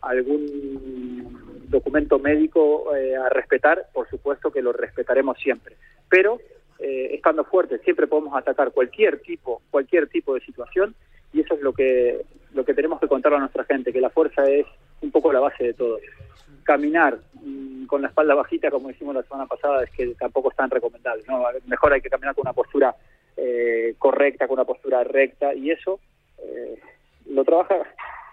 algún 0.01 1.63
documento 1.69 2.19
médico 2.19 2.93
eh, 2.93 3.15
a 3.15 3.29
respetar, 3.29 3.87
por 3.93 4.09
supuesto 4.09 4.51
que 4.51 4.61
lo 4.61 4.73
respetaremos 4.73 5.37
siempre. 5.37 5.77
Pero 6.09 6.41
eh, 6.79 7.11
estando 7.13 7.45
fuertes 7.45 7.79
siempre 7.83 8.07
podemos 8.07 8.35
atacar 8.35 8.73
cualquier 8.73 9.21
tipo, 9.21 9.61
cualquier 9.71 10.09
tipo 10.09 10.33
de 10.33 10.41
situación 10.41 10.93
y 11.31 11.39
eso 11.39 11.53
es 11.53 11.61
lo 11.61 11.71
que 11.71 12.25
lo 12.53 12.65
que 12.65 12.73
tenemos 12.73 12.99
que 12.99 13.07
contar 13.07 13.33
a 13.33 13.39
nuestra 13.39 13.63
gente, 13.63 13.93
que 13.93 14.01
la 14.01 14.09
fuerza 14.09 14.43
es 14.43 14.65
un 15.01 15.09
poco 15.09 15.31
la 15.31 15.39
base 15.39 15.63
de 15.63 15.73
todo 15.73 15.99
caminar 16.63 17.19
mm, 17.33 17.85
con 17.85 18.01
la 18.01 18.07
espalda 18.07 18.35
bajita, 18.35 18.71
como 18.71 18.89
hicimos 18.89 19.15
la 19.15 19.23
semana 19.23 19.45
pasada, 19.45 19.83
es 19.83 19.91
que 19.91 20.07
tampoco 20.15 20.49
es 20.49 20.55
tan 20.55 20.69
recomendable. 20.69 21.23
¿no? 21.27 21.43
Mejor 21.65 21.93
hay 21.93 22.01
que 22.01 22.09
caminar 22.09 22.35
con 22.35 22.43
una 22.43 22.53
postura 22.53 22.95
eh, 23.37 23.95
correcta, 23.97 24.47
con 24.47 24.55
una 24.55 24.65
postura 24.65 25.03
recta, 25.03 25.53
y 25.53 25.71
eso 25.71 25.99
eh, 26.39 26.79
lo 27.29 27.43
trabaja 27.43 27.75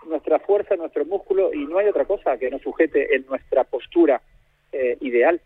nuestra 0.08 0.38
fuerza, 0.38 0.76
nuestro 0.76 1.04
músculo, 1.04 1.52
y 1.52 1.66
no 1.66 1.78
hay 1.78 1.88
otra 1.88 2.04
cosa 2.04 2.36
que 2.38 2.50
nos 2.50 2.62
sujete 2.62 3.14
en 3.14 3.26
nuestra 3.26 3.64
postura 3.64 4.20
eh, 4.72 4.96
ideal. 5.00 5.40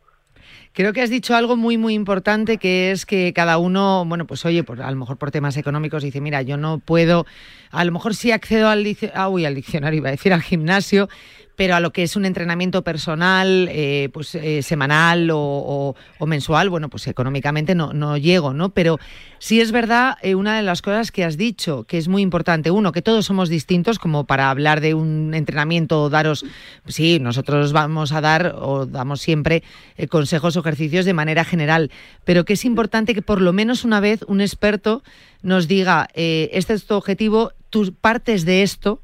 Creo 0.72 0.92
que 0.92 1.00
has 1.00 1.10
dicho 1.10 1.34
algo 1.34 1.56
muy, 1.56 1.78
muy 1.78 1.94
importante, 1.94 2.58
que 2.58 2.90
es 2.90 3.06
que 3.06 3.32
cada 3.32 3.58
uno, 3.58 4.04
bueno, 4.06 4.26
pues 4.26 4.44
oye, 4.44 4.64
pues 4.64 4.80
a 4.80 4.90
lo 4.90 4.96
mejor 4.96 5.16
por 5.16 5.30
temas 5.30 5.56
económicos 5.56 6.02
dice, 6.02 6.20
mira, 6.20 6.42
yo 6.42 6.56
no 6.56 6.78
puedo, 6.78 7.26
a 7.70 7.84
lo 7.84 7.92
mejor 7.92 8.14
sí 8.14 8.32
accedo 8.32 8.68
al, 8.68 8.84
ah, 9.14 9.28
uy, 9.28 9.44
al 9.44 9.54
diccionario, 9.54 9.98
iba 9.98 10.08
a 10.08 10.12
decir 10.12 10.32
al 10.32 10.42
gimnasio, 10.42 11.08
pero 11.56 11.74
a 11.76 11.80
lo 11.80 11.92
que 11.92 12.02
es 12.02 12.16
un 12.16 12.24
entrenamiento 12.24 12.82
personal, 12.82 13.68
eh, 13.70 14.08
pues 14.12 14.34
eh, 14.34 14.62
semanal 14.62 15.30
o, 15.32 15.94
mensual, 16.26 16.70
bueno, 16.70 16.88
pues 16.88 17.06
económicamente 17.06 17.74
no, 17.74 17.92
no 17.92 18.16
llego, 18.16 18.54
¿no? 18.54 18.70
Pero 18.70 18.98
sí 19.38 19.60
es 19.60 19.72
verdad 19.72 20.16
eh, 20.22 20.34
una 20.34 20.56
de 20.56 20.62
las 20.62 20.82
cosas 20.82 21.12
que 21.12 21.22
has 21.22 21.36
dicho, 21.36 21.84
que 21.84 21.98
es 21.98 22.08
muy 22.08 22.22
importante. 22.22 22.70
Uno, 22.70 22.92
que 22.92 23.02
todos 23.02 23.26
somos 23.26 23.48
distintos, 23.48 23.98
como 23.98 24.24
para 24.24 24.50
hablar 24.50 24.80
de 24.80 24.94
un 24.94 25.34
entrenamiento, 25.34 26.08
daros, 26.10 26.44
sí, 26.86 27.20
nosotros 27.20 27.72
vamos 27.72 28.12
a 28.12 28.20
dar 28.20 28.54
o 28.58 28.86
damos 28.86 29.20
siempre 29.20 29.62
consejos 30.08 30.56
o 30.56 30.60
ejercicios 30.60 31.04
de 31.04 31.12
manera 31.12 31.44
general, 31.44 31.90
pero 32.24 32.44
que 32.44 32.54
es 32.54 32.64
importante 32.64 33.14
que 33.14 33.22
por 33.22 33.40
lo 33.40 33.52
menos 33.52 33.84
una 33.84 34.00
vez 34.00 34.24
un 34.26 34.40
experto 34.40 35.02
nos 35.42 35.68
diga, 35.68 36.08
este 36.14 36.72
es 36.72 36.86
tu 36.86 36.94
objetivo, 36.94 37.52
tú 37.70 37.94
partes 38.00 38.44
de 38.44 38.62
esto, 38.62 39.03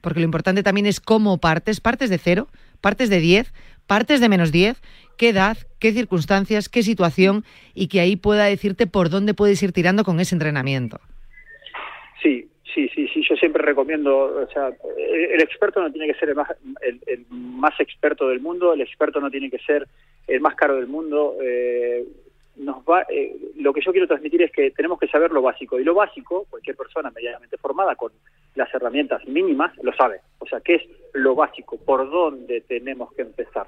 porque 0.00 0.20
lo 0.20 0.24
importante 0.24 0.62
también 0.62 0.86
es 0.86 1.00
cómo 1.00 1.38
partes, 1.38 1.80
partes 1.80 2.10
de 2.10 2.18
cero, 2.18 2.48
partes 2.80 3.10
de 3.10 3.20
10, 3.20 3.52
partes 3.86 4.20
de 4.20 4.28
menos 4.28 4.52
10, 4.52 4.80
qué 5.16 5.30
edad, 5.30 5.56
qué 5.80 5.92
circunstancias, 5.92 6.68
qué 6.68 6.82
situación 6.82 7.44
y 7.74 7.88
que 7.88 8.00
ahí 8.00 8.16
pueda 8.16 8.44
decirte 8.44 8.86
por 8.86 9.10
dónde 9.10 9.34
puedes 9.34 9.62
ir 9.62 9.72
tirando 9.72 10.04
con 10.04 10.20
ese 10.20 10.34
entrenamiento. 10.34 11.00
Sí, 12.22 12.48
sí, 12.74 12.88
sí, 12.94 13.08
sí, 13.12 13.22
yo 13.28 13.36
siempre 13.36 13.62
recomiendo, 13.62 14.16
o 14.16 14.48
sea, 14.52 14.70
el 14.96 15.40
experto 15.40 15.80
no 15.80 15.90
tiene 15.90 16.12
que 16.12 16.18
ser 16.18 16.30
el 16.30 16.36
más, 16.36 16.48
el, 16.80 17.26
más 17.30 17.78
experto 17.80 18.28
del 18.28 18.40
mundo, 18.40 18.72
el 18.72 18.80
experto 18.80 19.20
no 19.20 19.30
tiene 19.30 19.50
que 19.50 19.58
ser 19.58 19.86
el 20.26 20.40
más 20.40 20.54
caro 20.54 20.76
del 20.76 20.86
mundo. 20.86 21.36
Eh, 21.42 22.04
nos 22.58 22.78
va, 22.78 23.02
eh, 23.08 23.36
lo 23.56 23.72
que 23.72 23.80
yo 23.80 23.92
quiero 23.92 24.06
transmitir 24.06 24.42
es 24.42 24.52
que 24.52 24.70
tenemos 24.72 24.98
que 24.98 25.08
saber 25.08 25.30
lo 25.30 25.42
básico 25.42 25.78
y 25.78 25.84
lo 25.84 25.94
básico, 25.94 26.46
cualquier 26.50 26.76
persona 26.76 27.10
medianamente 27.10 27.56
formada 27.56 27.94
con 27.94 28.12
las 28.54 28.72
herramientas 28.74 29.26
mínimas 29.26 29.72
lo 29.82 29.92
sabe. 29.94 30.20
O 30.38 30.46
sea, 30.46 30.60
¿qué 30.60 30.76
es 30.76 30.82
lo 31.14 31.34
básico? 31.34 31.78
¿Por 31.78 32.10
dónde 32.10 32.60
tenemos 32.62 33.12
que 33.12 33.22
empezar? 33.22 33.66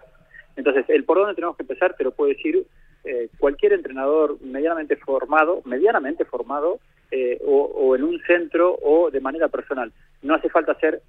Entonces, 0.56 0.84
el 0.88 1.04
por 1.04 1.18
dónde 1.18 1.34
tenemos 1.34 1.56
que 1.56 1.62
empezar 1.62 1.94
te 1.94 2.04
lo 2.04 2.12
puede 2.12 2.34
decir 2.34 2.66
eh, 3.04 3.28
cualquier 3.38 3.72
entrenador 3.72 4.36
medianamente 4.42 4.96
formado, 4.96 5.62
medianamente 5.64 6.24
formado, 6.24 6.80
eh, 7.12 7.40
o, 7.44 7.96
en 7.96 8.04
un 8.04 8.20
centro 8.20 8.76
o 8.82 9.10
de 9.10 9.20
manera 9.20 9.48
personal. 9.48 9.92
No 10.22 10.34
hace 10.34 10.48
falta 10.48 10.78
ser 10.78 11.02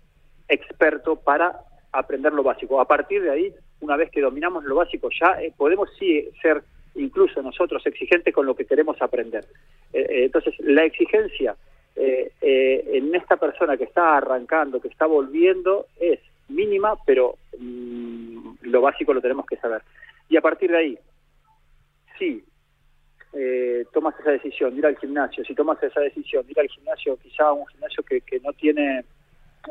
experto 0.47 1.15
para 1.15 1.59
aprender 1.91 2.33
lo 2.33 2.41
básico. 2.41 2.81
A 2.81 2.87
partir 2.87 3.21
de 3.21 3.29
ahí, 3.29 3.53
una 3.81 3.97
vez 3.97 4.09
que 4.09 4.21
dominamos 4.21 4.63
lo 4.63 4.75
básico, 4.75 5.09
ya 5.11 5.37
podemos 5.57 5.89
sí 5.99 6.27
ser 6.41 6.63
incluso 6.95 7.41
nosotros 7.41 7.85
exigentes 7.85 8.33
con 8.33 8.45
lo 8.45 8.55
que 8.55 8.65
queremos 8.65 9.01
aprender. 9.01 9.45
Eh, 9.93 9.99
eh, 10.01 10.25
entonces, 10.25 10.53
la 10.59 10.83
exigencia 10.83 11.55
eh, 11.95 12.31
en 12.41 13.13
esta 13.15 13.37
persona 13.37 13.77
que 13.77 13.85
está 13.85 14.17
arrancando, 14.17 14.81
que 14.81 14.87
está 14.87 15.05
volviendo, 15.05 15.87
es 15.99 16.19
mínima, 16.49 16.95
pero 17.05 17.35
mm, 17.57 18.53
lo 18.61 18.81
básico 18.81 19.13
lo 19.13 19.21
tenemos 19.21 19.45
que 19.45 19.57
saber. 19.57 19.81
Y 20.29 20.37
a 20.37 20.41
partir 20.41 20.71
de 20.71 20.77
ahí, 20.77 20.99
si 22.17 22.43
tomas 23.93 24.13
esa 24.19 24.31
decisión 24.31 24.71
de 24.71 24.79
ir 24.79 24.85
al 24.85 24.97
gimnasio, 24.97 25.45
si 25.45 25.55
tomas 25.55 25.81
esa 25.81 26.01
decisión 26.01 26.45
de 26.45 26.51
ir 26.51 26.59
al 26.59 26.67
gimnasio, 26.67 27.17
quizá 27.17 27.53
un 27.53 27.65
gimnasio 27.67 28.03
que, 28.03 28.19
que 28.21 28.41
no 28.41 28.51
tiene 28.51 29.05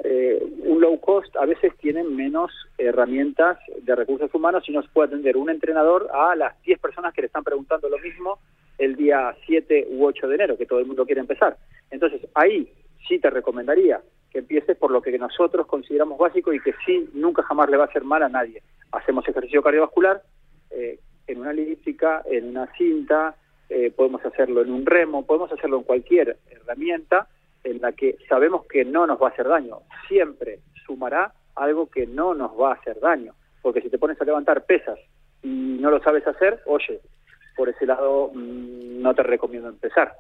eh, 0.05 0.41
un 0.63 0.81
low 0.81 1.01
cost 1.01 1.20
a 1.39 1.47
veces 1.47 1.77
tiene 1.79 2.05
menos 2.05 2.51
herramientas 2.79 3.59
de 3.83 3.95
recursos 3.95 4.35
humanos 4.35 4.65
y 4.69 4.73
no 4.73 4.83
se 4.83 4.89
puede 4.89 5.09
atender 5.09 5.37
un 5.37 5.51
entrenador 5.51 6.09
a 6.13 6.35
las 6.37 6.61
10 6.63 6.79
personas 6.79 7.15
que 7.15 7.23
le 7.23 7.27
están 7.27 7.45
preguntando 7.45 7.89
lo 7.89 7.99
mismo 7.99 8.39
el 8.79 8.97
día 8.97 9.37
7 9.47 9.89
u 9.91 10.07
8 10.07 10.29
de 10.29 10.35
enero, 10.35 10.57
que 10.57 10.67
todo 10.67 10.79
el 10.79 10.87
mundo 10.87 11.05
quiere 11.05 11.21
empezar. 11.21 11.57
Entonces, 11.91 12.23
ahí 12.35 12.73
sí 13.07 13.19
te 13.19 13.31
recomendaría 13.31 14.01
que 14.31 14.39
empieces 14.39 14.77
por 14.77 14.91
lo 14.91 15.03
que 15.03 15.17
nosotros 15.19 15.67
consideramos 15.67 16.19
básico 16.19 16.53
y 16.53 16.61
que 16.61 16.75
sí, 16.87 17.09
nunca 17.15 17.43
jamás 17.43 17.69
le 17.69 17.77
va 17.77 17.85
a 17.85 17.89
hacer 17.89 18.05
mal 18.05 18.23
a 18.23 18.29
nadie. 18.29 18.63
Hacemos 18.93 19.27
ejercicio 19.29 19.63
cardiovascular 19.63 20.23
eh, 20.71 20.99
en 21.27 21.41
una 21.41 21.51
elíptica, 21.51 22.23
en 22.31 22.49
una 22.49 22.67
cinta, 22.75 23.35
eh, 23.69 23.93
podemos 23.95 24.25
hacerlo 24.25 24.63
en 24.63 24.73
un 24.73 24.87
remo, 24.87 25.27
podemos 25.27 25.53
hacerlo 25.53 25.79
en 25.79 25.85
cualquier 25.85 26.39
herramienta, 26.51 27.29
en 27.65 27.81
la 27.81 27.93
que 27.93 28.17
sabemos 28.29 28.67
que 28.67 28.85
no 28.85 29.07
nos 29.07 29.21
va 29.21 29.29
a 29.29 29.31
hacer 29.31 29.47
daño. 29.47 29.81
Siempre 30.09 30.61
sumará 30.87 31.33
algo 31.57 31.91
que 31.91 32.07
no 32.07 32.35
nos 32.35 32.53
va 32.59 32.71
a 32.71 32.75
hacer 32.75 32.99
daño. 33.01 33.35
Porque 33.63 33.81
si 33.81 33.91
te 33.91 33.99
pones 33.99 34.21
a 34.21 34.25
levantar 34.25 34.65
pesas 34.65 34.99
y 35.43 35.79
no 35.81 35.91
lo 35.91 36.03
sabes 36.03 36.27
hacer, 36.27 36.61
oye, 36.67 37.01
por 37.57 37.69
ese 37.69 37.87
lado 37.87 38.31
mm, 38.33 39.03
no 39.03 39.15
te 39.15 39.23
recomiendo 39.23 39.69
empezar. 39.69 40.15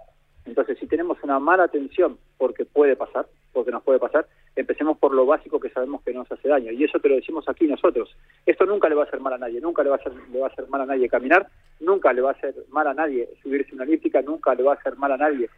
Entonces, 0.47 0.79
si 0.79 0.87
tenemos 0.87 1.19
una 1.23 1.39
mala 1.39 1.65
atención, 1.65 2.19
porque 2.39 2.65
puede 2.65 2.97
pasar, 2.97 3.27
porque 3.53 3.71
nos 3.71 3.83
puede 3.83 3.99
pasar, 3.99 4.27
empecemos 4.57 4.99
por 4.99 5.13
lo 5.13 5.27
básico 5.27 5.61
que 5.61 5.71
sabemos 5.71 6.03
que 6.03 6.15
nos 6.15 6.31
hace 6.33 6.49
daño. 6.49 6.73
Y 6.73 6.85
eso 6.85 6.99
te 6.99 7.09
lo 7.09 7.17
decimos 7.17 7.49
aquí 7.49 7.67
nosotros. 7.67 8.17
Esto 8.47 8.65
nunca 8.67 8.89
le 8.89 8.95
va 8.95 9.05
a 9.05 9.07
hacer 9.07 9.21
mal 9.21 9.35
a 9.35 9.39
nadie, 9.39 9.61
nunca 9.61 9.83
le 9.83 9.91
va 9.91 9.97
a 9.97 9.99
hacer, 9.99 10.13
le 10.33 10.41
va 10.41 10.47
a 10.47 10.51
hacer 10.51 10.67
mal 10.69 10.81
a 10.81 10.87
nadie 10.87 11.09
caminar, 11.09 11.47
nunca 11.79 12.13
le 12.13 12.23
va 12.23 12.31
a 12.31 12.33
hacer 12.33 12.55
mal 12.71 12.87
a 12.87 12.95
nadie 12.95 13.29
subirse 13.43 13.75
una 13.75 13.85
elíptica, 13.85 14.23
nunca 14.23 14.55
le 14.55 14.63
va 14.63 14.73
a 14.73 14.77
hacer 14.77 14.97
mal 14.97 15.13
a 15.13 15.17
nadie 15.17 15.49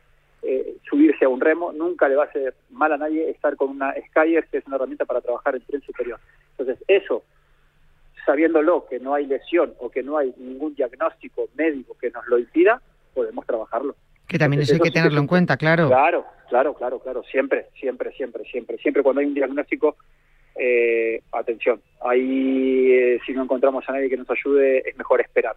eh, 0.43 0.77
subirse 0.89 1.25
a 1.25 1.29
un 1.29 1.41
remo, 1.41 1.73
nunca 1.73 2.09
le 2.09 2.17
va 2.17 2.25
a 2.25 2.27
hacer 2.27 2.55
mal 2.71 2.93
a 2.93 2.97
nadie 2.97 3.31
estar 3.31 3.57
con 3.57 3.71
una 3.71 3.95
Skyer, 4.09 4.47
que 4.49 4.59
es 4.59 4.67
una 4.67 4.77
herramienta 4.77 5.05
para 5.05 5.21
trabajar 5.21 5.55
en 5.55 5.63
tren 5.63 5.83
superior. 5.83 6.19
Entonces, 6.51 6.85
eso, 6.89 7.23
sabiéndolo 8.27 8.87
que 8.87 8.99
no 8.99 9.15
hay 9.15 9.27
lesión 9.27 9.75
o 9.79 9.91
que 9.91 10.03
no 10.03 10.19
hay 10.19 10.35
ningún 10.37 10.75
diagnóstico 10.75 11.49
médico 11.55 11.97
que 12.01 12.11
nos 12.11 12.27
lo 12.27 12.39
impida, 12.39 12.81
podemos 13.15 13.47
trabajarlo. 13.47 13.95
Que 14.27 14.39
también 14.39 14.63
eso 14.63 14.75
hay 14.75 14.81
que 14.81 14.91
tenerlo 14.91 15.21
en 15.21 15.27
cuenta, 15.27 15.57
claro. 15.57 15.89
Claro, 15.89 16.25
claro, 16.49 16.75
claro, 16.75 16.99
claro. 17.01 17.23
Siempre, 17.25 17.67
siempre, 17.79 18.13
siempre, 18.13 18.45
siempre. 18.45 18.79
Siempre 18.79 19.03
cuando 19.03 19.21
hay 19.21 19.27
un 19.27 19.35
diagnóstico, 19.35 19.97
eh, 20.57 21.23
atención. 21.33 21.81
Ahí, 22.05 22.93
eh, 22.93 23.21
si 23.27 23.33
no 23.33 23.43
encontramos 23.43 23.89
a 23.89 23.93
nadie 23.93 24.09
que 24.09 24.17
nos 24.17 24.31
ayude, 24.31 24.89
es 24.89 24.97
mejor 24.97 25.21
esperar. 25.21 25.57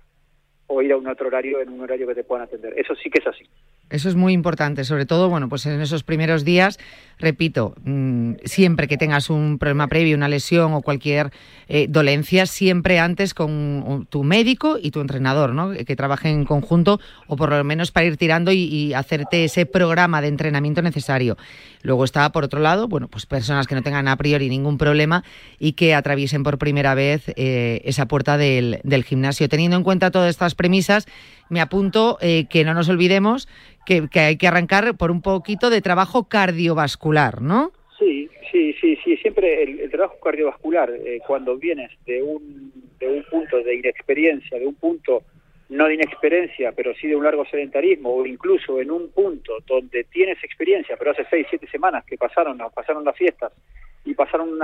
O 0.67 0.81
ir 0.81 0.91
a 0.91 0.97
un 0.97 1.07
otro 1.07 1.27
horario, 1.27 1.61
en 1.61 1.69
un 1.69 1.81
horario 1.81 2.07
que 2.07 2.15
te 2.15 2.23
puedan 2.23 2.45
atender. 2.45 2.73
Eso 2.77 2.95
sí 2.95 3.09
que 3.09 3.19
es 3.19 3.27
así. 3.27 3.45
Eso 3.91 4.09
es 4.09 4.15
muy 4.15 4.33
importante, 4.33 4.83
sobre 4.83 5.05
todo, 5.05 5.29
bueno, 5.29 5.47
pues 5.47 5.67
en 5.67 5.79
esos 5.79 6.03
primeros 6.03 6.43
días, 6.43 6.79
repito, 7.19 7.75
mm, 7.83 8.33
siempre 8.43 8.87
que 8.87 8.97
tengas 8.97 9.29
un 9.29 9.59
problema 9.59 9.87
previo, 9.87 10.17
una 10.17 10.27
lesión 10.27 10.73
o 10.73 10.81
cualquier 10.81 11.29
eh, 11.67 11.85
dolencia, 11.87 12.47
siempre 12.47 12.97
antes 12.97 13.35
con 13.35 14.07
tu 14.09 14.23
médico 14.23 14.79
y 14.81 14.89
tu 14.89 15.01
entrenador, 15.01 15.53
¿no? 15.53 15.71
Que 15.71 15.95
trabajen 15.95 16.31
en 16.39 16.45
conjunto 16.45 16.99
o 17.27 17.35
por 17.35 17.51
lo 17.51 17.63
menos 17.63 17.91
para 17.91 18.07
ir 18.07 18.17
tirando 18.17 18.51
y, 18.51 18.93
hacerte 18.95 19.43
ese 19.43 19.65
programa 19.65 20.21
de 20.21 20.29
entrenamiento 20.29 20.81
necesario. 20.81 21.37
Luego 21.83 22.05
está, 22.05 22.31
por 22.31 22.43
otro 22.43 22.59
lado, 22.59 22.87
bueno, 22.87 23.07
pues 23.07 23.25
personas 23.25 23.67
que 23.67 23.75
no 23.75 23.83
tengan 23.83 24.07
a 24.07 24.15
priori 24.15 24.49
ningún 24.49 24.77
problema 24.77 25.23
y 25.59 25.73
que 25.73 25.93
atraviesen 25.93 26.43
por 26.43 26.57
primera 26.57 26.95
vez 26.95 27.31
eh, 27.35 27.81
esa 27.85 28.07
puerta 28.07 28.37
del, 28.37 28.79
del 28.83 29.03
gimnasio. 29.03 29.47
Teniendo 29.47 29.77
en 29.77 29.83
cuenta 29.83 30.11
todas 30.11 30.29
estas 30.29 30.54
premisas, 30.55 31.07
me 31.49 31.61
apunto 31.61 32.17
eh, 32.21 32.47
que 32.49 32.63
no 32.63 32.73
nos 32.73 32.89
olvidemos 32.89 33.47
que, 33.85 34.07
hay 34.19 34.37
que 34.37 34.47
arrancar 34.47 34.97
por 34.97 35.11
un 35.11 35.21
poquito 35.21 35.69
de 35.69 35.81
trabajo 35.81 36.27
cardiovascular, 36.27 37.41
¿no? 37.41 37.71
Sí, 37.99 38.29
sí, 38.51 38.75
sí, 38.81 38.97
sí. 39.03 39.17
Siempre 39.17 39.63
el, 39.63 39.89
trabajo 39.91 40.17
cardiovascular, 40.23 40.91
eh, 40.91 41.19
cuando 41.25 41.57
vienes 41.57 41.91
de 42.05 42.21
un, 42.21 42.73
de 42.99 43.09
un 43.09 43.23
punto 43.23 43.61
de 43.61 43.75
inexperiencia, 43.75 44.57
de 44.59 44.65
un 44.65 44.75
punto 44.75 45.23
no 45.69 45.87
de 45.87 45.95
inexperiencia, 45.95 46.71
pero 46.73 46.93
sí 46.95 47.07
de 47.07 47.15
un 47.15 47.23
largo 47.23 47.45
sedentarismo, 47.45 48.15
o 48.15 48.25
incluso 48.25 48.79
en 48.79 48.91
un 48.91 49.09
punto 49.09 49.53
donde 49.65 50.03
tienes 50.05 50.43
experiencia, 50.43 50.95
pero 50.97 51.11
hace 51.11 51.25
seis, 51.29 51.47
siete 51.49 51.67
semanas 51.67 52.05
que 52.05 52.17
pasaron, 52.17 52.59
pasaron 52.73 53.03
las 53.03 53.15
fiestas 53.15 53.51
y 54.03 54.13
pasaron 54.13 54.59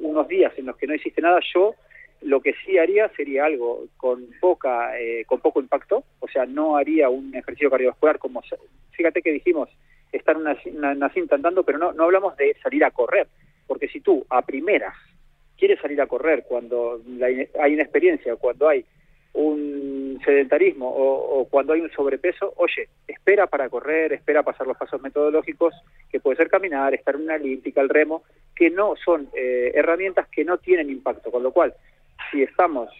unos 0.00 0.28
días 0.28 0.52
en 0.56 0.66
los 0.66 0.76
que 0.76 0.86
no 0.86 0.94
hiciste 0.94 1.20
nada, 1.20 1.40
yo 1.54 1.74
Lo 2.22 2.40
que 2.40 2.54
sí 2.64 2.78
haría 2.78 3.08
sería 3.10 3.44
algo 3.44 3.86
con 3.96 4.26
poca, 4.40 4.98
eh, 4.98 5.24
con 5.26 5.40
poco 5.40 5.60
impacto, 5.60 6.04
o 6.20 6.28
sea, 6.28 6.46
no 6.46 6.76
haría 6.76 7.08
un 7.08 7.34
ejercicio 7.34 7.70
cardiovascular 7.70 8.18
como, 8.18 8.42
fíjate 8.90 9.22
que 9.22 9.32
dijimos, 9.32 9.68
estar 10.12 10.36
una, 10.36 10.56
una, 10.72 11.08
cinta 11.10 11.36
andando, 11.36 11.62
pero 11.62 11.78
no, 11.78 11.92
no 11.92 12.04
hablamos 12.04 12.36
de 12.36 12.56
salir 12.62 12.84
a 12.84 12.90
correr, 12.90 13.28
porque 13.66 13.88
si 13.88 14.00
tú 14.00 14.26
a 14.30 14.42
primeras 14.42 14.94
quieres 15.56 15.80
salir 15.80 16.00
a 16.00 16.06
correr 16.06 16.44
cuando 16.48 17.00
hay 17.60 17.74
una 17.74 17.82
experiencia, 17.82 18.36
cuando 18.36 18.68
hay 18.68 18.84
un 19.34 20.20
sedentarismo 20.24 20.88
o, 20.88 21.46
cuando 21.48 21.72
hay 21.72 21.80
un 21.80 21.90
sobrepeso, 21.90 22.54
oye, 22.56 22.88
espera 23.06 23.46
para 23.46 23.68
correr, 23.68 24.12
espera 24.12 24.42
pasar 24.42 24.66
los 24.66 24.76
pasos 24.76 25.00
metodológicos, 25.02 25.74
que 26.10 26.20
puede 26.20 26.36
ser 26.36 26.48
caminar, 26.48 26.94
estar 26.94 27.14
en 27.14 27.22
una 27.22 27.36
elíptica, 27.36 27.80
el 27.80 27.88
remo, 27.88 28.22
que 28.56 28.70
no 28.70 28.94
son 28.96 29.28
eh, 29.34 29.72
herramientas 29.74 30.26
que 30.28 30.44
no 30.44 30.58
tienen 30.58 30.90
impacto, 30.90 31.30
con 31.30 31.42
lo 31.42 31.52
cual, 31.52 31.74
si 32.30 32.42
estamos 32.42 32.90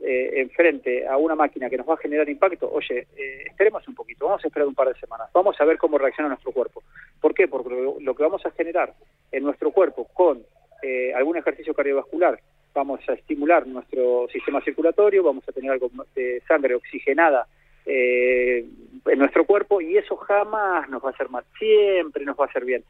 eh, 0.00 0.40
enfrente 0.40 1.06
a 1.06 1.16
una 1.16 1.34
máquina 1.34 1.70
que 1.70 1.76
nos 1.76 1.88
va 1.88 1.94
a 1.94 1.98
generar 1.98 2.28
impacto, 2.28 2.70
oye, 2.70 3.06
eh, 3.16 3.44
esperemos 3.46 3.86
un 3.88 3.94
poquito, 3.94 4.26
vamos 4.26 4.44
a 4.44 4.48
esperar 4.48 4.68
un 4.68 4.74
par 4.74 4.88
de 4.88 5.00
semanas, 5.00 5.28
vamos 5.32 5.60
a 5.60 5.64
ver 5.64 5.78
cómo 5.78 5.98
reacciona 5.98 6.28
nuestro 6.28 6.52
cuerpo. 6.52 6.82
¿Por 7.20 7.34
qué? 7.34 7.48
Porque 7.48 7.70
lo, 8.00 8.14
que 8.14 8.22
vamos 8.22 8.44
a 8.44 8.50
generar 8.50 8.92
en 9.32 9.44
nuestro 9.44 9.70
cuerpo 9.70 10.06
con 10.12 10.42
eh, 10.82 11.12
algún 11.14 11.36
ejercicio 11.36 11.74
cardiovascular 11.74 12.38
vamos 12.74 13.00
a 13.08 13.12
estimular 13.12 13.66
nuestro 13.66 14.26
sistema 14.32 14.60
circulatorio, 14.60 15.22
vamos 15.22 15.48
a 15.48 15.52
tener 15.52 15.70
algo 15.70 15.90
de 16.14 16.42
sangre 16.46 16.74
oxigenada 16.74 17.46
eh, 17.86 18.66
en 19.06 19.18
nuestro 19.18 19.44
cuerpo 19.44 19.80
y 19.80 19.96
eso 19.96 20.16
jamás 20.16 20.88
nos 20.90 21.02
va 21.02 21.10
a 21.10 21.12
hacer 21.12 21.30
mal, 21.30 21.44
siempre 21.58 22.24
nos 22.24 22.36
va 22.36 22.44
a 22.44 22.48
hacer 22.48 22.64
bien, 22.64 22.82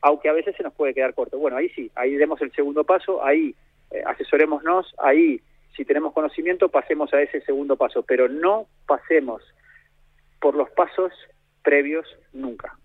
aunque 0.00 0.28
a 0.28 0.32
veces 0.32 0.56
se 0.56 0.62
nos 0.62 0.74
puede 0.74 0.92
quedar 0.92 1.14
corto. 1.14 1.38
Bueno, 1.38 1.56
ahí 1.56 1.68
sí, 1.70 1.90
ahí 1.94 2.16
demos 2.16 2.42
el 2.42 2.52
segundo 2.52 2.84
paso, 2.84 3.24
ahí 3.24 3.54
eh, 3.90 4.02
asesorémonos, 4.06 4.94
ahí 4.98 5.40
si 5.76 5.84
tenemos 5.84 6.12
conocimiento 6.12 6.68
pasemos 6.68 7.12
a 7.14 7.22
ese 7.22 7.40
segundo 7.42 7.76
paso, 7.76 8.02
pero 8.02 8.28
no 8.28 8.66
pasemos 8.86 9.42
por 10.40 10.54
los 10.54 10.68
pasos 10.70 11.12
previos 11.62 12.06
nunca. 12.32 12.76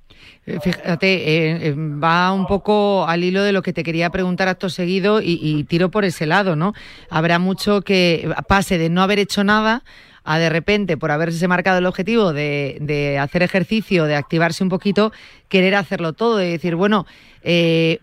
Eh, 0.46 0.60
fíjate, 0.62 1.68
eh, 1.68 1.74
va 1.76 2.32
un 2.34 2.46
poco 2.46 3.06
al 3.08 3.24
hilo 3.24 3.44
de 3.44 3.52
lo 3.52 3.62
que 3.62 3.74
te 3.74 3.84
quería 3.84 4.10
preguntar 4.10 4.48
acto 4.48 4.70
seguido 4.70 5.22
y, 5.22 5.64
tiro 5.66 5.90
por 5.90 6.06
ese 6.06 6.26
lado, 6.26 6.56
¿no? 6.56 6.74
Habrá 7.10 7.40
mucho 7.40 7.82
que 7.82 8.30
pase 8.48 8.78
de 8.78 8.90
no 8.90 9.02
haber 9.02 9.20
hecho 9.20 9.44
nada 9.44 9.84
a 10.24 10.40
de 10.40 10.50
repente, 10.50 10.98
por 10.98 11.12
haberse 11.12 11.48
marcado 11.48 11.80
el 11.80 11.86
objetivo 11.86 12.34
de, 12.34 13.18
hacer 13.20 13.44
ejercicio, 13.44 14.06
de 14.06 14.16
activarse 14.16 14.64
un 14.64 14.70
poquito, 14.70 15.12
querer 15.50 15.76
hacerlo 15.76 16.14
todo 16.14 16.42
y 16.42 16.52
decir, 16.52 16.76
bueno, 16.76 17.06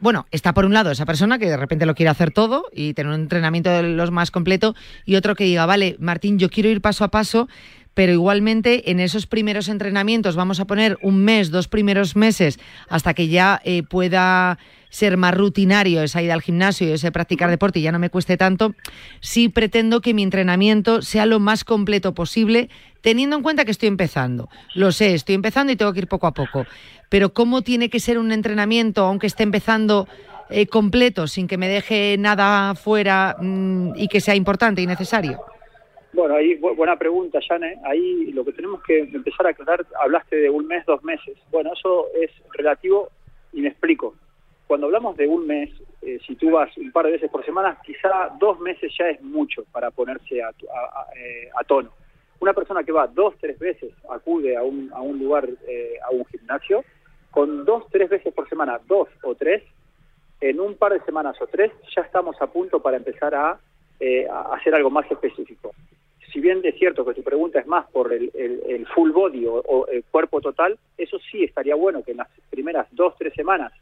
bueno, 0.00 0.26
está 0.30 0.52
por 0.52 0.66
un 0.66 0.74
lado 0.74 0.90
esa 0.90 1.06
persona 1.06 1.38
que 1.38 1.46
de 1.46 1.56
repente 1.56 1.86
lo 1.86 1.94
quiere 1.94 2.10
hacer 2.10 2.30
todo 2.30 2.66
y 2.72 2.94
tener 2.94 3.12
un 3.12 3.20
entrenamiento 3.20 3.70
de 3.70 3.82
los 3.82 4.10
más 4.10 4.30
completo 4.30 4.74
y 5.06 5.16
otro 5.16 5.34
que 5.34 5.44
diga, 5.44 5.66
vale, 5.66 5.96
Martín, 5.98 6.38
yo 6.38 6.50
quiero 6.50 6.68
ir 6.68 6.80
paso 6.80 7.04
a 7.04 7.08
paso 7.08 7.48
pero 8.00 8.14
igualmente 8.14 8.90
en 8.90 8.98
esos 8.98 9.26
primeros 9.26 9.68
entrenamientos 9.68 10.34
vamos 10.34 10.58
a 10.58 10.64
poner 10.64 10.96
un 11.02 11.22
mes, 11.22 11.50
dos 11.50 11.68
primeros 11.68 12.16
meses, 12.16 12.58
hasta 12.88 13.12
que 13.12 13.28
ya 13.28 13.60
eh, 13.62 13.82
pueda 13.82 14.58
ser 14.88 15.18
más 15.18 15.34
rutinario 15.34 16.02
esa 16.02 16.22
ida 16.22 16.32
al 16.32 16.40
gimnasio 16.40 16.88
y 16.88 16.92
ese 16.92 17.12
practicar 17.12 17.50
deporte 17.50 17.78
y 17.78 17.82
ya 17.82 17.92
no 17.92 17.98
me 17.98 18.08
cueste 18.08 18.38
tanto, 18.38 18.74
sí 19.20 19.50
pretendo 19.50 20.00
que 20.00 20.14
mi 20.14 20.22
entrenamiento 20.22 21.02
sea 21.02 21.26
lo 21.26 21.40
más 21.40 21.62
completo 21.62 22.14
posible, 22.14 22.70
teniendo 23.02 23.36
en 23.36 23.42
cuenta 23.42 23.66
que 23.66 23.70
estoy 23.70 23.88
empezando. 23.88 24.48
Lo 24.74 24.92
sé, 24.92 25.12
estoy 25.12 25.34
empezando 25.34 25.70
y 25.70 25.76
tengo 25.76 25.92
que 25.92 25.98
ir 25.98 26.08
poco 26.08 26.26
a 26.26 26.32
poco. 26.32 26.64
Pero 27.10 27.34
¿cómo 27.34 27.60
tiene 27.60 27.90
que 27.90 28.00
ser 28.00 28.16
un 28.16 28.32
entrenamiento, 28.32 29.04
aunque 29.04 29.26
esté 29.26 29.42
empezando 29.42 30.08
eh, 30.48 30.64
completo, 30.68 31.26
sin 31.26 31.46
que 31.46 31.58
me 31.58 31.68
deje 31.68 32.16
nada 32.18 32.74
fuera 32.76 33.36
mm, 33.38 33.92
y 33.96 34.08
que 34.08 34.22
sea 34.22 34.36
importante 34.36 34.80
y 34.80 34.86
necesario? 34.86 35.38
Bueno, 36.12 36.34
ahí 36.34 36.56
buena 36.56 36.96
pregunta, 36.96 37.38
Jane. 37.46 37.78
Ahí 37.84 38.32
lo 38.32 38.44
que 38.44 38.52
tenemos 38.52 38.82
que 38.82 38.98
empezar 38.98 39.46
a 39.46 39.50
aclarar, 39.50 39.86
hablaste 40.02 40.36
de 40.36 40.50
un 40.50 40.66
mes, 40.66 40.84
dos 40.84 41.02
meses. 41.04 41.38
Bueno, 41.50 41.72
eso 41.72 42.08
es 42.20 42.30
relativo 42.52 43.10
y 43.52 43.60
me 43.60 43.68
explico. 43.68 44.14
Cuando 44.66 44.86
hablamos 44.86 45.16
de 45.16 45.28
un 45.28 45.46
mes, 45.46 45.70
eh, 46.02 46.18
si 46.26 46.34
tú 46.34 46.50
vas 46.50 46.76
un 46.76 46.90
par 46.90 47.06
de 47.06 47.12
veces 47.12 47.30
por 47.30 47.44
semana, 47.44 47.78
quizá 47.84 48.34
dos 48.40 48.58
meses 48.60 48.92
ya 48.98 49.08
es 49.08 49.20
mucho 49.22 49.64
para 49.70 49.90
ponerse 49.90 50.42
a, 50.42 50.50
eh, 51.16 51.50
tono. 51.66 51.90
Una 52.40 52.54
persona 52.54 52.82
que 52.82 52.92
va 52.92 53.06
dos, 53.06 53.34
tres 53.40 53.58
veces, 53.58 53.92
acude 54.08 54.56
a 54.56 54.62
un, 54.62 54.90
a 54.92 55.00
un 55.00 55.18
lugar, 55.18 55.48
eh, 55.68 55.98
a 56.02 56.10
un 56.10 56.24
gimnasio, 56.26 56.84
con 57.30 57.64
dos, 57.64 57.84
tres 57.90 58.08
veces 58.08 58.32
por 58.34 58.48
semana, 58.48 58.80
dos 58.88 59.08
o 59.22 59.34
tres, 59.34 59.62
en 60.40 60.58
un 60.58 60.74
par 60.74 60.92
de 60.92 61.04
semanas 61.04 61.36
o 61.40 61.46
tres, 61.46 61.70
ya 61.94 62.02
estamos 62.02 62.40
a 62.40 62.46
punto 62.46 62.80
para 62.80 62.96
empezar 62.96 63.34
a 63.34 63.60
hacer 64.52 64.74
algo 64.74 64.90
más 64.90 65.10
específico 65.10 65.72
si 66.32 66.40
bien 66.40 66.60
es 66.64 66.76
cierto 66.76 67.04
que 67.04 67.14
tu 67.14 67.22
pregunta 67.22 67.60
es 67.60 67.66
más 67.66 67.90
por 67.90 68.12
el, 68.12 68.30
full 68.94 69.10
body 69.10 69.46
o, 69.46 69.86
el 69.88 70.04
cuerpo 70.04 70.40
total, 70.40 70.78
eso 70.96 71.18
sí 71.30 71.44
estaría 71.44 71.74
bueno 71.74 72.02
que 72.02 72.12
en 72.12 72.18
las 72.18 72.28
primeras 72.50 72.86
dos, 72.92 73.14
tres 73.18 73.34
semanas, 73.34 73.72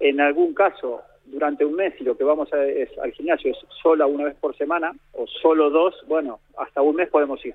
en 0.00 0.20
algún 0.20 0.54
caso 0.54 1.02
durante 1.26 1.64
un 1.64 1.74
mes, 1.74 1.94
y 2.00 2.04
lo 2.04 2.16
que 2.16 2.24
vamos 2.24 2.52
a, 2.52 2.64
es, 2.64 2.96
al 2.98 3.12
gimnasio 3.12 3.52
es 3.52 3.58
sola 3.82 4.06
una 4.06 4.24
vez 4.24 4.36
por 4.36 4.56
semana, 4.56 4.92
o 5.12 5.26
solo 5.26 5.70
dos, 5.70 5.94
bueno, 6.06 6.40
hasta 6.56 6.82
un 6.82 6.96
mes 6.96 7.08
podemos 7.08 7.44
ir. 7.44 7.54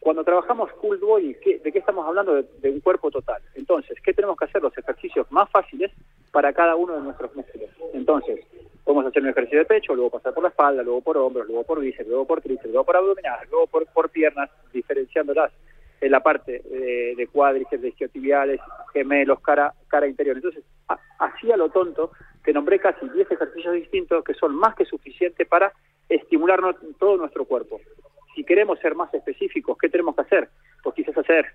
Cuando 0.00 0.22
trabajamos 0.22 0.70
full 0.80 0.96
body, 0.98 1.34
¿de 1.34 1.72
qué 1.72 1.78
estamos 1.78 2.06
hablando? 2.06 2.42
De, 2.42 2.70
un 2.70 2.80
cuerpo 2.80 3.10
total. 3.10 3.42
Entonces, 3.54 3.98
¿qué 4.02 4.12
tenemos 4.12 4.36
que 4.36 4.44
hacer? 4.44 4.62
Los 4.62 4.76
ejercicios 4.78 5.30
más 5.30 5.50
fáciles 5.50 5.90
para 6.30 6.52
cada 6.52 6.76
uno 6.76 6.94
de 6.94 7.00
nuestros 7.00 7.34
músculos. 7.34 7.68
Entonces, 7.92 8.46
podemos 8.84 9.06
hacer 9.06 9.22
un 9.22 9.30
ejercicio 9.30 9.58
de 9.58 9.64
pecho, 9.64 9.94
luego 9.94 10.10
pasar 10.10 10.32
por 10.34 10.44
la 10.44 10.50
espalda, 10.50 10.82
luego 10.82 11.00
por 11.00 11.18
hombros, 11.18 11.46
luego 11.48 11.64
por 11.64 11.80
bíceps, 11.80 12.08
luego 12.08 12.26
por 12.26 12.40
tríceps, 12.40 12.70
luego 12.70 12.84
por 12.84 12.96
abdominales, 12.96 13.50
luego 13.50 13.66
por, 13.66 14.10
piernas, 14.10 14.50
diferenciándolas 14.72 15.52
en 16.00 16.12
la 16.12 16.20
parte 16.20 16.62
de, 16.64 17.14
de 17.16 17.26
cuádriceps, 17.26 17.82
de 17.82 17.88
isquiotibiales, 17.88 18.60
gemelos, 18.92 19.40
cara, 19.40 19.74
cara 19.88 20.06
interior. 20.06 20.36
Entonces, 20.36 20.62
así 21.18 21.50
a 21.50 21.56
lo 21.56 21.70
tonto, 21.70 22.12
te 22.44 22.52
nombré 22.52 22.78
casi 22.78 23.08
10 23.08 23.32
ejercicios 23.32 23.74
distintos 23.74 24.22
que 24.22 24.34
son 24.34 24.54
más 24.54 24.76
que 24.76 24.84
suficientes 24.84 25.46
para 25.48 25.72
estimular 26.08 26.60
todo 26.98 27.16
nuestro 27.16 27.44
cuerpo 27.44 27.80
si 28.38 28.44
queremos 28.44 28.78
ser 28.78 28.94
más 28.94 29.12
específicos, 29.12 29.76
¿qué 29.76 29.88
tenemos 29.88 30.14
que 30.14 30.20
hacer? 30.20 30.48
Pues 30.84 30.94
quizás 30.94 31.18
hacer, 31.18 31.46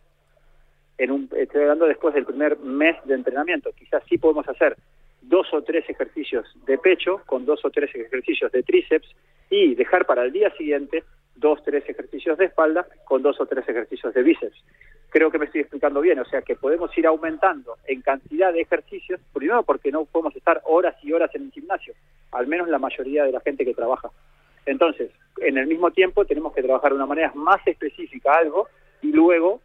en 0.97 1.11
un, 1.11 1.29
estoy 1.33 1.61
hablando 1.61 1.85
después 1.85 2.13
del 2.13 2.25
primer 2.25 2.59
mes 2.59 2.97
de 3.05 3.13
entrenamiento, 3.13 3.71
quizás 3.71 4.03
sí 4.09 4.17
podemos 4.17 4.45
hacer 4.49 4.75
dos 5.21 5.47
o 5.53 5.61
tres 5.61 5.89
ejercicios 5.89 6.45
de 6.65 6.77
pecho 6.77 7.21
con 7.25 7.45
dos 7.45 7.63
o 7.63 7.69
tres 7.69 7.89
ejercicios 7.95 8.51
de 8.51 8.63
tríceps 8.63 9.07
y 9.49 9.75
dejar 9.75 10.05
para 10.05 10.25
el 10.25 10.33
día 10.33 10.49
siguiente 10.57 11.05
dos 11.37 11.61
o 11.61 11.63
tres 11.63 11.87
ejercicios 11.87 12.37
de 12.37 12.45
espalda 12.47 12.85
con 13.05 13.21
dos 13.21 13.39
o 13.39 13.45
tres 13.45 13.65
ejercicios 13.65 14.13
de 14.13 14.21
bíceps. 14.21 14.61
Creo 15.07 15.31
que 15.31 15.39
me 15.39 15.45
estoy 15.45 15.61
explicando 15.61 16.01
bien, 16.01 16.19
o 16.19 16.25
sea 16.25 16.41
que 16.41 16.57
podemos 16.57 16.91
ir 16.97 17.07
aumentando 17.07 17.77
en 17.87 18.01
cantidad 18.01 18.51
de 18.51 18.59
ejercicios, 18.59 19.21
primero 19.31 19.63
porque 19.63 19.89
no 19.89 20.03
podemos 20.03 20.35
estar 20.35 20.61
horas 20.65 20.95
y 21.01 21.13
horas 21.13 21.33
en 21.33 21.43
el 21.43 21.51
gimnasio, 21.53 21.93
al 22.33 22.47
menos 22.47 22.67
la 22.67 22.77
mayoría 22.77 23.23
de 23.23 23.31
la 23.31 23.39
gente 23.39 23.63
que 23.63 23.73
trabaja. 23.73 24.09
Entonces, 24.65 25.11
en 25.37 25.57
el 25.57 25.67
mismo 25.67 25.91
tiempo 25.91 26.25
tenemos 26.25 26.53
que 26.53 26.63
trabajar 26.63 26.91
de 26.91 26.97
una 26.97 27.05
manera 27.05 27.31
más 27.35 27.65
específica 27.67 28.35
algo 28.35 28.67
y 29.01 29.11
luego 29.11 29.61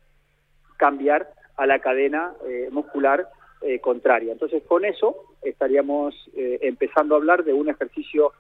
cambiar 0.77 1.29
a 1.57 1.67
la 1.67 1.79
cadena 1.81 2.33
eh, 2.47 2.69
muscular 2.71 3.29
eh, 3.61 3.81
contraria. 3.81 4.33
Entonces, 4.33 4.63
con 4.65 4.85
eso 4.85 5.17
estaríamos 5.43 6.15
eh, 6.37 6.59
empezando 6.63 7.15
a 7.15 7.19
hablar 7.19 7.45
de 7.45 7.53
un 7.53 7.69
ejercicio 7.69 8.33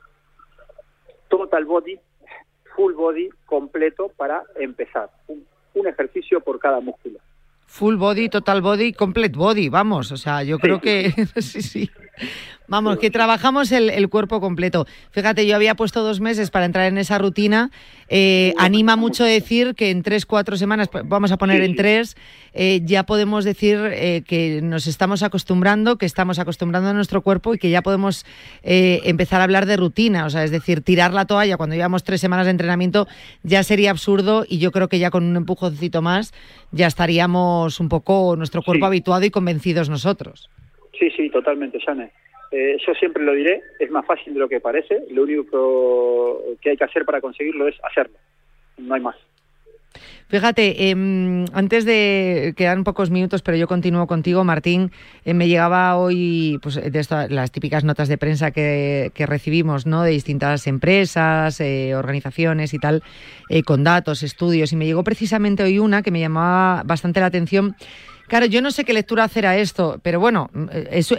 total 1.29 1.65
body, 1.65 1.99
full 2.77 2.95
body, 2.95 3.29
completo 3.47 4.11
para 4.17 4.43
empezar. 4.57 5.11
un 5.75 5.87
ejercicio 5.87 6.41
por 6.41 6.59
cada 6.59 6.81
músculo. 6.81 7.19
Full 7.69 7.97
body, 7.97 8.29
total 8.29 8.63
body, 8.63 8.93
complete 8.93 9.37
body, 9.37 9.69
vamos. 9.69 10.11
O 10.11 10.17
sea, 10.17 10.43
yo 10.43 10.59
creo 10.59 10.81
que 10.81 11.13
sí, 11.37 11.63
sí. 11.63 11.91
Vamos, 12.69 12.99
que 12.99 13.11
trabajamos 13.11 13.73
el, 13.73 14.09
cuerpo 14.11 14.43
completo. 14.43 14.87
Fíjate, 15.11 15.47
yo 15.47 15.57
había 15.57 15.75
puesto 15.75 16.03
dos 16.03 16.21
meses 16.21 16.51
para 16.51 16.67
entrar 16.67 16.87
en 16.87 16.99
esa 16.99 17.17
rutina. 17.17 17.71
Eh, 18.11 18.53
anima 18.59 18.95
mucho 18.95 19.25
decir 19.25 19.75
que 19.75 19.91
en 19.91 20.03
tres, 20.03 20.27
cuatro 20.27 20.55
semanas, 20.59 20.89
pues, 20.89 21.03
vamos 21.07 21.33
a 21.33 21.39
poner 21.39 21.63
en 21.63 21.77
tres, 21.77 22.15
eh, 22.53 22.83
ya 22.85 23.05
podemos 23.05 23.45
decir 23.45 23.79
eh, 23.93 24.23
que 24.27 24.61
nos 24.63 24.87
estamos 24.87 25.23
acostumbrando, 25.23 25.97
que 25.97 26.05
estamos 26.05 26.39
acostumbrando 26.39 26.91
a 26.91 26.93
nuestro 26.93 27.23
cuerpo 27.23 27.55
y 27.55 27.59
que 27.59 27.71
ya 27.71 27.81
podemos 27.81 28.27
empezar 28.63 29.41
a 29.41 29.45
hablar 29.45 29.65
de 29.65 29.79
rutina. 29.79 30.27
O 30.27 30.31
sea, 30.31 30.45
es 30.45 30.51
decir, 30.51 30.83
tirar 30.83 31.15
la 31.15 31.25
toalla 31.25 31.57
cuando 31.57 31.75
llevamos 31.75 32.05
tres 32.05 32.21
semanas 32.21 32.45
de 32.45 32.51
entrenamiento 32.51 33.09
ya 33.43 33.63
sería 33.63 33.91
absurdo 33.91 34.45
y 34.47 34.59
yo 34.59 34.73
creo 34.73 34.89
que 34.89 34.99
ya 34.99 35.11
con 35.11 35.25
un 35.25 35.37
empujoncito 35.37 36.03
más 36.03 36.35
ya 36.71 36.87
estaríamos 36.87 37.58
un 37.81 37.89
poco 37.89 38.35
nuestro 38.37 38.63
cuerpo 38.63 38.87
habituado 38.87 39.25
y 39.25 39.31
convencidos 39.31 39.89
nosotros. 39.89 40.49
Sí, 40.99 41.11
sí, 41.11 41.31
totalmente, 41.31 41.79
Jane. 41.81 42.11
Eh, 42.51 42.77
yo 42.87 42.95
siempre 42.95 43.23
lo 43.23 43.35
diré, 43.35 43.61
es 43.79 43.91
más 43.91 44.07
fácil 44.07 44.33
de 44.33 44.41
lo 44.41 44.49
que 44.49 44.61
parece, 44.61 45.05
lo 45.11 45.23
único 45.25 46.43
que 46.63 46.71
hay 46.71 46.77
que 46.77 46.85
hacer 46.85 47.05
para 47.05 47.21
conseguirlo 47.21 47.69
es 47.69 47.77
hacerlo, 47.85 48.17
no 48.79 48.95
hay 48.95 49.01
más. 49.03 49.17
Fíjate, 50.29 50.91
em, 50.91 51.47
antes 51.55 51.87
de 51.87 52.53
quedan 52.55 52.85
pocos 52.85 53.09
minutos, 53.09 53.41
pero 53.41 53.57
yo 53.57 53.67
continúo 53.67 54.07
contigo, 54.07 54.45
Martín. 54.45 54.93
Eh, 55.25 55.33
me 55.33 55.49
llegaba 55.49 55.97
hoy 55.97 56.59
pues, 56.63 56.75
de 56.75 57.07
las 57.31 57.51
típicas 57.51 57.83
notas 57.83 58.09
de 58.09 58.19
prensa 58.19 58.51
que, 58.51 59.11
recibimos, 59.17 59.87
¿no? 59.87 60.03
De 60.03 60.11
distintas 60.11 60.67
empresas, 60.67 61.61
eh, 61.61 61.95
organizaciones 61.95 62.75
y 62.75 62.79
tal, 62.79 63.03
eh, 63.49 63.63
con 63.63 63.85
datos, 63.85 64.23
estudios. 64.23 64.71
Y 64.75 64.77
me 64.77 64.85
llegó 64.85 65.03
precisamente 65.03 65.63
hoy 65.63 65.79
una 65.79 66.03
que 66.03 66.11
me 66.11 66.21
llamaba 66.21 66.83
bastante 66.85 67.21
la 67.21 67.27
atención 67.27 67.75
Claro, 68.29 68.45
yo 68.45 68.61
no 68.61 68.71
sé 68.71 68.85
qué 68.85 68.93
lectura 68.93 69.25
hacer 69.25 69.47
a 69.47 69.57
esto, 69.57 70.01
pero 70.03 70.21
bueno, 70.21 70.51
es, 70.91 71.11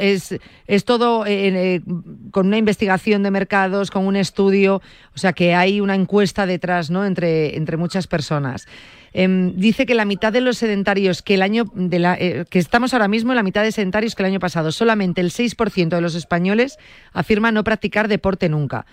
es, 0.68 0.86
todo 0.86 1.26
eh, 1.26 1.82
con 2.30 2.48
una 2.48 2.58
investigación 2.58 3.24
de 3.24 3.32
mercados, 3.32 3.90
con 3.90 4.06
un 4.06 4.16
estudio, 4.16 4.76
o 5.16 5.18
sea 5.18 5.34
que 5.34 5.56
hay 5.56 5.82
una 5.82 5.96
encuesta 5.96 6.46
detrás, 6.46 6.92
¿no? 6.92 7.06
Entre, 7.06 7.58
entre 7.58 7.78
muchas 7.78 8.06
personas. 8.06 8.68
Em, 9.12 9.56
dice 9.56 9.88
que 9.88 9.96
la 9.96 10.06
mitad 10.06 10.32
de 10.32 10.42
los 10.42 10.60
sedentarios 10.60 11.24
que 11.24 11.34
el 11.34 11.42
año 11.42 11.66
de 11.74 11.98
la, 11.98 12.14
eh, 12.14 12.46
que 12.48 12.60
estamos 12.60 12.94
ahora 12.94 13.08
mismo, 13.08 13.34
la 13.34 13.42
mitad 13.42 13.64
de 13.64 13.72
sedentarios 13.72 14.14
que 14.14 14.22
el 14.22 14.28
año 14.28 14.40
pasado, 14.40 14.72
solamente 14.72 15.20
el 15.20 15.32
6% 15.32 15.90
de 15.90 16.02
los 16.02 16.14
españoles 16.14 16.78
afirma 17.12 17.52
no 17.52 17.64
practicar 17.64 18.08
deporte 18.08 18.50
nunca. 18.50 18.86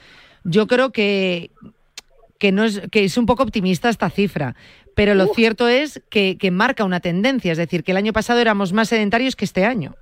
Yo 0.42 0.66
creo 0.66 0.90
que, 0.90 1.50
que 2.38 3.04
es 3.04 3.18
un 3.18 3.26
poco 3.26 3.42
optimista 3.42 3.90
esta 3.90 4.08
cifra, 4.08 4.54
pero 4.96 5.14
lo 5.14 5.26
cierto 5.26 5.68
es 5.68 6.02
que, 6.08 6.38
marca 6.50 6.82
una 6.82 7.00
tendencia, 7.00 7.52
es 7.52 7.58
decir, 7.58 7.84
que 7.84 7.90
el 7.90 7.98
año 7.98 8.14
pasado 8.14 8.40
éramos 8.40 8.72
más 8.72 8.88
sedentarios 8.88 9.36
que 9.36 9.44
este 9.44 9.66
año. 9.66 9.94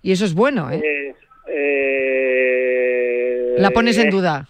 Y 0.00 0.12
eso 0.12 0.24
es 0.24 0.32
bueno, 0.32 0.70
¿eh? 0.70 0.80
eh, 0.82 1.14
eh 1.48 3.54
La 3.58 3.72
pones 3.72 3.98
en 3.98 4.08
duda. 4.08 4.48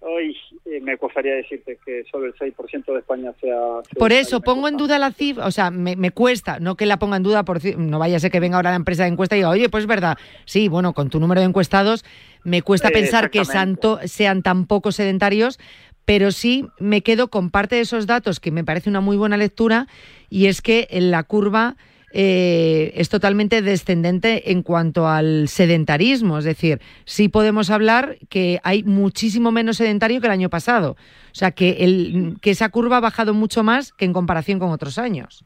Hoy 0.00 0.36
eh, 0.66 0.78
me 0.82 0.98
costaría 0.98 1.36
decirte 1.36 1.78
que 1.82 2.04
solo 2.10 2.26
el 2.26 2.34
6% 2.34 2.92
de 2.92 2.98
España 2.98 3.32
sea... 3.40 3.56
Por 3.98 4.12
eso, 4.12 4.42
pongo 4.42 4.68
en 4.68 4.76
duda 4.76 4.98
la 4.98 5.10
cifra, 5.10 5.46
o 5.46 5.50
sea, 5.50 5.70
me, 5.70 6.10
cuesta, 6.10 6.60
no 6.60 6.76
que 6.76 6.84
la 6.84 6.98
ponga 6.98 7.16
en 7.16 7.22
duda, 7.22 7.46
por 7.46 7.64
no 7.78 7.98
vaya 7.98 8.18
a 8.18 8.20
ser 8.20 8.30
que 8.30 8.40
venga 8.40 8.56
ahora 8.56 8.70
la 8.70 8.76
empresa 8.76 9.04
de 9.04 9.08
encuesta 9.08 9.36
y 9.36 9.38
diga, 9.38 9.48
oye, 9.48 9.70
pues 9.70 9.84
es 9.84 9.88
verdad, 9.88 10.18
sí, 10.44 10.68
bueno, 10.68 10.92
con 10.92 11.08
tu 11.08 11.18
número 11.18 11.40
de 11.40 11.46
encuestados, 11.46 12.04
me 12.44 12.60
cuesta 12.60 12.90
pensar 12.90 13.30
que 13.30 13.46
sean 13.46 14.42
tan 14.42 14.66
pocos 14.66 14.96
sedentarios, 14.96 15.58
pero 16.04 16.32
sí 16.32 16.66
me 16.78 17.02
quedo 17.02 17.28
con 17.28 17.50
parte 17.50 17.76
de 17.76 17.82
esos 17.82 18.06
datos 18.06 18.40
que 18.40 18.50
me 18.50 18.64
parece 18.64 18.90
una 18.90 19.00
muy 19.00 19.16
buena 19.16 19.36
lectura 19.36 19.86
y 20.28 20.46
es 20.46 20.62
que 20.62 20.88
la 20.90 21.22
curva 21.22 21.76
eh, 22.14 22.92
es 22.94 23.08
totalmente 23.08 23.62
descendente 23.62 24.50
en 24.52 24.62
cuanto 24.62 25.08
al 25.08 25.48
sedentarismo, 25.48 26.38
es 26.38 26.44
decir, 26.44 26.78
sí 27.06 27.30
podemos 27.30 27.70
hablar 27.70 28.18
que 28.28 28.60
hay 28.64 28.82
muchísimo 28.82 29.50
menos 29.50 29.78
sedentario 29.78 30.20
que 30.20 30.26
el 30.26 30.32
año 30.32 30.50
pasado, 30.50 30.90
o 30.92 31.34
sea 31.34 31.52
que, 31.52 31.84
el, 31.84 32.34
que 32.42 32.50
esa 32.50 32.68
curva 32.68 32.98
ha 32.98 33.00
bajado 33.00 33.32
mucho 33.32 33.62
más 33.62 33.94
que 33.94 34.04
en 34.04 34.12
comparación 34.12 34.58
con 34.58 34.70
otros 34.70 34.98
años. 34.98 35.44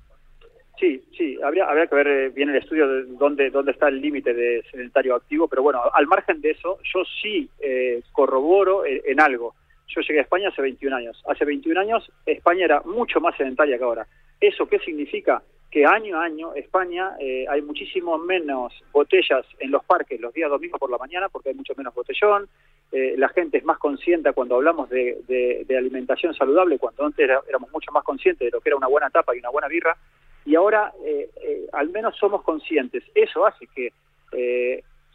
Sí, 0.80 1.02
sí, 1.16 1.38
habría, 1.42 1.66
habría 1.66 1.86
que 1.86 1.94
ver 1.94 2.07
eh, 2.09 2.28
bien 2.30 2.50
el 2.50 2.57
estudio 2.57 2.88
de 2.88 3.04
dónde, 3.16 3.50
dónde 3.50 3.70
está 3.70 3.88
el 3.88 4.00
límite 4.00 4.34
de 4.34 4.62
sedentario 4.70 5.14
activo, 5.14 5.46
pero 5.46 5.62
bueno, 5.62 5.80
al 5.94 6.07
margen 6.09 6.40
de 6.40 6.50
eso, 6.50 6.78
yo 6.92 7.02
sí 7.22 7.48
eh, 7.61 8.02
corroboro 8.12 8.82
en 8.84 9.20
algo 9.20 9.54
yo 9.89 10.01
llegué 10.01 10.20
a 10.20 10.22
España 10.22 10.49
hace 10.49 10.62
21 10.62 10.97
años. 10.97 11.22
Hace 11.26 11.45
21 11.45 11.80
años 11.80 12.11
España 12.24 12.64
era 12.64 12.80
mucho 12.82 13.20
más 13.20 13.37
sedentaria 13.37 13.78
que 13.78 13.84
ahora. 13.84 14.07
¿Eso 14.41 14.66
qué 14.66 14.78
significa? 14.80 15.43
Que 15.70 15.84
año 15.84 16.18
a 16.18 16.24
año 16.24 16.55
España 16.55 17.16
eh, 17.18 17.45
hay 17.49 17.62
muchísimo 17.62 18.18
menos 18.18 18.72
botellas 18.93 19.45
en 19.59 19.70
los 19.70 19.84
parques 19.84 20.20
los 20.20 20.32
días 20.32 20.51
domingos 20.51 20.78
por 20.78 20.91
la 20.91 20.99
mañana 20.99 21.28
porque 21.28 21.51
hay 21.51 21.55
mucho 21.55 21.74
menos 21.76 21.95
botellón. 21.95 22.49
Eh, 22.93 23.14
la 23.16 23.28
gente 23.28 23.59
es 23.59 23.64
más 23.64 23.78
consciente 23.78 24.32
cuando 24.32 24.57
hablamos 24.57 24.89
de, 24.89 25.66
alimentación 25.76 26.34
saludable, 26.34 26.78
cuando 26.78 27.05
antes 27.05 27.28
éramos 27.49 27.70
mucho 27.72 27.93
más 27.93 28.05
conscientes 28.05 28.47
de 28.47 28.51
lo 28.51 28.61
que 28.61 28.70
era 28.70 28.76
una 28.76 28.87
buena 28.87 29.11
tapa 29.11 29.34
y 29.34 29.39
una 29.39 29.51
buena 29.51 29.68
birra. 29.68 29.97
Y 30.45 30.55
ahora 30.55 30.93
eh, 31.05 31.28
al 31.72 31.91
menos 31.91 32.16
somos 32.16 32.43
conscientes. 32.43 33.03
Eso 33.14 33.45
hace 33.45 33.66
que 33.66 33.93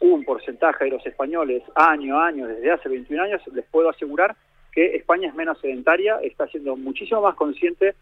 un 0.00 0.24
porcentaje 0.24 0.84
de 0.86 0.90
los 0.90 1.06
españoles 1.06 1.62
año 1.76 2.18
a 2.18 2.26
año, 2.26 2.48
desde 2.48 2.72
hace 2.72 2.88
21 2.88 3.22
años, 3.22 3.42
les 3.54 3.64
puedo 3.66 3.88
asegurar 3.88 4.34
que 4.72 4.96
España 4.96 5.28
es 5.28 5.34
menos 5.34 5.60
sedentaria, 5.60 6.18
está 6.22 6.46
siendo 6.48 6.76
muchísimo 6.76 7.20
más 7.20 7.34
consciente 7.34 7.94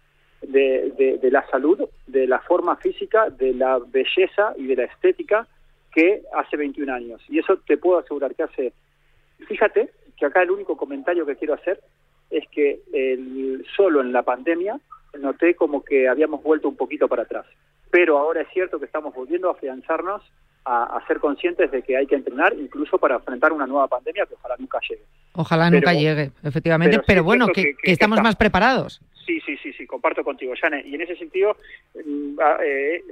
de, 0.43 1.19
la 1.31 1.47
salud, 1.51 1.89
de 2.07 2.27
la 2.27 2.39
forma 2.41 2.77
física, 2.77 3.29
de 3.29 3.53
la 3.53 3.79
belleza 3.79 4.55
y 4.57 4.67
de 4.67 4.77
la 4.77 4.85
estética 4.85 5.47
que 5.93 6.23
hace 6.33 6.57
21 6.57 6.93
años. 6.93 7.23
Y 7.29 7.39
eso 7.39 7.57
te 7.67 7.77
puedo 7.77 7.99
asegurar 7.99 8.35
que 8.35 8.45
hace... 8.45 8.73
Fíjate 9.49 9.91
que 10.17 10.27
acá 10.27 10.43
el 10.43 10.51
único 10.51 10.77
comentario 10.77 11.27
que 11.27 11.37
quiero 11.37 11.55
hacer 11.55 11.81
es 12.31 12.47
que 12.51 12.81
el, 12.93 13.67
solo 13.77 14.01
en 14.01 14.13
la 14.13 14.23
pandemia 14.23 14.79
noté 15.19 15.55
como 15.55 15.83
que 15.83 16.09
habíamos 16.09 16.43
vuelto 16.43 16.69
un 16.69 16.77
poquito 16.77 17.09
para 17.09 17.23
atrás. 17.23 17.47
Pero 17.91 18.19
ahora 18.19 18.43
es 18.43 18.49
cierto 18.53 18.79
que 18.79 18.85
estamos 18.85 19.13
volviendo 19.15 19.49
a 19.49 19.53
afianzarnos 19.53 20.23
a, 20.65 21.03
ser 21.07 21.19
conscientes 21.19 21.71
de 21.71 21.83
que 21.83 21.97
hay 21.97 22.07
que 22.07 22.15
entrenar 22.15 22.55
incluso 22.59 22.99
para 22.99 23.17
enfrentar 23.17 23.53
una 23.53 23.67
nueva 23.67 23.89
pandemia 23.89 24.27
que 24.27 24.35
ojalá 24.35 24.57
nunca 24.59 24.79
llegue. 24.89 25.03
Ojalá 25.33 25.71
nunca 25.71 25.93
llegue, 25.93 26.31
efectivamente, 26.43 27.01
pero, 27.07 27.25
bueno, 27.25 27.49
que, 27.49 27.75
estamos 27.83 28.21
más 28.23 28.37
preparados. 28.37 29.01
Sí, 29.27 29.41
sí, 29.41 29.57
sí, 29.63 29.73
sí, 29.73 29.87
comparto 29.87 30.25
contigo, 30.25 30.53
Jane. 30.61 30.83
Y 30.85 30.95
en 30.95 31.03
ese 31.03 31.17
sentido, 31.17 31.57
mm, 31.95 32.39
eh, 32.65 33.03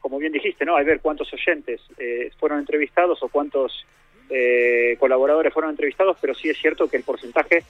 como 0.00 0.18
bien 0.18 0.32
dijiste, 0.32 0.64
¿no? 0.64 0.76
Hay 0.76 0.84
ver 0.84 1.00
cuántos 1.00 1.32
oyentes 1.32 1.80
eh, 1.98 2.30
fueron 2.38 2.58
entrevistados 2.58 3.22
o 3.22 3.28
cuántos 3.28 3.86
eh, 4.28 4.96
colaboradores 4.98 5.52
fueron 5.52 5.70
entrevistados, 5.70 6.16
pero 6.20 6.34
sí 6.34 6.48
es 6.48 6.58
cierto 6.58 6.88
que 6.88 6.96
el 6.96 7.02
porcentaje 7.02 7.64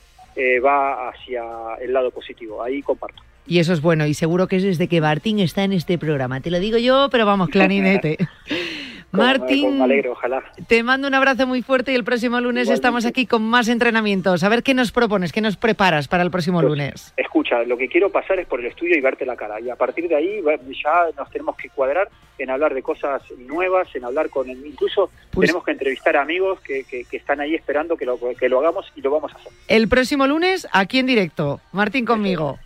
va 0.65 1.09
hacia 1.09 1.43
el 1.81 1.93
lado 1.93 2.13
positivo. 2.13 2.63
Ahí 2.63 2.81
comparto. 2.81 3.25
Y 3.45 3.59
eso 3.59 3.73
es 3.73 3.81
bueno, 3.81 4.07
y 4.07 4.15
seguro 4.15 4.47
que 4.47 4.57
es 4.57 4.63
desde 4.63 4.87
que 4.87 5.01
Martín 5.01 5.41
está 5.41 5.65
en 5.65 5.73
este 5.73 5.99
programa. 5.99 6.41
Te 6.41 6.51
lo 6.53 6.61
digo 6.61 6.79
yo, 6.79 7.09
pero 7.11 7.27
vamos, 7.27 7.49
clarinete. 7.49 8.19
Martín, 9.11 9.83
te 10.67 10.83
mando 10.83 11.09
un 11.09 11.15
abrazo 11.15 11.47
muy 11.47 11.63
fuerte 11.63 11.93
y 11.93 11.95
el 11.95 12.05
próximo 12.05 12.41
lunes 12.41 12.69
estamos 12.69 13.07
aquí 13.07 13.27
con 13.27 13.43
más 13.43 13.69
entrenamientos. 13.69 14.45
A 14.45 14.49
ver 14.51 14.63
qué 14.63 14.75
nos 14.75 14.93
propones, 14.93 15.33
qué 15.33 15.41
nos 15.41 15.57
preparas 15.57 16.09
para 16.09 16.23
el 16.23 16.31
próximo 16.31 16.61
pues, 16.61 16.69
lunes. 16.69 17.15
Escucha, 17.17 17.63
lo 17.63 17.79
que 17.79 17.89
quiero 17.89 18.11
pasar 18.11 18.39
es 18.39 18.47
por 18.47 18.61
el 18.61 18.67
estudio 18.67 18.97
y 18.97 19.01
verte 19.01 19.25
la 19.25 19.35
cara. 19.35 19.61
Y 19.61 19.71
a 19.71 19.77
partir 19.77 20.09
de 20.09 20.17
ahí 20.17 20.43
ya 20.83 21.07
nos 21.17 21.31
tenemos 21.31 21.57
que 21.57 21.71
cuadrar 21.71 22.09
en 22.37 22.51
hablar 22.51 22.75
de 22.75 22.83
cosas 22.83 23.23
nuevas, 23.39 23.89
en 23.95 24.05
hablar 24.05 24.29
con... 24.29 24.49
Incluso 24.49 25.11
pues 25.31 25.47
tenemos 25.47 25.65
que 25.65 25.73
entrevistar 25.73 26.17
a 26.17 26.23
amigos 26.23 26.61
que, 26.61 26.85
están 27.11 27.41
ahí 27.41 27.55
esperando 27.55 27.97
que 27.97 28.05
lo, 28.05 28.19
que 28.39 28.49
lo 28.49 28.61
hagamos 28.61 28.93
y 28.95 29.01
lo 29.01 29.11
vamos 29.11 29.33
a 29.33 29.37
hacer. 29.37 29.53
El 29.69 29.89
próximo 29.89 30.27
lunes 30.27 30.69
aquí 30.73 30.99
en 30.99 31.07
directo. 31.07 31.61
Martín 31.73 32.05
conmigo. 32.05 32.59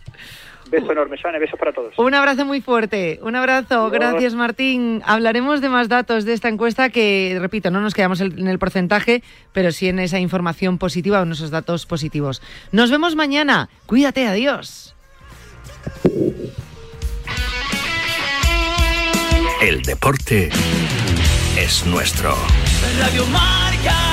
Beso 0.73 0.91
enorme, 0.91 1.19
Sane, 1.19 1.37
besos 1.37 1.59
para 1.59 1.71
todos. 1.71 1.93
Un 1.99 2.15
abrazo 2.15 2.45
muy 2.45 2.59
fuerte, 2.59 3.19
un 3.21 3.35
abrazo. 3.35 3.91
Gracias, 3.91 4.33
Martín. 4.33 5.03
Hablaremos 5.05 5.61
de 5.61 5.69
más 5.69 5.87
datos 5.87 6.25
de 6.25 6.33
esta 6.33 6.49
encuesta 6.49 6.89
que, 6.89 7.37
repito, 7.39 7.69
no 7.69 7.79
nos 7.79 7.93
quedamos 7.93 8.21
en 8.21 8.47
el 8.47 8.57
porcentaje, 8.57 9.21
pero 9.51 9.71
sí 9.71 9.87
en 9.87 9.99
esa 9.99 10.17
información 10.17 10.79
positiva 10.79 11.19
o 11.19 11.23
en 11.23 11.33
esos 11.33 11.51
datos 11.51 11.85
positivos. 11.85 12.41
Nos 12.71 12.89
vemos 12.89 13.15
mañana. 13.15 13.69
Cuídate, 13.85 14.25
adiós. 14.25 14.95
El 19.61 19.83
deporte 19.83 20.49
es 21.55 21.85
nuestro. 21.85 22.35
Radio 22.99 23.27
Marca. 23.27 24.12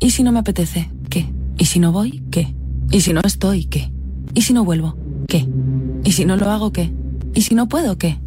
¿Y 0.00 0.10
si 0.10 0.22
no 0.22 0.32
me 0.32 0.40
apetece, 0.40 0.90
qué? 1.10 1.26
¿Y 1.58 1.66
si 1.66 1.80
no 1.80 1.92
voy, 1.92 2.22
qué? 2.30 2.54
¿Y 2.90 3.00
si 3.00 3.12
no 3.12 3.20
estoy, 3.24 3.64
qué? 3.64 3.90
¿Y 4.34 4.42
si 4.42 4.52
no 4.52 4.64
vuelvo, 4.64 4.96
qué? 5.28 5.48
¿Y 6.04 6.12
si 6.12 6.24
no 6.24 6.36
lo 6.36 6.50
hago, 6.50 6.72
qué? 6.72 6.92
¿Y 7.34 7.42
si 7.42 7.54
no 7.54 7.68
puedo, 7.68 7.98
qué? 7.98 8.18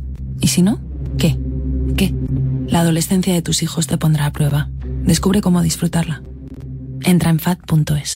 ¿Y 0.41 0.47
si 0.47 0.61
no, 0.61 0.79
qué? 1.17 1.37
¿Qué? 1.95 2.13
La 2.67 2.81
adolescencia 2.81 3.33
de 3.33 3.41
tus 3.41 3.63
hijos 3.63 3.87
te 3.87 3.97
pondrá 3.97 4.25
a 4.25 4.31
prueba. 4.31 4.69
Descubre 5.03 5.41
cómo 5.41 5.61
disfrutarla. 5.61 6.21
Entra 7.01 7.29
en 7.29 7.39
fat.es. 7.39 8.15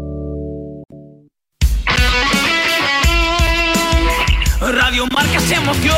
Radio 4.61 5.07
Marca 5.07 5.39
se 5.39 5.55
emoción. 5.55 5.97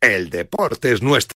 El 0.00 0.30
deporte 0.30 0.92
es 0.92 1.02
nuestro. 1.02 1.30